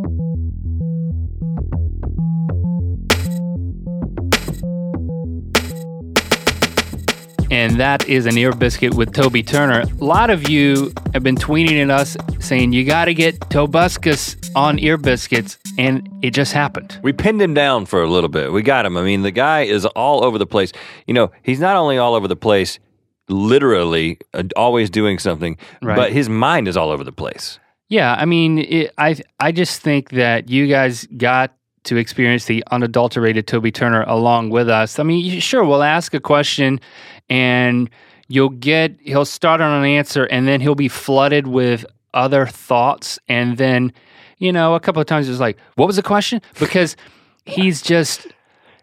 [7.56, 9.80] and that is an ear biscuit with Toby Turner.
[9.80, 14.36] A lot of you have been tweeting at us saying, you got to get Tobuscus
[14.54, 15.56] on ear biscuits.
[15.78, 16.98] And it just happened.
[17.02, 18.52] We pinned him down for a little bit.
[18.52, 18.96] We got him.
[18.98, 20.70] I mean, the guy is all over the place.
[21.06, 22.78] You know, he's not only all over the place,
[23.30, 25.96] literally uh, always doing something, Right.
[25.96, 27.58] but his mind is all over the place.
[27.88, 31.52] Yeah, I mean, it, I I just think that you guys got
[31.84, 34.98] to experience the unadulterated Toby Turner along with us.
[34.98, 36.80] I mean, sure, we'll ask a question,
[37.28, 37.90] and
[38.28, 41.84] you'll get he'll start on an answer, and then he'll be flooded with
[42.14, 43.92] other thoughts, and then
[44.38, 46.40] you know a couple of times it's like, what was the question?
[46.58, 46.96] Because
[47.44, 48.26] he's just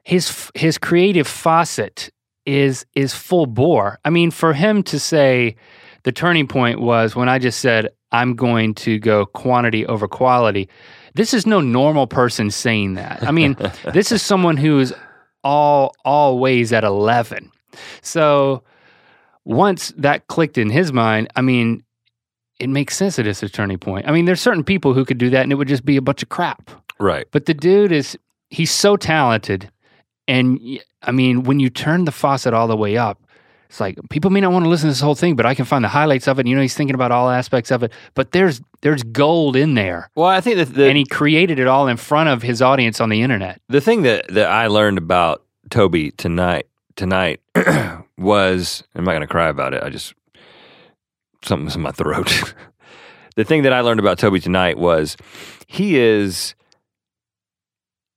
[0.04, 2.10] his his creative faucet
[2.46, 4.00] is is full bore.
[4.06, 5.56] I mean, for him to say
[6.04, 10.70] the turning point was when I just said I'm going to go quantity over quality.
[11.16, 13.24] This is no normal person saying that.
[13.24, 13.58] I mean,
[13.94, 14.94] this is someone who is
[15.44, 17.52] all always at 11.
[18.02, 18.64] So
[19.46, 21.84] once that clicked in his mind, I mean,
[22.60, 24.08] it makes sense that it's a turning point.
[24.08, 26.02] I mean, there's certain people who could do that and it would just be a
[26.02, 26.72] bunch of crap.
[27.00, 27.28] Right.
[27.32, 28.18] But the dude is
[28.50, 29.70] he's so talented
[30.28, 30.60] and
[31.02, 33.20] I mean, when you turn the faucet all the way up,
[33.68, 35.66] it's like people may not want to listen to this whole thing, but I can
[35.66, 36.42] find the highlights of it.
[36.42, 37.92] And, you know, he's thinking about all aspects of it.
[38.14, 41.68] But there's there's gold in there, Well, I think that the, and he created it
[41.68, 43.60] all in front of his audience on the internet.
[43.70, 47.42] the thing that, that I learned about Toby tonight tonight
[48.18, 49.84] was I'm not going to cry about it.
[49.84, 50.14] I just
[51.44, 52.54] something's in my throat.
[53.36, 55.18] the thing that I learned about Toby tonight was
[55.68, 56.56] he is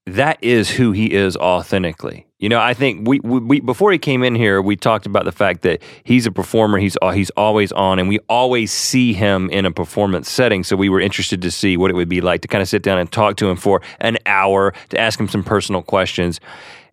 [0.07, 2.27] that is who he is authentically.
[2.39, 5.24] You know, I think we, we, we before he came in here, we talked about
[5.24, 6.78] the fact that he's a performer.
[6.78, 10.62] He's uh, he's always on, and we always see him in a performance setting.
[10.62, 12.82] So we were interested to see what it would be like to kind of sit
[12.82, 16.39] down and talk to him for an hour to ask him some personal questions.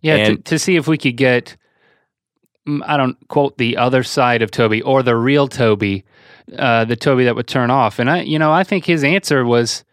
[0.01, 1.57] Yeah, to, And- to see if we could get,
[2.83, 6.05] I don't quote the other side of Toby or the real Toby,
[6.57, 7.99] uh, the Toby that would turn off.
[7.99, 9.83] And I, you know, I think his answer was,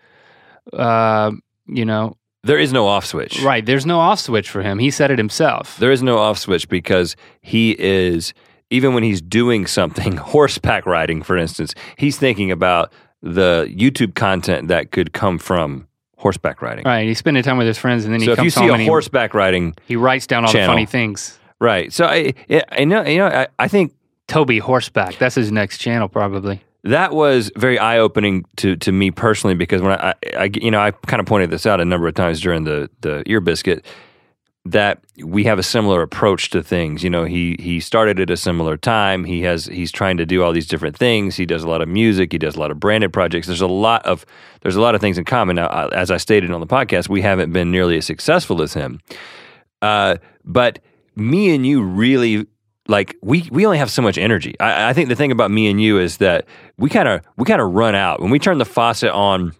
[0.72, 1.32] uh,
[1.66, 3.42] you know, There is no off switch.
[3.42, 3.64] right.
[3.64, 4.78] There's no off switch for him.
[4.78, 5.76] He said it himself.
[5.78, 8.32] There is no off switch because he is
[8.70, 14.68] even when he's doing something, horseback riding, for instance, he's thinking about the YouTube content
[14.68, 15.88] that could come from
[16.18, 16.84] horseback riding.
[16.84, 17.06] Right.
[17.08, 18.76] He's spending time with his friends, and then he So if comes you see a
[18.78, 20.68] he- horseback riding, he, writes down all channel.
[20.68, 21.36] the funny things.
[21.60, 21.92] Right?
[21.92, 22.34] So I,
[22.72, 23.94] I- know, you know, I, I think
[24.28, 25.18] Toby Horseback.
[25.18, 26.62] That's his next channel, probably.
[26.84, 30.80] that was very eye opening to to me personally because when I, I, you know
[30.80, 33.84] I kind of pointed this out a number of times during the the ear biscuit
[34.66, 37.02] that we have a similar approach to things.
[37.02, 39.24] You know, he he started at a similar time.
[39.24, 41.34] He has he's trying to do all these different things.
[41.36, 42.30] He does a lot of music.
[42.32, 43.46] He does a lot of branded projects.
[43.46, 44.24] There's a lot of
[44.62, 45.56] there's a lot of things in common.
[45.56, 49.00] Now, as I stated on the podcast, we haven't been nearly as successful as him.
[49.82, 50.78] Uh, but
[51.20, 52.46] me and you really
[52.88, 54.58] like we we only have so much energy.
[54.58, 56.46] I, I think the thing about me and you is that
[56.78, 59.52] we kind of we kind of run out when we turn the faucet on.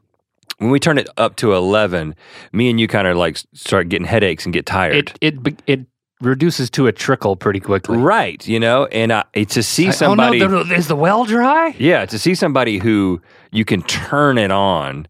[0.58, 2.14] When we turn it up to eleven,
[2.52, 5.10] me and you kind of like start getting headaches and get tired.
[5.22, 5.80] It it it
[6.20, 7.96] reduces to a trickle pretty quickly.
[7.96, 11.24] right, you know, and uh, to see Like, somebody, Oh no, the- is the well
[11.24, 11.74] dry?
[11.78, 13.22] yeah, to see somebody who
[13.52, 15.06] you can turn it on,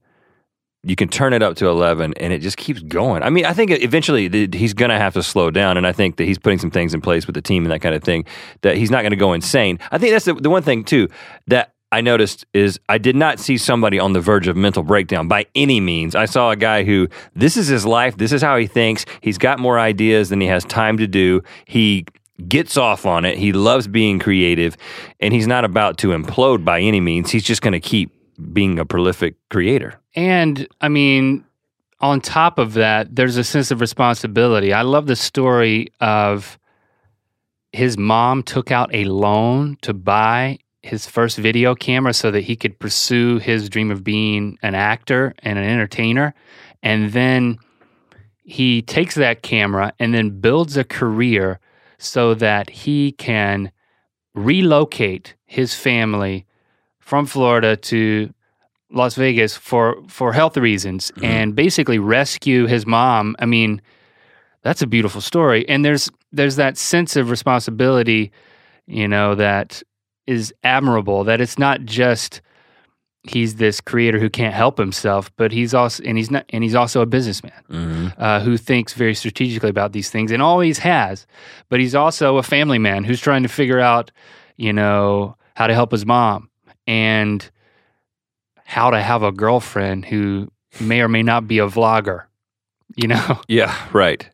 [0.82, 3.22] you can turn it up to 11 and it just keeps going.
[3.22, 5.76] I mean, I think eventually th- he's going to have to slow down.
[5.76, 7.80] And I think that he's putting some things in place with the team and that
[7.80, 8.24] kind of thing
[8.62, 9.78] that he's not going to go insane.
[9.90, 11.08] I think that's the, the one thing, too,
[11.48, 15.28] that I noticed is I did not see somebody on the verge of mental breakdown
[15.28, 16.14] by any means.
[16.14, 19.04] I saw a guy who this is his life, this is how he thinks.
[19.20, 21.42] He's got more ideas than he has time to do.
[21.66, 22.06] He
[22.48, 23.38] gets off on it.
[23.38, 24.76] He loves being creative
[25.18, 27.30] and he's not about to implode by any means.
[27.30, 28.12] He's just going to keep
[28.52, 30.00] being a prolific creator.
[30.14, 31.44] And I mean,
[32.00, 34.72] on top of that, there's a sense of responsibility.
[34.72, 36.58] I love the story of
[37.72, 42.56] his mom took out a loan to buy his first video camera so that he
[42.56, 46.34] could pursue his dream of being an actor and an entertainer.
[46.82, 47.58] And then
[48.42, 51.60] he takes that camera and then builds a career
[51.98, 53.70] so that he can
[54.34, 56.46] relocate his family
[57.10, 58.32] from Florida to
[58.92, 63.34] Las Vegas for for health reasons and basically rescue his mom.
[63.40, 63.82] I mean,
[64.62, 65.68] that's a beautiful story.
[65.68, 68.30] And there's there's that sense of responsibility,
[68.86, 69.82] you know, that
[70.28, 71.24] is admirable.
[71.24, 72.42] That it's not just
[73.24, 76.76] he's this creator who can't help himself, but he's also and he's not and he's
[76.76, 77.60] also a businessman
[78.18, 81.26] uh, who thinks very strategically about these things and always has.
[81.70, 84.12] But he's also a family man who's trying to figure out,
[84.56, 86.49] you know, how to help his mom
[86.86, 87.50] and
[88.64, 90.50] how to have a girlfriend who
[90.80, 92.24] may or may not be a vlogger.
[92.96, 94.28] You know, Yeah, right.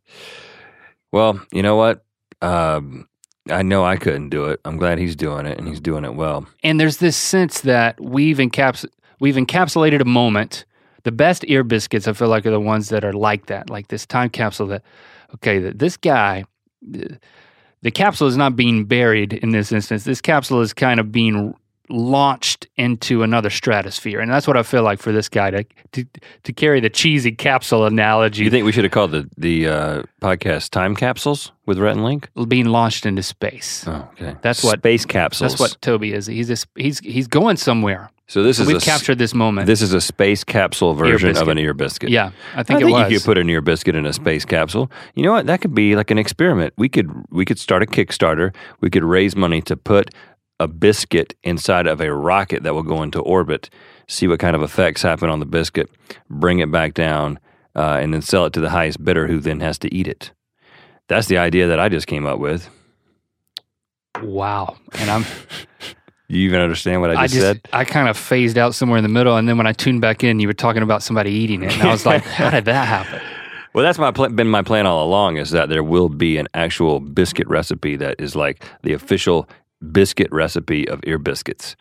[1.13, 2.05] Well, you know what?
[2.43, 3.09] Um,
[3.51, 4.61] I know I couldn't do it.
[4.65, 6.47] I'm glad he's doing it and he's doing it well.
[6.63, 8.85] and there's this sense that we've encaps
[9.21, 10.65] we've encapsulated a moment.
[11.05, 13.89] The best ear biscuits, I feel like, are the ones that are like that, like
[13.89, 14.67] this time capsule.
[14.67, 14.83] That
[15.35, 16.45] okay, that this guy,
[16.83, 17.19] the,
[17.83, 20.03] the capsule is not being buried in this instance.
[20.03, 21.55] This capsule is kind of being
[21.89, 26.05] launched into another stratosphere, and that's what I feel like for this guy to to,
[26.45, 28.45] to carry the cheesy capsule analogy.
[28.45, 32.05] You think we should have called the the uh, podcast "Time Capsules" with Rhett and
[32.05, 32.29] Link?
[32.49, 33.85] being launched into space.
[33.87, 34.37] Oh, okay.
[34.43, 35.53] That's what- space capsules.
[35.53, 36.27] That's what Toby is.
[36.27, 38.11] He's a, he's he's going somewhere.
[38.29, 39.69] So this is We've a, captured this moment.
[39.69, 42.11] This is a space capsule version of an ear biscuit.
[42.11, 43.13] yeah, I think I think think, it was.
[43.13, 44.91] you could put an ear biscuit in a space capsule.
[45.15, 45.47] You know what?
[45.47, 46.75] That could be like an experiment.
[46.77, 48.53] We could we could start a Kickstarter.
[48.81, 50.11] We could raise money to put
[50.61, 53.71] a biscuit inside of a rocket that will go into orbit.
[54.09, 55.91] See what kind of effects happen on the biscuit.
[56.31, 57.39] Bring it back down,
[57.75, 60.33] uh, and then sell it to the highest bidder, who then has to eat it.
[61.09, 62.69] That's the idea that I just came up with.
[64.23, 65.25] wow, and I'm.
[66.29, 67.61] You even understand what I just, I just said?
[67.73, 70.25] I kind of phased out somewhere in the middle, and then when I tuned back
[70.25, 72.89] in, you were talking about somebody eating it, and I was like, "How did that
[72.89, 73.21] happen?"
[73.75, 76.49] Well, that's my pl- been my plan all along is that there will be an
[76.53, 79.49] actual biscuit recipe that is like the official
[79.93, 81.77] biscuit recipe of ear biscuits,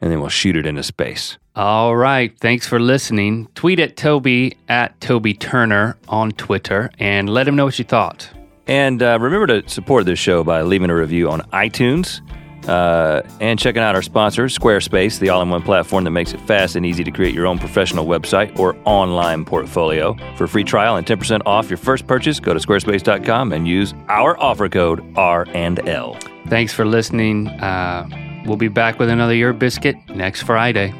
[0.00, 1.38] and then we'll shoot it into space.
[1.56, 3.48] All right, thanks for listening.
[3.54, 8.30] Tweet at Toby at Toby Turner on Twitter, and let him know what you thought.
[8.66, 12.20] And uh, remember to support this show by leaving a review on iTunes
[12.68, 16.40] uh, and checking out our sponsor, Squarespace, the all in one platform that makes it
[16.42, 20.16] fast and easy to create your own professional website or online portfolio.
[20.36, 23.94] For a free trial and 10% off your first purchase, go to squarespace.com and use
[24.08, 26.16] our offer code R&L.
[26.50, 27.46] Thanks for listening.
[27.46, 30.92] Uh, we'll be back with another Ear Biscuit next Friday.